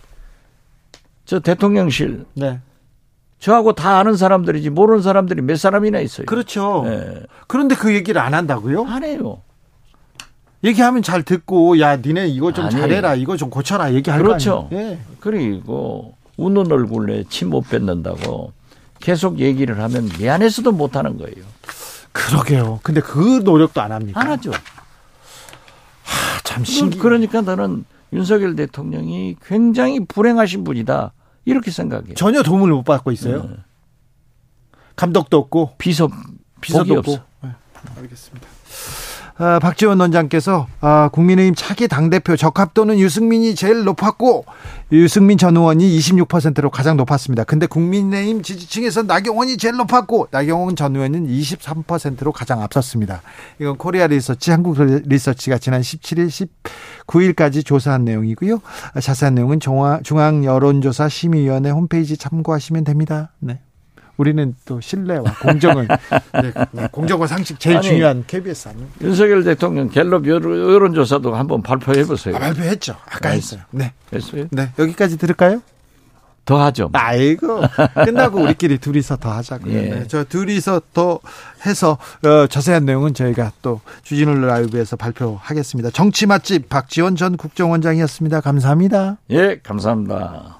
[1.26, 2.60] 저 대통령실 네.
[3.40, 6.26] 저하고 다 아는 사람들이지 모르는 사람들이 몇 사람이나 있어요.
[6.26, 6.84] 그렇죠.
[6.88, 7.24] 예.
[7.48, 8.86] 그런데 그 얘기를 안 한다고요?
[8.86, 9.42] 안 해요.
[10.64, 12.76] 얘기하면 잘 듣고 야 니네 이거 좀 아니.
[12.76, 14.68] 잘해라 이거 좀 고쳐라 얘기할 그렇죠.
[14.70, 14.92] 거 아니에요?
[14.92, 15.00] 예.
[15.20, 18.52] 그리고 웃는 얼굴에 침 못 뱉는다고
[19.00, 21.46] 계속 얘기를 하면 미안해서도 못 하는 거예요.
[22.12, 22.80] 그러게요.
[22.82, 24.20] 근데 그 노력도 안 합니까?
[24.20, 24.52] 안 하죠.
[26.46, 26.98] 아, 참 신기.
[27.00, 31.12] 그러니까 저는 윤석열 대통령이 굉장히 불행하신 분이다.
[31.46, 32.14] 이렇게 생각해요.
[32.16, 33.44] 전혀 도움을 못 받고 있어요.
[33.44, 33.56] 네.
[34.96, 36.10] 감독도 없고 비서
[36.62, 37.12] 비서도 없고.
[37.12, 37.26] 없어.
[37.44, 37.50] 네,
[37.98, 38.48] 알겠습니다.
[39.38, 44.46] 아, 박지원 원장께서 아, 국민의힘 차기 당대표 적합도는 유승민이 제일 높았고
[44.94, 47.44] 유승민 전 의원이 26%로 가장 높았습니다.
[47.44, 53.22] 근데 국민의힘 지지층에서 나경원이 제일 높았고 나경원 전 의원은 23%로 가장 앞섰습니다.
[53.60, 56.50] 이건 코리아 리서치 한국 리서치가 지난 17일
[57.06, 58.62] 19일까지 조사한 내용이고요.
[58.94, 63.34] 아, 자세한 내용은 중앙 여론조사 심의위원회 홈페이지 참고하시면 됩니다.
[63.40, 63.60] 네.
[64.18, 65.88] 우리는 또 신뢰와 공정을
[66.74, 68.88] 네, 공정과 상식 제일 아니, 중요한 KBS 아니에요?
[69.02, 72.36] 윤석열 대통령 갤럽 여론- 여론조사도 한번 발표해 보세요.
[72.36, 72.96] 아, 발표했죠.
[73.06, 73.36] 아까 네.
[73.38, 73.62] 했어요.
[73.72, 73.94] 네.
[74.14, 74.48] 했어요?
[74.52, 74.72] 네.
[74.80, 75.62] 여기까지 들을까요?
[76.46, 76.92] 더 하죠.
[76.94, 77.62] 아이고.
[78.06, 79.74] 끝나고 우리끼리 둘이서 더 하자고요.
[79.74, 79.82] 예.
[79.90, 80.04] 네.
[80.08, 81.20] 저 둘이서 더
[81.66, 85.90] 해서 어, 자세한 내용은 저희가 또 주진우 라이브에서 발표하겠습니다.
[85.90, 88.42] 정치 맛집 박지원 전 국정원장이었습니다.
[88.42, 89.18] 감사합니다.
[89.32, 90.60] 예, 감사합니다.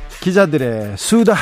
[0.21, 1.35] 기자들의 수다.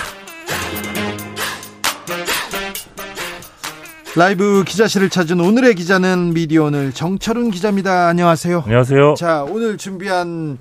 [4.18, 8.07] 라이브 기자실을 찾은 오늘의 기자는 미디어 오늘 정철훈 기자입니다.
[8.07, 8.61] 안녕하세요.
[8.65, 9.15] 안녕하세요.
[9.15, 10.57] 자, 오늘 준비한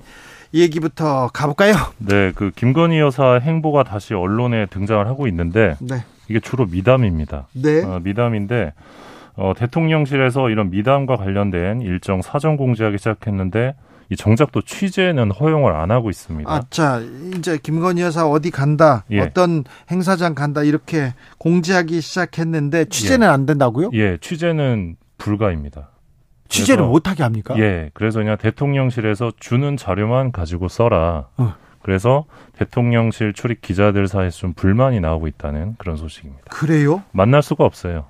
[0.53, 1.75] 얘기부터 가볼까요?
[1.97, 6.03] 네, 그 김건희 여사 행보가 다시 언론에 등장을 하고 있는데 네.
[6.27, 7.47] 이게 주로 미담입니다.
[7.53, 7.83] 네.
[7.83, 8.73] 어, 미담인데
[9.35, 13.75] 어, 대통령실에서 이런 미담과 관련된 일정 사전 공지하기 시작했는데
[14.09, 16.51] 이 정작 또 취재는 허용을 안 하고 있습니다.
[16.51, 16.99] 아, 자,
[17.35, 19.19] 이제 김건희 여사 어디 간다, 예.
[19.19, 23.91] 어떤 행사장 간다 이렇게 공지하기 시작했는데 취재는 안 된다고요?
[23.93, 25.89] 예, 취재는 불가입니다.
[26.47, 27.55] 취재를 못하게 합니까?
[27.59, 31.27] 예, 그래서 그냥 대통령실에서 주는 자료만 가지고 써라.
[31.37, 31.53] 어.
[31.83, 32.25] 그래서
[32.57, 36.45] 대통령실 출입 기자들 사이에서 좀 불만이 나오고 있다는 그런 소식입니다.
[36.49, 37.03] 그래요?
[37.11, 38.05] 만날 수가 없어요.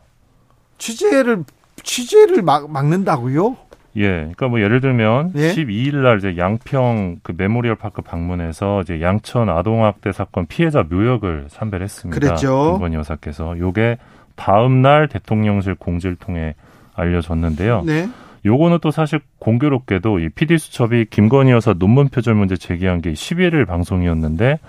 [0.78, 1.44] 취재를
[1.84, 3.58] 취재를 막, 막는다고요?
[4.00, 5.54] 예, 그러니까 뭐 예를 들면 예?
[5.54, 12.20] 12일 날 이제 양평 그 메모리얼 파크 방문해서 이제 양천 아동학대 사건 피해자 묘역을参배했습니다.
[12.20, 12.72] 그랬죠.
[12.72, 13.98] 김건희 여사께서 요게
[14.36, 16.56] 다음 날 대통령실 공지를 통해
[16.96, 17.84] 알려졌는데요.
[17.86, 18.10] 네.
[18.46, 23.68] 요거는 또 사실 공교롭게도 이 PD 수첩이 김건희 여사 논문 표절 문제 제기한 게 11일
[23.68, 24.60] 방송이었는데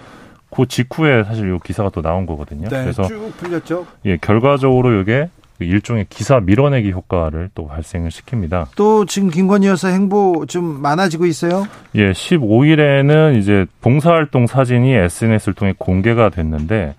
[0.50, 2.68] 그 직후에 사실 요 기사가 또 나온 거거든요.
[2.68, 2.82] 네.
[2.82, 3.86] 그래서 쭉 풀렸죠.
[4.06, 5.28] 예, 결과적으로 이게
[5.60, 8.68] 그 일종의 기사 밀어내기 효과를 또 발생을 시킵니다.
[8.76, 11.66] 또 지금 김건희 여사 행보 좀 많아지고 있어요.
[11.96, 16.94] 예, 15일에는 이제 봉사활동 사진이 SNS를 통해 공개가 됐는데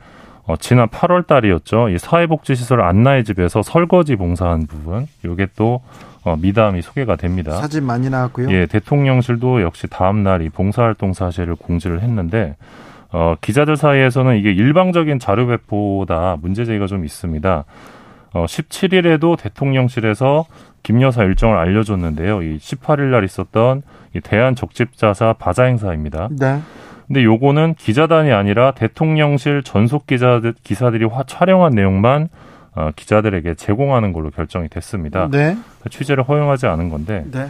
[0.46, 1.90] 어, 지난 8월 달이었죠.
[1.90, 5.82] 이 사회복지시설 안나의 집에서 설거지 봉사한 부분, 요게 또
[6.24, 7.54] 어, 미담이 소개가 됩니다.
[7.54, 8.52] 사진 많이 나왔고요.
[8.52, 12.56] 예, 대통령실도 역시 다음 날 이 봉사활동 사실을 공지를 했는데
[13.12, 17.66] 어, 기자들 사이에서는 이게 일방적인 자료 배포보다 문제 제기가 좀 있습니다.
[18.34, 20.46] 어, 17일에도 대통령실에서
[20.84, 22.42] 김 여사 일정을 알려줬는데요.
[22.42, 23.84] 이 18일 날 있었던
[24.16, 26.30] 이 대한 적집자사 바자 행사입니다.
[26.32, 26.60] 네.
[27.08, 32.30] 근데 요거는 기자단이 아니라 대통령실 전속 기자들 기사들이 화, 촬영한 내용만
[32.74, 35.28] 어, 기자들에게 제공하는 걸로 결정이 됐습니다.
[35.30, 35.58] 네.
[35.90, 37.48] 취재를 허용하지 않은 건데 네.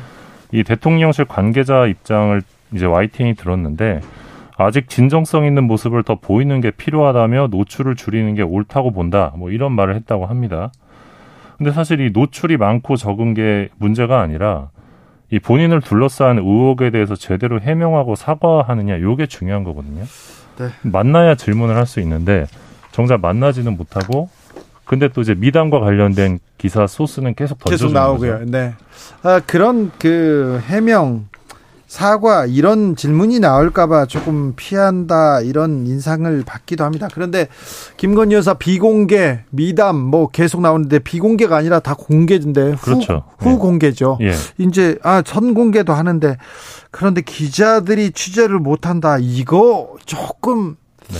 [0.52, 2.42] 이 대통령실 관계자 입장을
[2.74, 4.02] 이제 YTN이 들었는데
[4.66, 9.34] 아직 진정성 있는 모습을 더 보이는 게 필요하다며 노출을 줄이는 게 옳다고 본다.
[9.36, 10.72] 뭐 이런 말을 했다고 합니다.
[11.58, 14.70] 근데 사실 이 노출이 많고 적은 게 문제가 아니라
[15.30, 20.04] 이 본인을 둘러싼 의혹에 대해서 제대로 해명하고 사과하느냐 요게 중요한 거거든요.
[20.58, 20.68] 네.
[20.84, 22.46] 만나야 질문을 할 수 있는데
[22.92, 24.30] 정작 만나지는 못하고
[24.86, 28.40] 근데 또 이제 미담과 관련된 기사 소스는 계속 던져주는 계속 나오고요.
[28.40, 28.52] 거죠.
[28.52, 28.74] 네.
[29.24, 31.28] 아, 그런 그 해명
[31.92, 37.10] 사과 이런 질문이 나올까봐 조금 피한다 이런 인상을 받기도 합니다.
[37.14, 37.50] 그런데
[37.98, 43.26] 김건희 여사 비공개 미담 뭐 계속 나오는데 비공개가 아니라 다 공개인데 후, 그렇죠.
[43.40, 43.56] 후 예.
[43.56, 44.20] 공개죠.
[44.22, 44.32] 예.
[44.58, 46.38] 이제 아 선공개도 하는데
[46.92, 50.78] 그런데 기자들이 취재를 못한다 이거 조금
[51.10, 51.18] 네.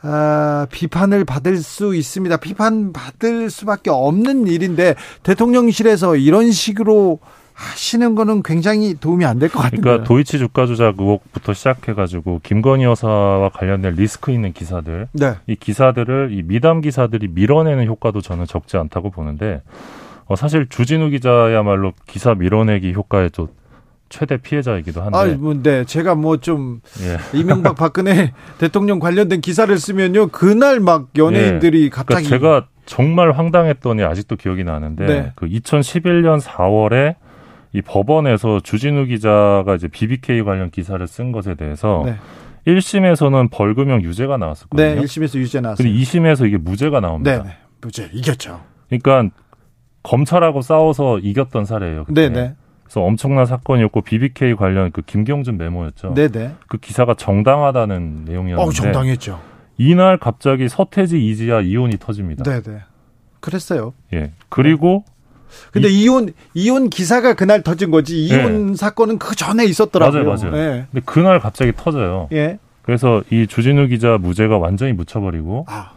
[0.00, 2.38] 아, 비판을 받을 수 있습니다.
[2.38, 7.20] 비판 받을 수밖에 없는 일인데 대통령실에서 이런 식으로
[7.58, 9.82] 하시는 거는 굉장히 도움이 안 될 것 같은데.
[9.82, 15.34] 그러니까 도이치 주가 조작 의혹부터 시작해가지고 김건희 여사와 관련된 리스크 있는 기사들, 네.
[15.48, 19.62] 이 기사들을 이 미담 기사들이 밀어내는 효과도 저는 적지 않다고 보는데
[20.26, 23.48] 어, 사실 주진우 기자야말로 기사 밀어내기 효과의 또
[24.08, 25.18] 최대 피해자이기도 한데.
[25.18, 25.84] 아, 뭐, 네.
[25.84, 27.18] 제가 뭐 좀 예.
[27.38, 30.28] 이명박 박근혜 대통령 관련된 기사를 쓰면요.
[30.28, 31.88] 그날 막 연예인들이 예.
[31.88, 35.32] 갑자기 그러니까 제가 정말 황당했더니 아직도 기억이 나는데 네.
[35.34, 37.16] 그 2011년 4월에
[37.72, 42.16] 이 법원에서 주진우 기자가 이제 BBK 관련 기사를 쓴 것에 대해서 네.
[42.66, 44.94] 1심에서는 벌금형 유죄가 나왔었거든요.
[44.94, 45.84] 네, 1심에서 유죄 나왔어요.
[45.84, 47.42] 그리고 2심에서 이게 무죄가 나옵니다.
[47.42, 47.56] 네, 네.
[47.80, 48.60] 무죄 이겼죠.
[48.88, 49.34] 그러니까
[50.02, 52.06] 검찰하고 싸워서 이겼던 사례예요.
[52.08, 52.54] 네, 네.
[52.84, 56.14] 그래서 엄청난 사건이었고 BBK 관련 그 김경준 메모였죠.
[56.14, 56.54] 네, 네.
[56.68, 59.40] 그 기사가 정당하다는 내용이었는데 어, 정당했죠.
[59.76, 62.44] 이날 갑자기 서태지 이지아 이혼이 터집니다.
[62.44, 62.80] 네, 네.
[63.40, 63.92] 그랬어요.
[64.12, 64.32] 예.
[64.48, 65.04] 그리고
[65.72, 68.24] 근데 이, 혼 이혼 기사가 그날 터진 거지.
[68.24, 70.24] 이혼 사건은 그 전에 있었더라고요.
[70.24, 70.56] 맞아요, 맞아요.
[70.56, 70.86] 예.
[70.92, 72.28] 근데 그날 갑자기 터져요.
[72.32, 72.58] 예.
[72.82, 75.90] 그래서 이 주진우 기자 무죄가 완전히 묻혀버리고 아,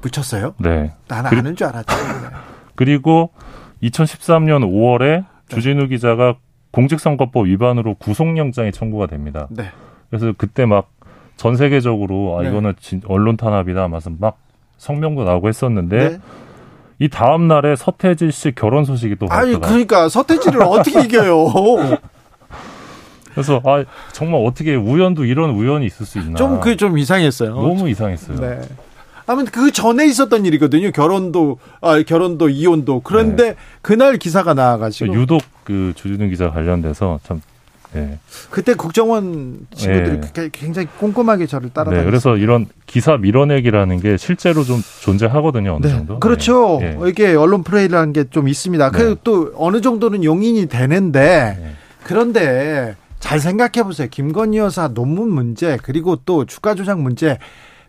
[0.00, 0.54] 붙였어요?
[0.58, 0.92] 네.
[1.08, 1.94] 나는 그리- 아는 줄 알았지.
[2.76, 3.30] 그리고
[3.82, 6.36] 2013년 5월에 주진우 기자가
[6.70, 9.48] 공직선거법 위반으로 구속영장이 청구가 됩니다.
[9.50, 9.64] 네.
[10.10, 10.88] 그래서 그때 막
[11.36, 12.50] 전 세계적으로 아 네.
[12.50, 14.36] 이거는 진- 언론 탄압이다 하면서 막
[14.76, 16.18] 성명도 나오고 했었는데 네.
[17.00, 19.68] 이 다음 날에 서태지 씨 결혼 소식이 또 아니 발표가.
[19.68, 21.98] 그러니까 서태지를 어떻게 이겨요?
[23.32, 23.82] 그래서 아
[24.12, 26.34] 정말 어떻게 우연도 이런 우연이 있을 수 있나?
[26.36, 27.54] 좀 그게 좀 이상했어요.
[27.54, 28.38] 너무 이상했어요.
[28.38, 28.60] 네.
[29.26, 30.90] 아무튼 그 전에 있었던 일이거든요.
[30.90, 37.40] 결혼도 아 결혼도 이혼도 그런데 그날 기사가 나와가지고 유독 그 주진우 기자 관련돼서 참
[37.96, 38.18] 예.
[38.50, 40.20] 그때 국정원 친구들이 예.
[40.32, 42.06] 그- 굉장히 꼼꼼하게 저를 네, 따라다녔어요.
[42.06, 46.20] 그래서 이런 기사 밀어내기라는 게 실제로 좀 존재하거든요, 어느 네, 정도.
[46.20, 46.78] 그렇죠.
[46.80, 46.96] 네.
[47.06, 48.90] 이게 언론 플레이라는 게 좀 있습니다.
[48.92, 48.96] 네.
[48.98, 51.70] 그리고 또 어느 정도는 용인이 되는데 네.
[52.04, 54.08] 그런데 잘 생각해 보세요.
[54.10, 57.38] 김건희 여사 논문 문제 그리고 또 주가 조작 문제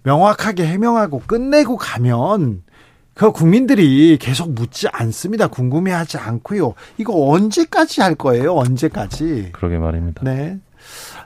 [0.03, 2.63] 명확하게 해명하고 끝내고 가면
[3.21, 5.45] 그 국민들이 계속 묻지 않습니다.
[5.45, 6.73] 궁금해하지 않고요.
[6.97, 8.55] 이거 언제까지 할 거예요?
[8.55, 9.49] 언제까지?
[9.51, 10.23] 그러게 말입니다.
[10.23, 10.57] 네.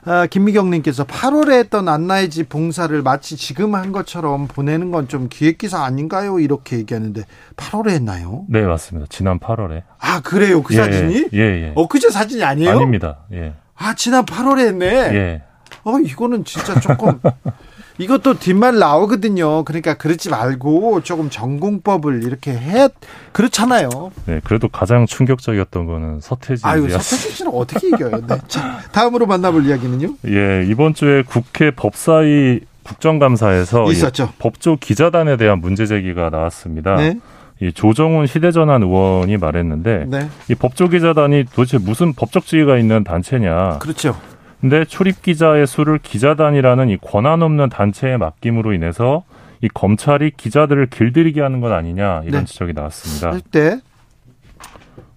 [0.04, 5.82] 아, 김미경님께서 8월에 했던 안나의 집 봉사를 마치 지금 한 것처럼 보내는 건 좀 기획기사
[5.84, 6.38] 아닌가요?
[6.38, 7.22] 이렇게 얘기하는데
[7.56, 8.44] 8월에 했나요?
[8.50, 9.06] 네, 맞습니다.
[9.08, 9.82] 지난 8월에.
[9.98, 11.28] 아 그래요 그 예, 사진이?
[11.32, 11.72] 예, 예.
[11.76, 12.72] 엊그제 사진이 아니에요?
[12.72, 13.20] 아닙니다.
[13.32, 13.54] 예.
[13.74, 14.86] 아 지난 8월에 했네.
[15.14, 15.42] 예.
[15.84, 17.18] 어 이거는 진짜 조금
[17.98, 19.64] 이것도 뒷말 나오거든요.
[19.64, 22.88] 그러니까 그러지 말고 조금 전공법을 이렇게 해
[23.32, 23.88] 그렇잖아요.
[24.26, 28.26] 네, 그래도 가장 충격적이었던 거는 서태지 아유 서태지 씨는 어떻게 이겨요?
[28.26, 28.38] 네.
[28.48, 30.14] 자, 다음으로 만나볼 이야기는요?
[30.28, 34.32] 예, 이번 주에 국회 법사위 국정감사에서 이 있었죠.
[34.38, 36.96] 법조 기자단에 대한 문제 제기가 나왔습니다.
[36.96, 37.18] 네.
[37.60, 40.28] 이 조정훈 휴대전환 의원이 말했는데 네.
[40.50, 43.78] 이 법조 기자단이 도대체 무슨 법적 지위가 있는 단체냐?
[43.78, 44.16] 그렇죠.
[44.60, 49.24] 근데 출입 기자의 수를 기자단이라는 이 권한 없는 단체에 맡김으로 인해서
[49.60, 52.44] 이 검찰이 기자들을 길들이게 하는 건 아니냐 이런 네.
[52.44, 53.32] 지적이 나왔습니다.
[53.32, 53.80] 할 때.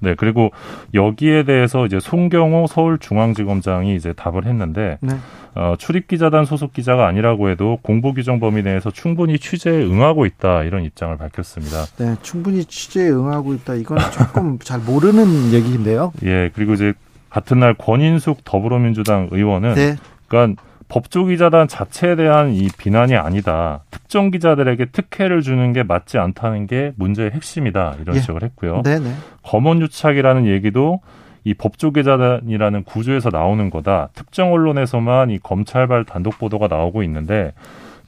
[0.01, 0.51] 네, 그리고
[0.93, 5.13] 여기에 대해서 이제 송경호 서울중앙지검장이 이제 답을 했는데 네.
[5.55, 10.63] 어, 출입 기자단 소속 기자가 아니라고 해도 공보 규정 범위 내에서 충분히 취재에 응하고 있다
[10.63, 11.85] 이런 입장을 밝혔습니다.
[11.97, 13.73] 네, 충분히 취재에 응하고 있다.
[13.73, 16.13] 이건 조금 잘 모르는 얘기인데요.
[16.23, 16.93] 예, 그리고 이제
[17.29, 19.95] 같은 날 권인숙 더불어민주당 의원은 네.
[20.27, 23.81] 그러니까 법조 기자단 자체에 대한 이 비난이 아니다.
[23.91, 27.97] 특정 기자들에게 특혜를 주는 게 맞지 않다는 게 문제의 핵심이다.
[28.01, 28.19] 이런 예.
[28.19, 28.81] 지적을 했고요.
[28.83, 29.13] 네, 네.
[29.43, 31.01] 검언유착이라는 얘기도
[31.43, 34.09] 이 법조 기자단이라는 구조에서 나오는 거다.
[34.13, 37.53] 특정 언론에서만 이 검찰발 단독 보도가 나오고 있는데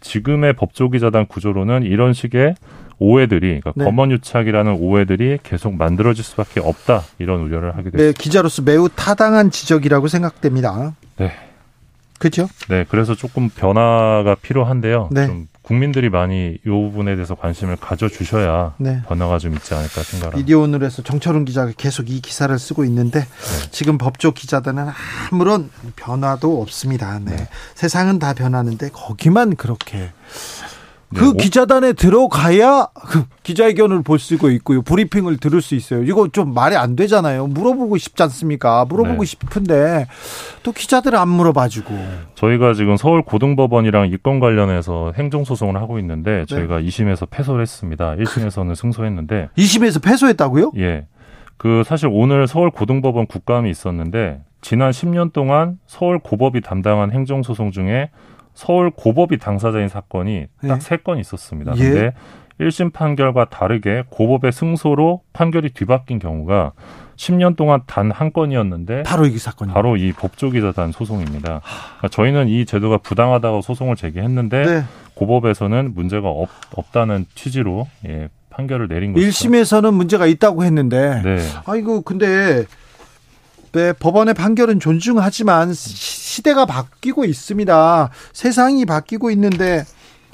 [0.01, 2.55] 지금의 법조 기자단 구조로는 이런 식의
[2.99, 3.85] 오해들이 그러니까 네.
[3.85, 7.01] 검언유착이라는 오해들이 계속 만들어질 수밖에 없다.
[7.17, 8.03] 이런 우려를 하게 됐습니다.
[8.03, 10.95] 네, 기자로서 매우 타당한 지적이라고 생각됩니다.
[11.17, 11.31] 네.
[12.19, 12.47] 그렇죠?
[12.69, 15.09] 네, 그래서 조금 변화가 필요한데요.
[15.11, 15.25] 네.
[15.25, 19.02] 좀 국민들이 많이 이 부분에 대해서 관심을 가져주셔야 네.
[19.07, 20.38] 변화가 좀 있지 않을까 생각합니다.
[20.38, 23.26] 미디어 오늘에서 정철훈 기자가 계속 이 기사를 쓰고 있는데
[23.72, 24.85] 지금 법조 기자들은
[25.31, 27.19] 아무런 변화도 없습니다.
[27.23, 27.48] 네.
[27.73, 30.11] 세상은 다 변하는데 거기만 그렇게
[31.15, 34.81] 그 오- 기자단에 들어가야 그 기자회견을 볼 수가 있고요.
[34.81, 36.03] 브리핑을 들을 수 있어요.
[36.03, 37.47] 이거 좀 말이 안 되잖아요.
[37.47, 38.85] 물어보고 싶지 않습니까?
[38.85, 39.25] 물어보고 네.
[39.25, 40.07] 싶은데
[40.63, 41.93] 또 기자들은 안 물어봐주고.
[42.35, 46.01] 저희가 지금 서울 고등법원이랑 이건 관련해서 행정소송을 하고 네.
[46.01, 48.15] 있는데 저희가 2심에서 패소를 했습니다.
[48.15, 50.71] 1심에서는 승소했는데 2심에서 패소했다고요?
[50.77, 51.07] 예.
[51.57, 58.09] 그 사실 오늘 서울 고등법원 국감이 있었는데 지난 10년 동안 서울 고법이 담당한 행정소송 중에
[58.53, 60.67] 서울 고법이 당사자인 사건이 예.
[60.67, 61.73] 딱세 건 있었습니다.
[61.77, 61.83] 예.
[61.89, 62.13] 근데
[62.59, 66.73] 1심 판결과 다르게 고법의 승소로 판결이 뒤바뀐 경우가
[67.15, 69.73] 10년 동안 단 한 건이었는데 바로 이 사건이.
[69.73, 71.61] 바로 이 법조기자단 소송입니다.
[71.61, 74.83] 그러니까 저희는 이 제도가 부당하다고 소송을 제기했는데 네.
[75.15, 79.25] 고법에서는 문제가 없, 없다는 취지로 예, 판결을 내린 거죠.
[79.25, 81.37] 1심에서는 문제가 있다고 했는데 네.
[81.65, 82.65] 아이고 근데
[83.73, 85.95] 네, 법원의 판결은 존중하지만 시-
[86.31, 88.10] 시대가 바뀌고 있습니다.
[88.34, 89.84] 세상이 바뀌고 있는데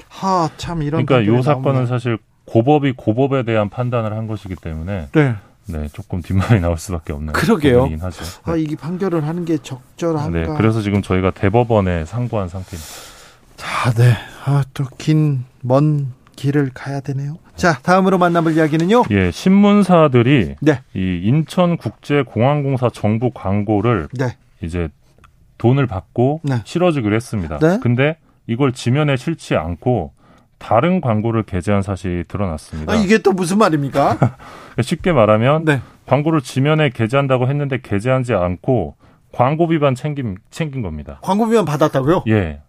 [0.08, 1.86] 하 참 이런 그러니까 이 판결이 사건은.
[1.86, 5.36] 사실 고법이 고법에 대한 판단을 한 것이기 때문에 네.
[5.66, 7.84] 네 조금 뒷말이 나올 수밖에 없는 그러게요.
[8.00, 8.24] 하죠.
[8.44, 10.30] 아 이게 판결을 하는 게 적절한가?
[10.38, 12.90] 네, 그래서 지금 저희가 대법원에 상고한 상태입니다.
[13.56, 14.14] 자, 네.
[14.46, 17.36] 아, 또 긴 먼 길을 가야 되네요.
[17.58, 19.02] 자, 다음으로 만나볼 이야기는요.
[19.10, 20.80] 예, 신문사들이 네.
[20.94, 24.36] 이 인천국제공항공사 정부 광고를 네.
[24.62, 24.88] 이제
[25.58, 26.62] 돈을 받고 네.
[26.64, 27.58] 실어주기로 했습니다.
[27.58, 27.80] 네.
[27.82, 28.16] 근데
[28.46, 30.12] 이걸 지면에 실지 않고
[30.58, 32.92] 다른 광고를 게재한 사실이 드러났습니다.
[32.92, 34.18] 아, 이게 또 무슨 말입니까?
[34.80, 35.82] 쉽게 말하면 네.
[36.06, 38.94] 광고를 지면에 게재한다고 했는데 게재하지 않고
[39.32, 41.18] 광고 위반 챙김 챙긴 겁니다.
[41.22, 42.22] 광고비만 받았다고요?
[42.28, 42.60] 예.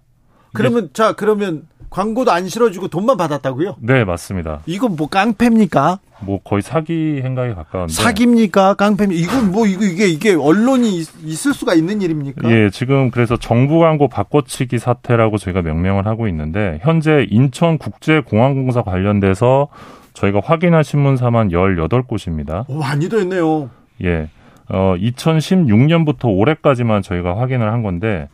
[0.54, 3.78] 그러면 자, 그러면 광고도 안 실어주고 돈만 받았다고요?
[3.80, 4.60] 네, 맞습니다.
[4.66, 6.00] 이건 뭐 깡패입니까?
[6.22, 7.94] 뭐 거의 사기 행각에 가까운데.
[7.94, 8.74] 사기입니까?
[8.76, 9.22] 깡패입니까?
[9.22, 12.50] 이건 뭐 이거 이게 이게 언론이 있- 있을 수가 있는 일입니까?
[12.52, 19.70] 예, 지금 그래서 정부 광고 바꿔치기 사태라고 저희가 명명을 하고 있는데 현재 인천 국제공항공사 관련돼서
[20.14, 22.66] 저희가 확인한 신문사만 18곳입니다.
[22.68, 23.70] 오, 많이 됐네요.
[24.04, 24.30] 예.
[24.68, 28.28] 어, 2016년부터 올해까지만 저희가 확인을 한 건데,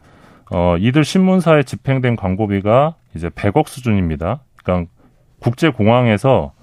[0.52, 4.42] 어, 이들 신문사에 집행된 광고비가 이제 100억 수준입니다.
[4.64, 4.92] 그러니까
[5.40, 6.54] 국제 공항에서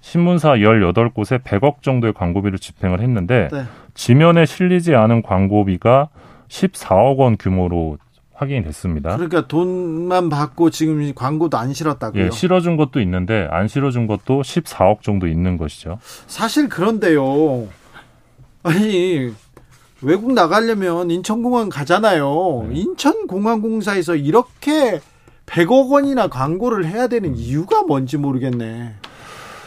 [0.00, 3.64] 신문사 18곳에 100억 정도의 광고비를 집행을 했는데, 네.
[3.94, 6.08] 지면에 실리지 않은 광고비가
[6.48, 7.98] 14억 원 규모로
[8.34, 9.14] 확인이 됐습니다.
[9.14, 12.24] 그러니까 돈만 받고 지금 광고도 안 실었다고요.
[12.24, 15.98] 예, 실어준 것도 있는데, 안 실어준 것도 14억 정도 있는 것이죠.
[16.26, 17.68] 사실 그런데요.
[18.64, 19.32] 아니
[20.02, 22.66] 외국 나가려면 인천공항 가잖아요.
[22.68, 22.74] 네.
[22.74, 25.00] 인천공항공사에서 이렇게
[25.52, 28.94] 100억 원이나 광고를 해야 되는 이유가 뭔지 모르겠네.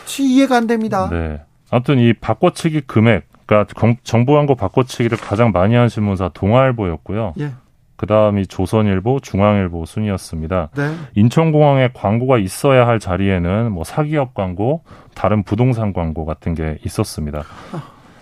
[0.05, 1.09] 치 이해가 안 됩니다.
[1.11, 1.41] 네.
[1.69, 7.33] 아무튼 이 바꿔치기 금액, 그러니까 정- 정부 광고 바꿔치기를 가장 많이 한 신문사 동아일보였고요.
[7.39, 7.51] 예.
[7.97, 10.69] 그 다음이 조선일보, 중앙일보 순이었습니다.
[10.75, 10.95] 네.
[11.15, 14.83] 인천공항에 광고가 있어야 할 자리에는 뭐 사기업 광고,
[15.13, 17.43] 다른 부동산 광고 같은 게 있었습니다.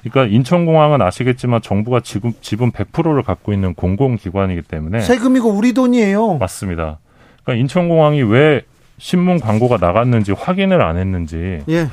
[0.03, 6.38] 그러니까 인천공항은 아시겠지만 정부가 지금 지분 100%를 갖고 있는 공공기관이기 때문에 세금이고 우리 돈이에요.
[6.38, 6.99] 맞습니다.
[7.44, 8.61] 그러니까 인천공항이 왜
[8.98, 11.88] 신문 광고가 나갔는지 확인을 안 했는지 예.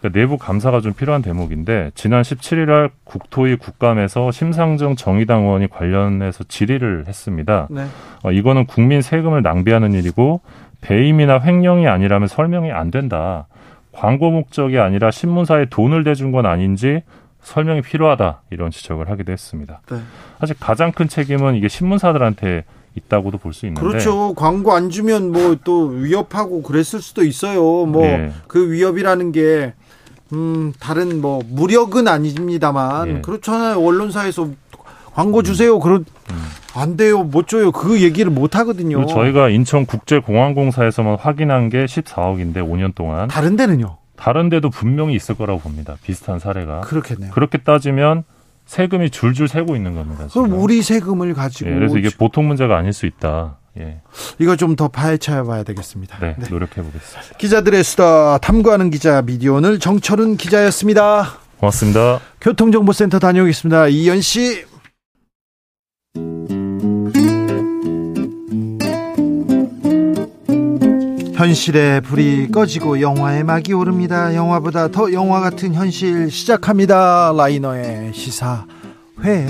[0.00, 6.44] 그러니까 내부 감사가 좀 필요한 대목인데 지난 17일 날 국토위 국감에서 심상정 정의당 의원이 관련해서
[6.44, 7.68] 질의를 했습니다.
[7.70, 7.84] 네.
[8.22, 10.40] 어, 이거는 국민 세금을 낭비하는 일이고
[10.80, 13.46] 배임이나 횡령이 아니라면 설명이 안 된다.
[13.92, 17.02] 광고 목적이 아니라 신문사에 돈을 대준 건 아닌지
[17.42, 19.82] 설명이 필요하다 이런 지적을 하기도 했습니다.
[19.90, 19.98] 네.
[20.38, 22.64] 사실 가장 큰 책임은 이게 신문사들한테
[22.96, 24.34] 있다고도 볼 수 있는데 그렇죠.
[24.34, 27.86] 광고 안 주면 뭐 또 위협하고 그랬을 수도 있어요.
[27.86, 28.72] 뭐그 예.
[28.72, 29.74] 위협이라는 게
[30.32, 33.20] 음, 다른 뭐 무력은 아닙니다만 예.
[33.20, 33.84] 그렇잖아요.
[33.84, 34.48] 언론사에서
[35.12, 35.78] 광고 주세요.
[35.80, 36.04] 그런
[36.74, 37.24] 안 돼요.
[37.24, 37.72] 못 줘요.
[37.72, 39.04] 그 얘기를 못 하거든요.
[39.06, 43.96] 저희가 인천국제공항공사에서만 확인한 게 14억인데 5년 동안 다른 데는요.
[44.16, 45.96] 다른 데도 분명히 있을 거라고 봅니다.
[46.04, 46.80] 비슷한 사례가.
[46.82, 47.32] 그렇겠네요.
[47.32, 48.22] 그렇게 따지면
[48.70, 50.28] 세금이 줄줄 새고 있는 겁니다.
[50.28, 50.44] 지금.
[50.44, 53.56] 그럼 우리 세금을 가지고 예, 그래서 이게 보통 문제가 아닐 수 있다.
[53.80, 54.00] 예.
[54.38, 56.18] 이거 좀 더 파헤쳐 봐야 되겠습니다.
[56.20, 56.46] 네, 네.
[56.48, 57.36] 노력해 보겠습니다.
[57.36, 61.32] 기자들의 수다 탐구하는 기자 미디어 오늘 정철은 기자였습니다.
[61.58, 62.20] 고맙습니다.
[62.40, 63.88] 교통정보센터 다녀오겠습니다.
[63.88, 64.64] 이현 씨.
[71.40, 74.34] 현실의 불이 꺼지고 영화의 막이 오릅니다.
[74.34, 77.32] 영화보다 더 영화 같은 현실 시작합니다.
[77.34, 79.46] 라이너의 시사회.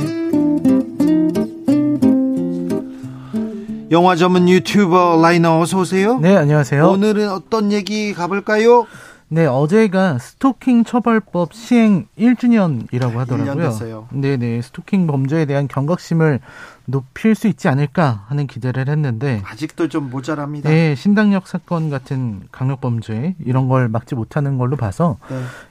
[3.90, 6.20] 영화 전문 유튜버 라이너 어서 오세요.
[6.20, 6.88] 네, 안녕하세요.
[6.88, 8.86] 오늘은 어떤 얘기 가볼까요?
[9.32, 13.54] 네, 어제가 스토킹 처벌법 시행 1주년이라고 하더라고요.
[13.54, 14.08] 1년 됐어요.
[14.10, 14.60] 네, 네.
[14.60, 16.40] 스토킹 범죄에 대한 경각심을
[16.86, 20.68] 높일 수 있지 않을까 하는 기대를 했는데 아직도 좀 모자랍니다.
[20.68, 25.18] 네, 신당역 사건 같은 강력 범죄 이런 걸 막지 못하는 걸로 봐서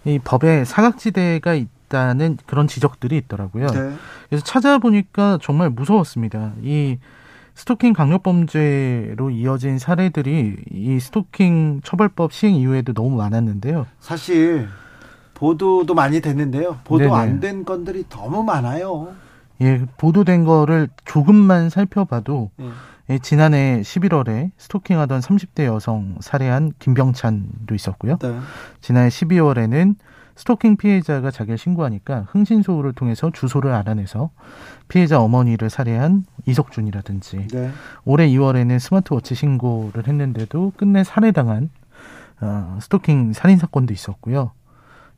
[0.05, 0.13] 네.
[0.13, 3.67] 이 법에 사각지대가 있다는 그런 지적들이 있더라고요.
[3.67, 3.93] 네.
[4.29, 6.53] 그래서 찾아보니까 정말 무서웠습니다.
[6.63, 6.97] 이
[7.59, 13.85] 스토킹 강력범죄로 이어진 사례들이 이 스토킹 처벌법 시행 이후에도 너무 많았는데요.
[13.99, 14.69] 사실
[15.33, 16.77] 보도도 많이 됐는데요.
[16.85, 17.13] 보도.
[17.13, 19.09] 안 된 건들이 너무 많아요.
[19.59, 22.69] 예, 보도된 거를 조금만 살펴봐도 예.
[23.09, 28.19] 예, 지난해 11월에 스토킹하던 30대 여성 살해한 김병찬도 있었고요.
[28.19, 28.39] 네.
[28.79, 29.95] 지난해 12월에는
[30.37, 34.29] 스토킹 피해자가 자기를 신고하니까 흥신소를 통해서 주소를 알아내서
[34.89, 37.71] 피해자 어머니를 살해한 이석준이라든지 네.
[38.03, 41.69] 올해 2월에는 스마트워치 신고를 했는데도 끝내 살해당한
[42.41, 44.51] 어, 스토킹 살인 사건도 있었고요.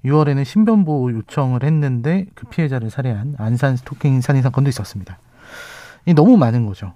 [0.06, 5.18] 6월에는 신변보호 요청을 했는데 그 피해자를 살해한 안산 스토킹 살인 사건도 있었습니다.
[6.06, 6.94] 이 너무 많은 거죠.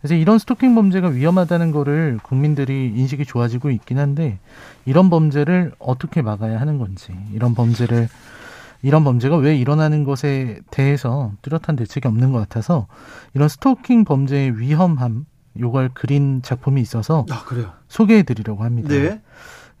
[0.00, 4.38] 그래서 이런 스토킹 범죄가 위험하다는 거를 국민들이 인식이 좋아지고 있긴 한데
[4.84, 8.08] 이런 범죄를 어떻게 막아야 하는 건지 이런 범죄를
[8.84, 12.86] 이런 범죄가 왜 일어나는 것에 대해서 뚜렷한 대책이 없는 것 같아서
[13.32, 15.24] 이런 스토킹 범죄의 위험함
[15.58, 17.72] 요걸 그린 작품이 있어서 아, 그래요.
[17.88, 18.88] 소개해 드리려고 합니다.
[18.90, 19.22] 네.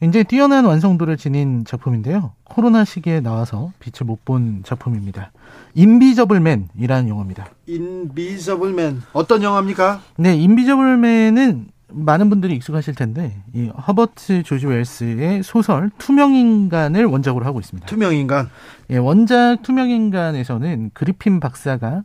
[0.00, 2.32] 굉장히 뛰어난 완성도를 지닌 작품인데요.
[2.44, 5.32] 코로나 시기에 나와서 빛을 못 본 작품입니다.
[5.74, 7.46] 인비저블맨이라는 영화입니다.
[7.66, 10.00] 인비저블맨 어떤 영화입니까?
[10.16, 17.86] 네, 인비저블맨은 많은 분들이 익숙하실 텐데 이 허버트 조지 웰스의 소설 투명인간을 원작으로 하고 있습니다.
[17.86, 18.50] 투명인간.
[18.90, 22.02] 예, 원작 투명인간에서는 그리핀 박사가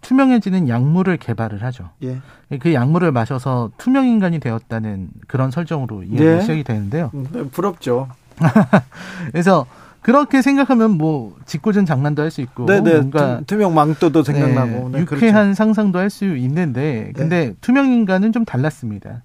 [0.00, 1.90] 투명해지는 약물을 개발을 하죠.
[2.02, 2.18] 예.
[2.60, 6.40] 그 약물을 마셔서 투명인간이 되었다는 그런 설정으로 이야기가 네.
[6.42, 7.10] 시작이 되는데요.
[7.14, 8.08] 음, 부럽죠.
[9.32, 9.66] 그래서
[10.04, 12.92] 그렇게 생각하면 뭐 짓궂은 장난도 할 수 있고 네네.
[12.92, 14.90] 뭔가 투, 투명 망토도 생각나고.
[14.90, 15.54] 네, 네, 유쾌한 그렇죠.
[15.54, 19.22] 상상도 할 수 있는데 근데 투명 인간은 좀 달랐습니다.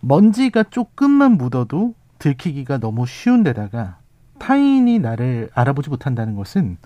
[0.00, 3.96] 먼지가 조금만 묻어도 들키기가 너무 쉬운데다가
[4.38, 6.76] 타인이 나를 알아보지 못한다는 것은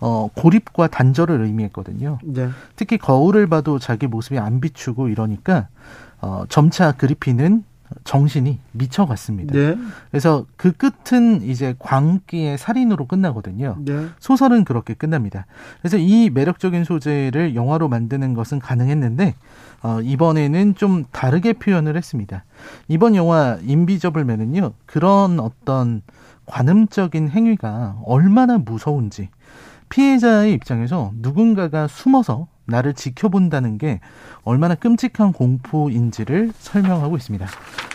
[0.00, 2.18] 어, 고립과 단절을 의미했거든요.
[2.24, 2.48] 네.
[2.76, 5.68] 특히 거울을 봐도 자기 모습이 안 비추고 이러니까
[6.22, 7.64] 어, 점차 그리피는
[8.04, 9.54] 정신이 미쳐갔습니다.
[9.54, 9.76] 네.
[10.10, 13.76] 그래서 그 끝은 이제 광기의 살인으로 끝나거든요.
[13.80, 14.06] 네.
[14.18, 15.46] 소설은 그렇게 끝납니다.
[15.80, 19.34] 그래서 이 매력적인 소재를 영화로 만드는 것은 가능했는데
[19.82, 22.44] 어, 이번에는 좀 다르게 표현을 했습니다.
[22.88, 26.02] 이번 영화 인비저블맨은요 그런 어떤
[26.46, 29.28] 관음적인 행위가 얼마나 무서운지
[29.88, 34.00] 피해자의 입장에서 누군가가 숨어서 나를 지켜본다는 게
[34.44, 37.46] 얼마나 끔찍한 공포인지를 설명하고 있습니다.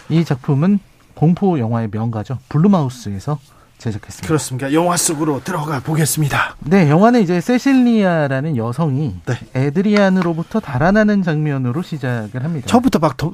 [0.09, 0.79] 이 작품은
[1.13, 2.37] 공포 영화의 명가죠.
[2.49, 3.39] 블루마우스에서
[3.77, 4.27] 제작했습니다.
[4.27, 4.73] 그렇습니다.
[4.73, 6.55] 영화 속으로 들어가 보겠습니다.
[6.59, 9.35] 네, 영화는 이제 세실리아라는 여성이 네.
[9.53, 12.67] 에드리안으로부터 달아나는 장면으로 시작을 합니다.
[12.67, 13.33] 처음부터 막 더,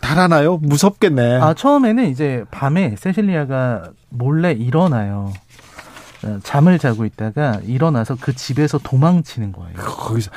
[0.00, 0.56] 달아나요?
[0.58, 1.40] 무섭겠네.
[1.40, 5.32] 아, 처음에는 이제 밤에 세실리아가 몰래 일어나요.
[6.24, 9.74] 어, 잠을 자고 있다가 일어나서 그 집에서 도망치는 거예요.
[9.76, 10.30] 거기서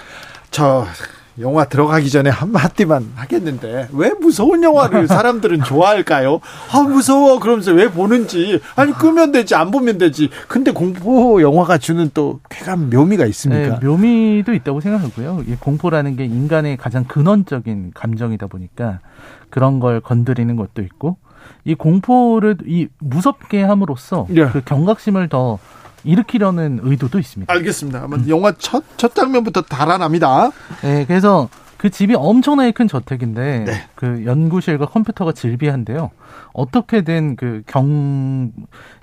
[0.51, 0.85] 저
[1.39, 6.39] 영화 들어가기 전에 한마디만 하겠는데 왜 무서운 영화를 사람들은 좋아할까요?
[6.71, 12.09] 아 무서워 그러면서 왜 보는지 아니 끄면 되지 안 보면 되지 근데 공포 영화가 주는
[12.13, 13.79] 또 쾌감 묘미가 있습니까?
[13.79, 15.43] 네, 묘미도 있다고 생각하고요.
[15.47, 18.99] 이 공포라는 게 인간의 가장 근원적인 감정이다 보니까
[19.49, 21.17] 그런 걸 건드리는 것도 있고
[21.65, 24.45] 이 공포를 이 무섭게 함으로써 예.
[24.47, 25.59] 그 경각심을 더
[26.05, 27.51] 일으키려는 의도도 있습니다.
[27.51, 28.01] 알겠습니다.
[28.01, 30.51] 한번 영화 첫, 첫 장면부터 달아납니다.
[30.81, 33.87] 네, 그래서 그 집이 엄청나게 큰 저택인데 네.
[33.95, 36.11] 그 연구실과 컴퓨터가 질비한데요.
[36.53, 38.53] 어떻게든 그 경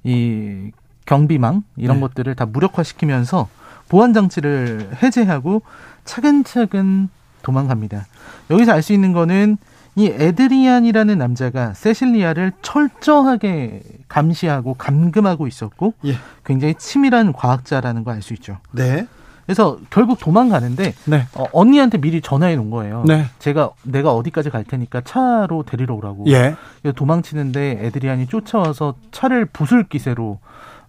[0.04, 0.70] 이
[1.06, 2.00] 경비망 이런 네.
[2.02, 3.48] 것들을 다 무력화시키면서
[3.88, 5.62] 보안 장치를 해제하고
[6.04, 7.08] 차근차근
[7.42, 8.06] 도망갑니다.
[8.50, 9.58] 여기서 알 수 있는 거는
[9.94, 16.14] 이 에드리안이라는 남자가 세실리아를 철저하게 감시하고 감금하고 있었고 예.
[16.44, 18.58] 굉장히 치밀한 과학자라는 거 알 수 있죠.
[18.72, 19.06] 네.
[19.44, 21.26] 그래서 결국 도망가는데 네.
[21.34, 23.04] 어, 언니한테 미리 전화해 놓은 거예요.
[23.06, 23.26] 네.
[23.38, 26.24] 제가 내가 어디까지 갈 테니까 차로 데리러 오라고.
[26.28, 26.54] 예.
[26.94, 30.38] 도망치는데 에드리안이 쫓아와서 차를 부술 기세로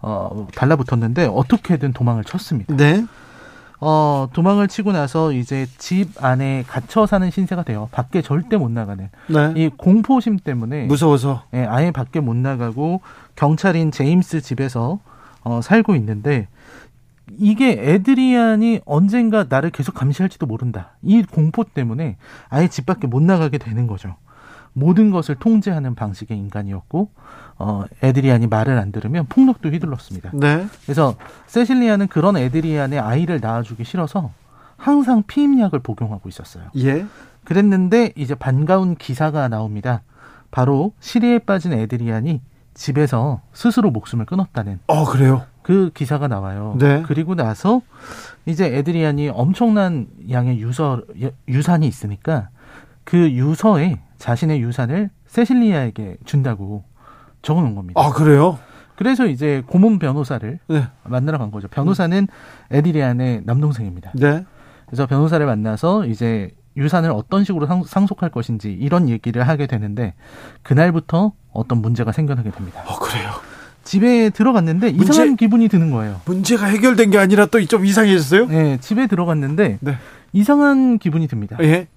[0.01, 2.75] 어, 달라붙었는데 어떻게든 도망을 쳤습니다.
[2.75, 3.05] 네.
[3.85, 7.89] 어, 도망을 치고 나서 이제 집 안에 갇혀 사는 신세가 돼요.
[7.91, 9.09] 밖에 절대 못 나가는.
[9.27, 9.53] 네.
[9.57, 11.43] 이 공포심 때문에 무서워서.
[11.53, 13.01] 예, 아예 밖에 못 나가고
[13.35, 14.99] 경찰인 제임스 집에서
[15.43, 16.47] 어, 살고 있는데
[17.37, 20.91] 이게 에드리안이 언젠가 나를 계속 감시할지도 모른다.
[21.01, 22.15] 이 공포 때문에
[22.49, 24.15] 아예 집 밖에 못 나가게 되는 거죠.
[24.73, 27.11] 모든 것을 통제하는 방식의 인간이었고,
[27.57, 30.31] 어, 에드리안이 말을 안 들으면 폭력도 휘둘렀습니다.
[30.33, 30.67] 네.
[30.83, 31.15] 그래서
[31.47, 34.31] 세실리아는 그런 에드리안의 아이를 낳아주기 싫어서
[34.77, 36.65] 항상 피임약을 복용하고 있었어요.
[36.77, 37.05] 예.
[37.45, 40.01] 그랬는데 이제 반가운 기사가 나옵니다.
[40.51, 42.41] 바로 시리에 빠진 에드리안이
[42.73, 45.43] 집에서 스스로 목숨을 끊었다는 어, 그래요.
[45.61, 46.75] 그 기사가 나와요.
[46.79, 47.03] 네.
[47.05, 47.81] 그리고 나서
[48.45, 51.01] 이제 에드리안이 엄청난 양의 유서
[51.47, 52.49] 유산이 있으니까
[53.03, 56.83] 그 유서에 자신의 유산을 세실리아에게 준다고
[57.43, 58.01] 적어 놓은 겁니다.
[58.01, 58.57] 아, 그래요?
[58.95, 60.87] 그래서 이제 고문 변호사를 네.
[61.03, 61.67] 만나러 간 거죠.
[61.67, 62.27] 변호사는
[62.71, 64.11] 에드리안의 남동생입니다.
[64.15, 64.45] 네.
[64.87, 70.13] 그래서 변호사를 만나서 이제 유산을 어떤 식으로 상, 상속할 것인지 이런 얘기를 하게 되는데
[70.63, 72.81] 그날부터 어떤 문제가 생겨나게 됩니다.
[72.87, 73.29] 어, 그래요.
[73.83, 76.21] 집에 들어갔는데 문제- 이상한 기분이 드는 거예요.
[76.25, 78.47] 문제가 해결된 게 아니라 또 좀 이상해졌어요?
[78.47, 79.97] 네, 집에 들어갔는데 네.
[80.31, 81.57] 이상한 기분이 듭니다.
[81.61, 81.87] 예.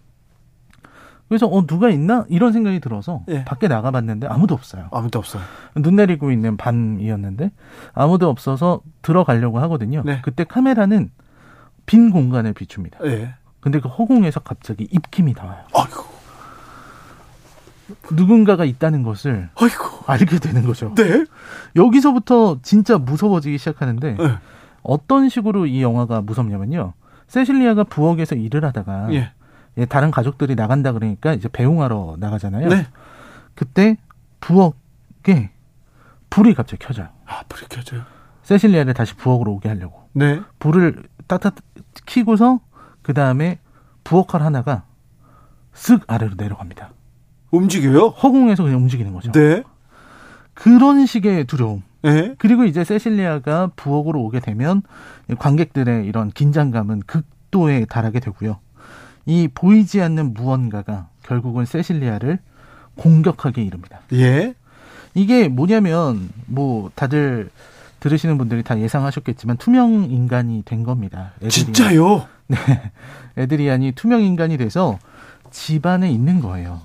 [1.28, 3.44] 그래서 어 누가 있나 이런 생각이 들어서 예.
[3.44, 4.89] 밖에 나가봤는데 아무도 없어요.
[4.93, 5.43] 아무도 없어요.
[5.74, 7.51] 눈 내리고 있는 밤이었는데
[7.94, 10.03] 아무도 없어서 들어가려고 하거든요.
[10.05, 10.20] 네.
[10.23, 11.11] 그때 카메라는
[11.86, 12.98] 빈 공간을 비춥니다.
[13.05, 13.35] 예.
[13.61, 15.65] 근데 그 허공에서 갑자기 입김이 나와요.
[15.74, 16.05] 아이고.
[18.12, 19.85] 누군가가 있다는 것을 아이고.
[20.07, 20.94] 알게 되는 거죠.
[20.94, 21.24] 네.
[21.74, 24.39] 여기서부터 진짜 무서워지기 시작하는데 네.
[24.82, 26.93] 어떤 식으로 이 영화가 무섭냐면요.
[27.27, 29.32] 세실리아가 부엌에서 일을 하다가 예.
[29.78, 32.69] 예, 다른 가족들이 나간다 그러니까 이제 배웅하러 나가잖아요.
[32.69, 32.86] 네.
[33.55, 33.97] 그때
[34.40, 35.51] 부엌에
[36.31, 37.09] 불이 갑자기 켜져요.
[37.27, 38.03] 아, 불이 켜져요.
[38.43, 40.09] 세실리아를 다시 부엌으로 오게 하려고.
[40.12, 40.40] 네.
[40.59, 41.55] 불을 따뜻
[42.07, 42.61] 키고서
[43.03, 43.59] 그 다음에
[44.05, 44.85] 부엌칼 하나가
[45.74, 46.90] 쓱 아래로 내려갑니다.
[47.51, 48.09] 움직여요?
[48.09, 49.32] 허공에서 그냥 움직이는 거죠.
[49.32, 49.62] 네.
[50.55, 51.82] 그런 식의 두려움.
[52.05, 52.35] 예.
[52.39, 54.82] 그리고 이제 세실리아가 부엌으로 오게 되면
[55.39, 58.59] 관객들의 이런 긴장감은 극도에 달하게 되고요.
[59.27, 62.39] 이 보이지 않는 무언가가 결국은 세실리아를
[62.97, 64.01] 공격하게 이릅니다.
[64.12, 64.55] 예.
[65.15, 67.51] 이게 뭐냐면 뭐 다들
[68.01, 71.32] 들으시는 분들이 다 예상하셨겠지만 투명 인간이 된 겁니다.
[71.43, 71.51] 에드리안.
[71.51, 72.28] 진짜요?
[72.48, 72.57] 네.
[73.36, 74.98] 에드리안이 투명 인간이 돼서
[75.51, 76.81] 집안에 있는 거예요.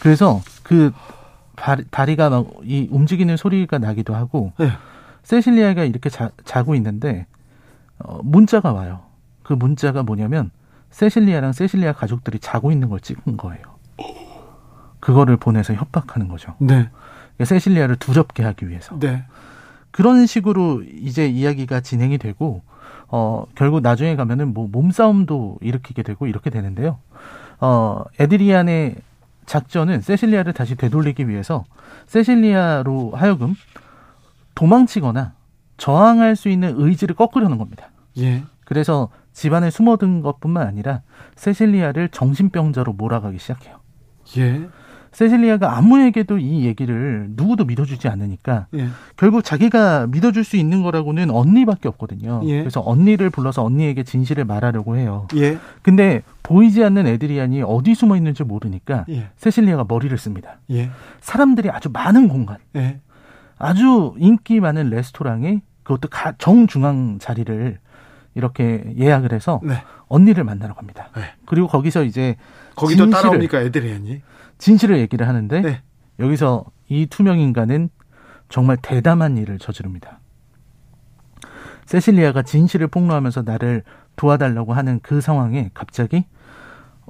[0.00, 0.92] 그래서 그
[1.56, 4.70] 발, 다리 가 막 이 움직이는 소리가 나기도 하고 네.
[5.24, 7.26] 세실리아가 이렇게 자, 자고 있는데
[7.98, 9.00] 어, 문자가 와요.
[9.42, 10.50] 그 문자가 뭐냐면
[10.90, 13.62] 세실리아랑 세실리아 가족들이 자고 있는 걸 찍은 거예요.
[15.00, 16.54] 그거를 보내서 협박하는 거죠.
[16.58, 16.88] 네.
[17.42, 18.98] 세실리아를 두렵게 하기 위해서.
[18.98, 19.24] 네.
[19.90, 22.62] 그런 식으로 이제 이야기가 진행이 되고
[23.08, 26.98] 어 결국 나중에 가면은 뭐 몸싸움도 일으키게 되고 이렇게 되는데요.
[27.60, 28.96] 어 에드리안의
[29.46, 31.64] 작전은 세실리아를 다시 되돌리기 위해서
[32.06, 33.54] 세실리아로 하여금
[34.54, 35.32] 도망치거나
[35.76, 37.90] 저항할 수 있는 의지를 꺾으려는 겁니다.
[38.18, 38.42] 예.
[38.66, 41.00] 그래서 집안에 숨어든 것뿐만 아니라
[41.36, 43.76] 세실리아를 정신병자로 몰아가기 시작해요.
[44.36, 44.66] 예.
[45.12, 48.88] 세실리아가 아무에게도 이 얘기를 누구도 믿어주지 않으니까 예.
[49.16, 52.42] 결국 자기가 믿어줄 수 있는 거라고는 언니밖에 없거든요.
[52.44, 52.58] 예.
[52.58, 55.26] 그래서 언니를 불러서 언니에게 진실을 말하려고 해요.
[55.36, 55.58] 예.
[55.82, 59.28] 근데 보이지 않는 에드리안이 어디 숨어 있는지 모르니까 예.
[59.36, 60.58] 세실리아가 머리를 씁니다.
[60.70, 60.90] 예.
[61.20, 63.00] 사람들이 아주 많은 공간, 예.
[63.58, 67.78] 아주 인기 많은 레스토랑에 그것도 가- 정중앙 자리를
[68.36, 69.82] 이렇게 예약을 해서 네.
[70.08, 71.08] 언니를 만나러 갑니다.
[71.16, 71.22] 네.
[71.46, 72.36] 그리고 거기서 이제
[72.76, 74.20] 거기도 진실을- 따라옵니까, 에드리안이?
[74.58, 75.82] 진실을 얘기를 하는데 네.
[76.20, 77.88] 여기서 이 투명 인간은
[78.50, 80.20] 정말 대담한 일을 저지릅니다.
[81.86, 83.82] 세실리아가 진실을 폭로하면서 나를
[84.16, 86.26] 도와달라고 하는 그 상황에 갑자기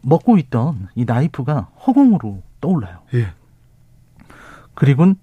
[0.02, 3.00] 먹고 있던 이 나이프가 허공으로 떠올라요.
[3.14, 3.32] 예.
[4.74, 5.16] 그리고는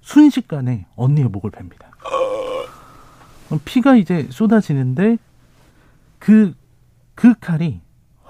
[0.00, 1.90] 순식간에 언니의 목을 팹니다.
[3.64, 5.18] 피가 이제 쏟아지는데
[6.20, 6.54] 그,
[7.16, 7.80] 그 칼이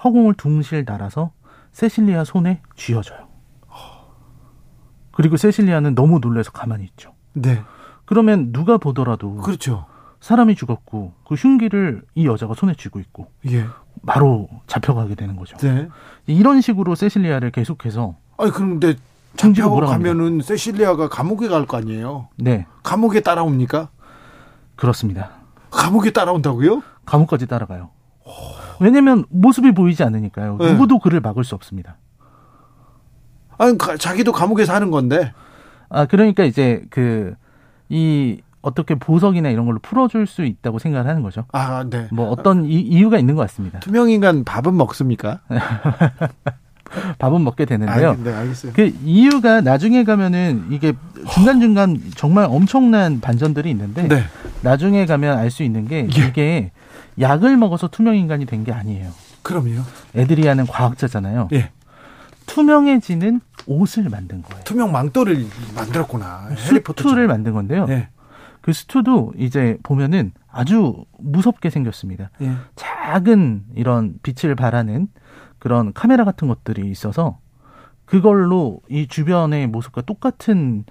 [0.02, 1.32] 허공을 둥실 날아서
[1.72, 3.28] 세실리아 손에 쥐어져요.
[5.12, 7.12] 그리고 세실리아는 너무 놀라서 가만히 있죠.
[7.34, 7.62] 네.
[8.06, 9.84] 그러면 누가 보더라도 그렇죠.
[10.20, 13.66] 사람이 죽었고 그 흉기를 이 여자가 손에 쥐고 있고 예.
[14.06, 15.56] 바로 잡혀가게 되는 거죠.
[15.58, 15.88] 네.
[16.26, 18.94] 이런 식으로 세실리아를 계속해서 아니, 그런데
[19.36, 20.08] 총지로 잡혀 몰아갑니다.
[20.10, 22.28] 가면은 세실리아가 감옥에 갈 거 아니에요?
[22.36, 23.88] 네 감옥에 따라옵니까?
[24.76, 25.30] 그렇습니다.
[25.70, 26.82] 감옥에 따라온다고요?
[27.10, 27.90] 감옥까지 따라가요.
[28.80, 30.56] 왜냐면 모습이 보이지 않으니까요.
[30.58, 30.72] 네.
[30.72, 31.96] 누구도 그를 막을 수 없습니다.
[33.58, 35.32] 아니, 가- 자기도 감옥에 사는 건데.
[35.90, 37.34] 아 그러니까 이제 그
[37.92, 41.46] 이 어떻게 보석이나 이런 걸로 풀어줄 수 있다고 생각을 하는 거죠.
[41.50, 42.06] 아, 네.
[42.12, 43.80] 뭐 어떤 이, 이유가 있는 것 같습니다.
[43.80, 45.40] 투명인간 밥은 먹습니까?
[47.18, 48.10] 밥은 먹게 되는데요.
[48.10, 48.72] 아, 네, 알겠어요.
[48.74, 50.92] 그 이유가 나중에 가면은 이게
[51.32, 54.22] 중간중간 정말 엄청난 반전들이 있는데 네.
[54.62, 56.26] 나중에 가면 알 수 있는 게 예.
[56.28, 56.70] 이게
[57.18, 59.10] 약을 먹어서 투명 인간이 된 게 아니에요.
[59.42, 59.80] 그럼요.
[60.14, 61.48] 에드리아는 과학자잖아요.
[61.52, 61.70] 예.
[62.46, 64.64] 투명해지는 옷을 만든 거예요.
[64.64, 66.48] 투명 망토를 만들었구나.
[66.56, 67.86] 수트를 만든 건데요.
[67.88, 68.08] 예.
[68.60, 72.30] 그 수트도 이제 보면은 아주 무섭게 생겼습니다.
[72.42, 72.52] 예.
[72.76, 75.08] 작은 이런 빛을 발하는
[75.58, 77.38] 그런 카메라 같은 것들이 있어서
[78.04, 80.84] 그걸로 이 주변의 모습과 똑같은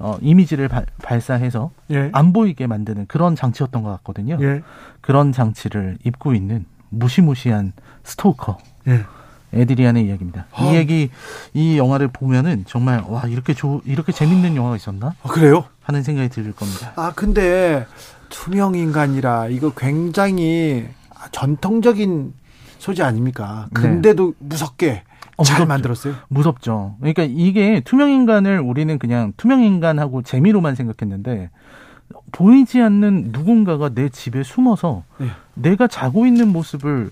[0.00, 2.10] 어, 이미지를 발, 발사해서 예.
[2.12, 4.38] 안 보이게 만드는 그런 장치였던 것 같거든요.
[4.40, 4.62] 예.
[5.02, 7.72] 그런 장치를 입고 있는 무시무시한
[8.02, 8.58] 스토커
[8.88, 9.04] 예.
[9.52, 10.46] 에드리안의 이야기입니다.
[10.52, 10.64] 아.
[10.64, 11.10] 이 얘기
[11.52, 15.64] 이 영화를 보면은 정말 와 이렇게 조, 이렇게 재밌는 영화가 있었나 아, 그래요?
[15.82, 16.92] 하는 생각이 들 겁니다.
[16.96, 17.86] 아, 근데
[18.30, 20.88] 투명 인간이라 이거 굉장히
[21.32, 22.32] 전통적인
[22.78, 23.66] 소재 아닙니까?
[23.74, 23.82] 네.
[23.82, 25.02] 근데도 무섭게
[25.36, 25.68] 어, 잘 무섭죠.
[25.68, 26.14] 만들었어요.
[26.28, 26.96] 무섭죠.
[27.00, 31.50] 그러니까 이게 투명 인간을 우리는 그냥 투명 인간하고 재미로만 생각했는데
[32.32, 35.28] 보이지 않는 누군가가 내 집에 숨어서 네.
[35.54, 37.10] 내가 자고 있는 모습을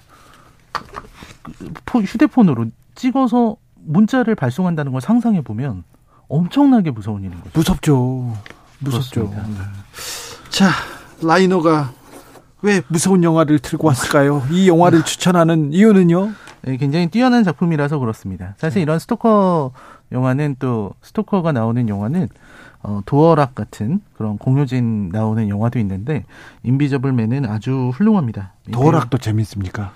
[1.86, 5.84] 포- 휴대폰으로 찍어서 문자를 발송한다는 걸 상상해 보면
[6.28, 7.50] 엄청나게 무서운 일인 거죠.
[7.54, 8.36] 무섭죠.
[8.80, 9.32] 무섭죠.
[9.34, 9.40] 네.
[10.50, 10.68] 자,
[11.22, 11.92] 라이너가
[12.62, 14.42] 왜 무서운 영화를 들고 왔을까요?
[14.50, 16.32] 이 영화를 추천하는 이유는요?
[16.62, 18.54] 네, 굉장히 뛰어난 작품이라서 그렇습니다.
[18.58, 19.72] 사실 이런 스토커
[20.10, 22.28] 영화는 또 스토커가 나오는 영화는
[22.82, 26.24] 어, 도어락 같은 그런 공효진 나오는 영화도 있는데
[26.62, 28.52] 인비저블맨은 아주 훌륭합니다.
[28.72, 29.92] 도어락도 재밌습니까?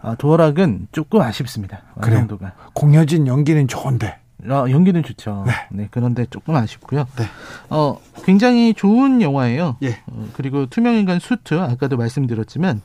[0.00, 1.82] 아, 도어락은 조금 아쉽습니다.
[2.00, 2.18] 그래요?
[2.20, 2.52] 완성도가.
[2.74, 4.18] 공효진 연기는 좋은데.
[4.48, 5.44] 아, 연기는 좋죠.
[5.46, 5.52] 네.
[5.70, 5.88] 네.
[5.90, 7.06] 그런데 조금 아쉽고요.
[7.16, 7.24] 네.
[7.70, 9.76] 어, 굉장히 좋은 영화예요.
[9.82, 9.98] 예.
[10.06, 12.80] 어, 그리고 투명인간 수트 아까도 말씀드렸지만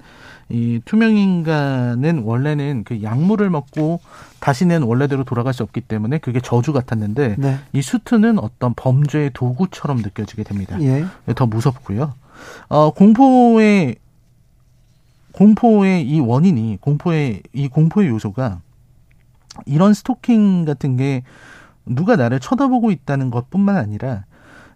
[0.50, 4.00] 이 투명인간은 원래는 그 약물을 먹고
[4.40, 7.58] 다시는 원래대로 돌아갈 수 없기 때문에 그게 저주 같았는데 네.
[7.74, 10.82] 이 수트는 어떤 범죄의 도구처럼 느껴지게 됩니다.
[10.82, 11.06] 예.
[11.36, 12.14] 더 무섭고요.
[12.70, 13.96] 어, 공포의
[15.34, 18.62] 공포의 이 원인이 공포의 이 공포의 요소가
[19.66, 21.24] 이런 스토킹 같은 게
[21.86, 24.26] 누가 나를 쳐다보고 있다는 것뿐만 아니라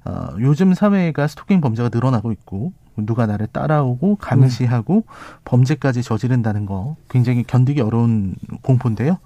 [0.05, 5.05] 어, 요즘 사회가 스토킹 범죄가 늘어나고 있고 누가 나를 따라오고 감시하고
[5.45, 9.17] 범죄까지 저지른다는 거 굉장히 견디기 어려운 공포인데요.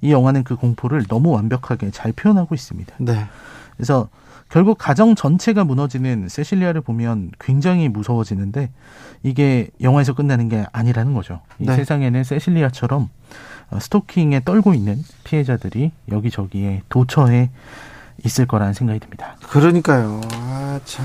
[0.00, 2.94] 이 영화는 그 공포를 너무 완벽하게 잘 표현하고 있습니다.
[2.98, 3.26] 네.
[3.76, 4.08] 그래서
[4.50, 8.70] 결국 가정 전체가 무너지는 세실리아를 보면 굉장히 무서워지는데
[9.22, 11.40] 이게 영화에서 끝나는 게 아니라는 거죠.
[11.58, 11.74] 이 네.
[11.76, 13.08] 세상에는 세실리아처럼 어,
[13.78, 17.50] 스토킹에 떨고 있는 피해자들이 여기저기에 도처에
[18.24, 19.36] 있을 거라는 생각이 듭니다.
[19.48, 20.20] 그러니까요.
[20.32, 21.04] 아, 참.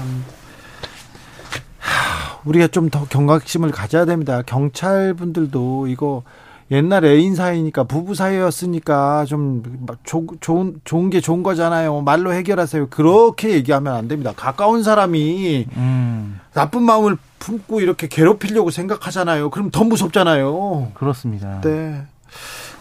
[1.79, 4.41] 하, 우리가 좀 더 경각심을 가져야 됩니다.
[4.45, 6.23] 경찰 분들도 이거
[6.71, 9.63] 옛날 애인 사이니까 부부 사이였으니까 좀
[10.03, 12.01] 조, 좋은 좋은 게 좋은 거잖아요.
[12.01, 12.89] 말로 해결하세요.
[12.89, 14.33] 그렇게 얘기하면 안 됩니다.
[14.35, 19.49] 가까운 사람이 음, 나쁜 마음을 품고 이렇게 괴롭히려고 생각하잖아요.
[19.49, 20.91] 그럼 더 무섭잖아요.
[20.93, 21.61] 그렇습니다.
[21.61, 22.03] 네.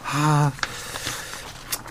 [0.04, 0.52] 아,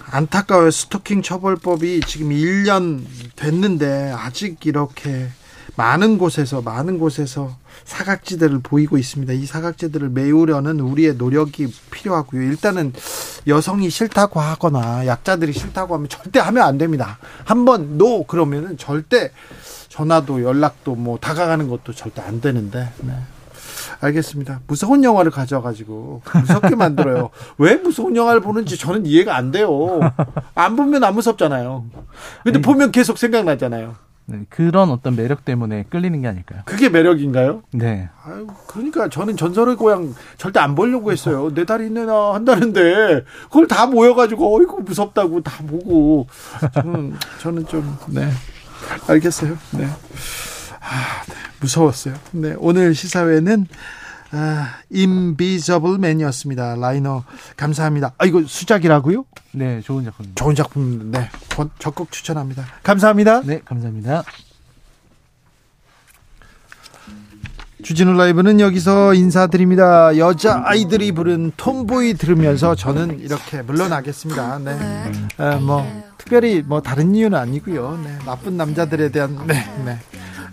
[0.10, 0.72] 안타까워요.
[0.72, 3.06] 스토킹 처벌법이 지금 1년
[3.36, 5.28] 됐는데 아직 이렇게
[5.76, 7.56] 많은 곳에서 많은 곳에서
[7.86, 9.34] 사각지대를 보이고 있습니다.
[9.34, 12.42] 이 사각지대를 메우려는 우리의 노력이 필요하고요.
[12.42, 12.94] 일단은
[13.46, 17.20] 여성이 싫다고 하거나 약자들이 싫다고 하면 절대 하면 안 됩니다.
[17.46, 19.32] 한번 노 그러면은 절대
[19.90, 22.92] 전화도 연락도 뭐 다가가는 것도 절대 안 되는데.
[23.02, 23.14] 네.
[24.00, 24.62] 알겠습니다.
[24.68, 27.30] 무서운 영화를 가져가지고 무섭게 만들어요.
[27.58, 30.00] 왜 무서운 영화를 보는지 저는 이해가 안 돼요.
[30.56, 31.86] 안 보면 안 무섭잖아요.
[32.44, 33.96] 근데 아니, 보면 계속 생각나잖아요.
[34.30, 36.62] 네, 그런 어떤 매력 때문에 끌리는 게 아닐까요?
[36.66, 37.64] 그게 매력인가요?
[37.72, 38.10] 네.
[38.26, 41.50] 아유, 그러니까 저는 전설의 고향 절대 안 보려고 했어요.
[41.54, 46.28] 내 다리 있네나 한다는데 그걸 다 모여가지고 어이구 무섭다고 다 보고
[46.74, 48.30] 저는 저는 좀 네.
[49.08, 49.58] 알겠어요.
[49.72, 49.88] 네.
[50.88, 51.36] 아, 네.
[51.60, 52.16] 무서웠어요.
[52.32, 52.56] 네.
[52.58, 53.68] 오늘 시사회는
[54.32, 56.76] 아, 인비저블맨이었습니다.
[56.76, 57.24] 라이너
[57.56, 58.14] 감사합니다.
[58.18, 59.26] 아 이거 수작이라고요?
[59.52, 60.44] 네, 좋은 작품입니다.
[60.44, 61.30] 좋은 작품 네.
[61.56, 62.66] 곧 적극 추천합니다.
[62.84, 63.42] 감사합니다.
[63.42, 64.24] 네, 감사합니다.
[67.84, 70.18] 주진우 라이브는 여기서 인사드립니다.
[70.18, 74.60] 여자 아이들이 부른 톰보이 들으면서 저는 이렇게 물러나겠습니다.
[74.60, 74.78] 네.
[75.38, 78.00] 어, 뭐 특별히 뭐 다른 이유는 아니고요.
[78.04, 78.18] 네.
[78.26, 80.00] 나쁜 남자들에 대한 네, 네.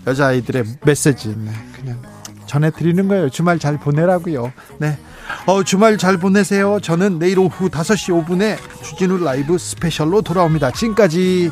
[0.07, 1.51] 여자 아이들의 메시지 네.
[1.75, 2.01] 그냥
[2.45, 3.29] 전해드리는 거예요.
[3.29, 4.53] 주말 잘 보내라고요.
[4.77, 4.97] 네.
[5.45, 6.79] 어, 주말 잘 보내세요.
[6.79, 10.71] 저는 내일 오후 5시 5분에 주진우 라이브 스페셜로 돌아옵니다.
[10.71, 11.51] 지금까지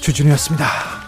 [0.00, 1.03] 주진우였습니다.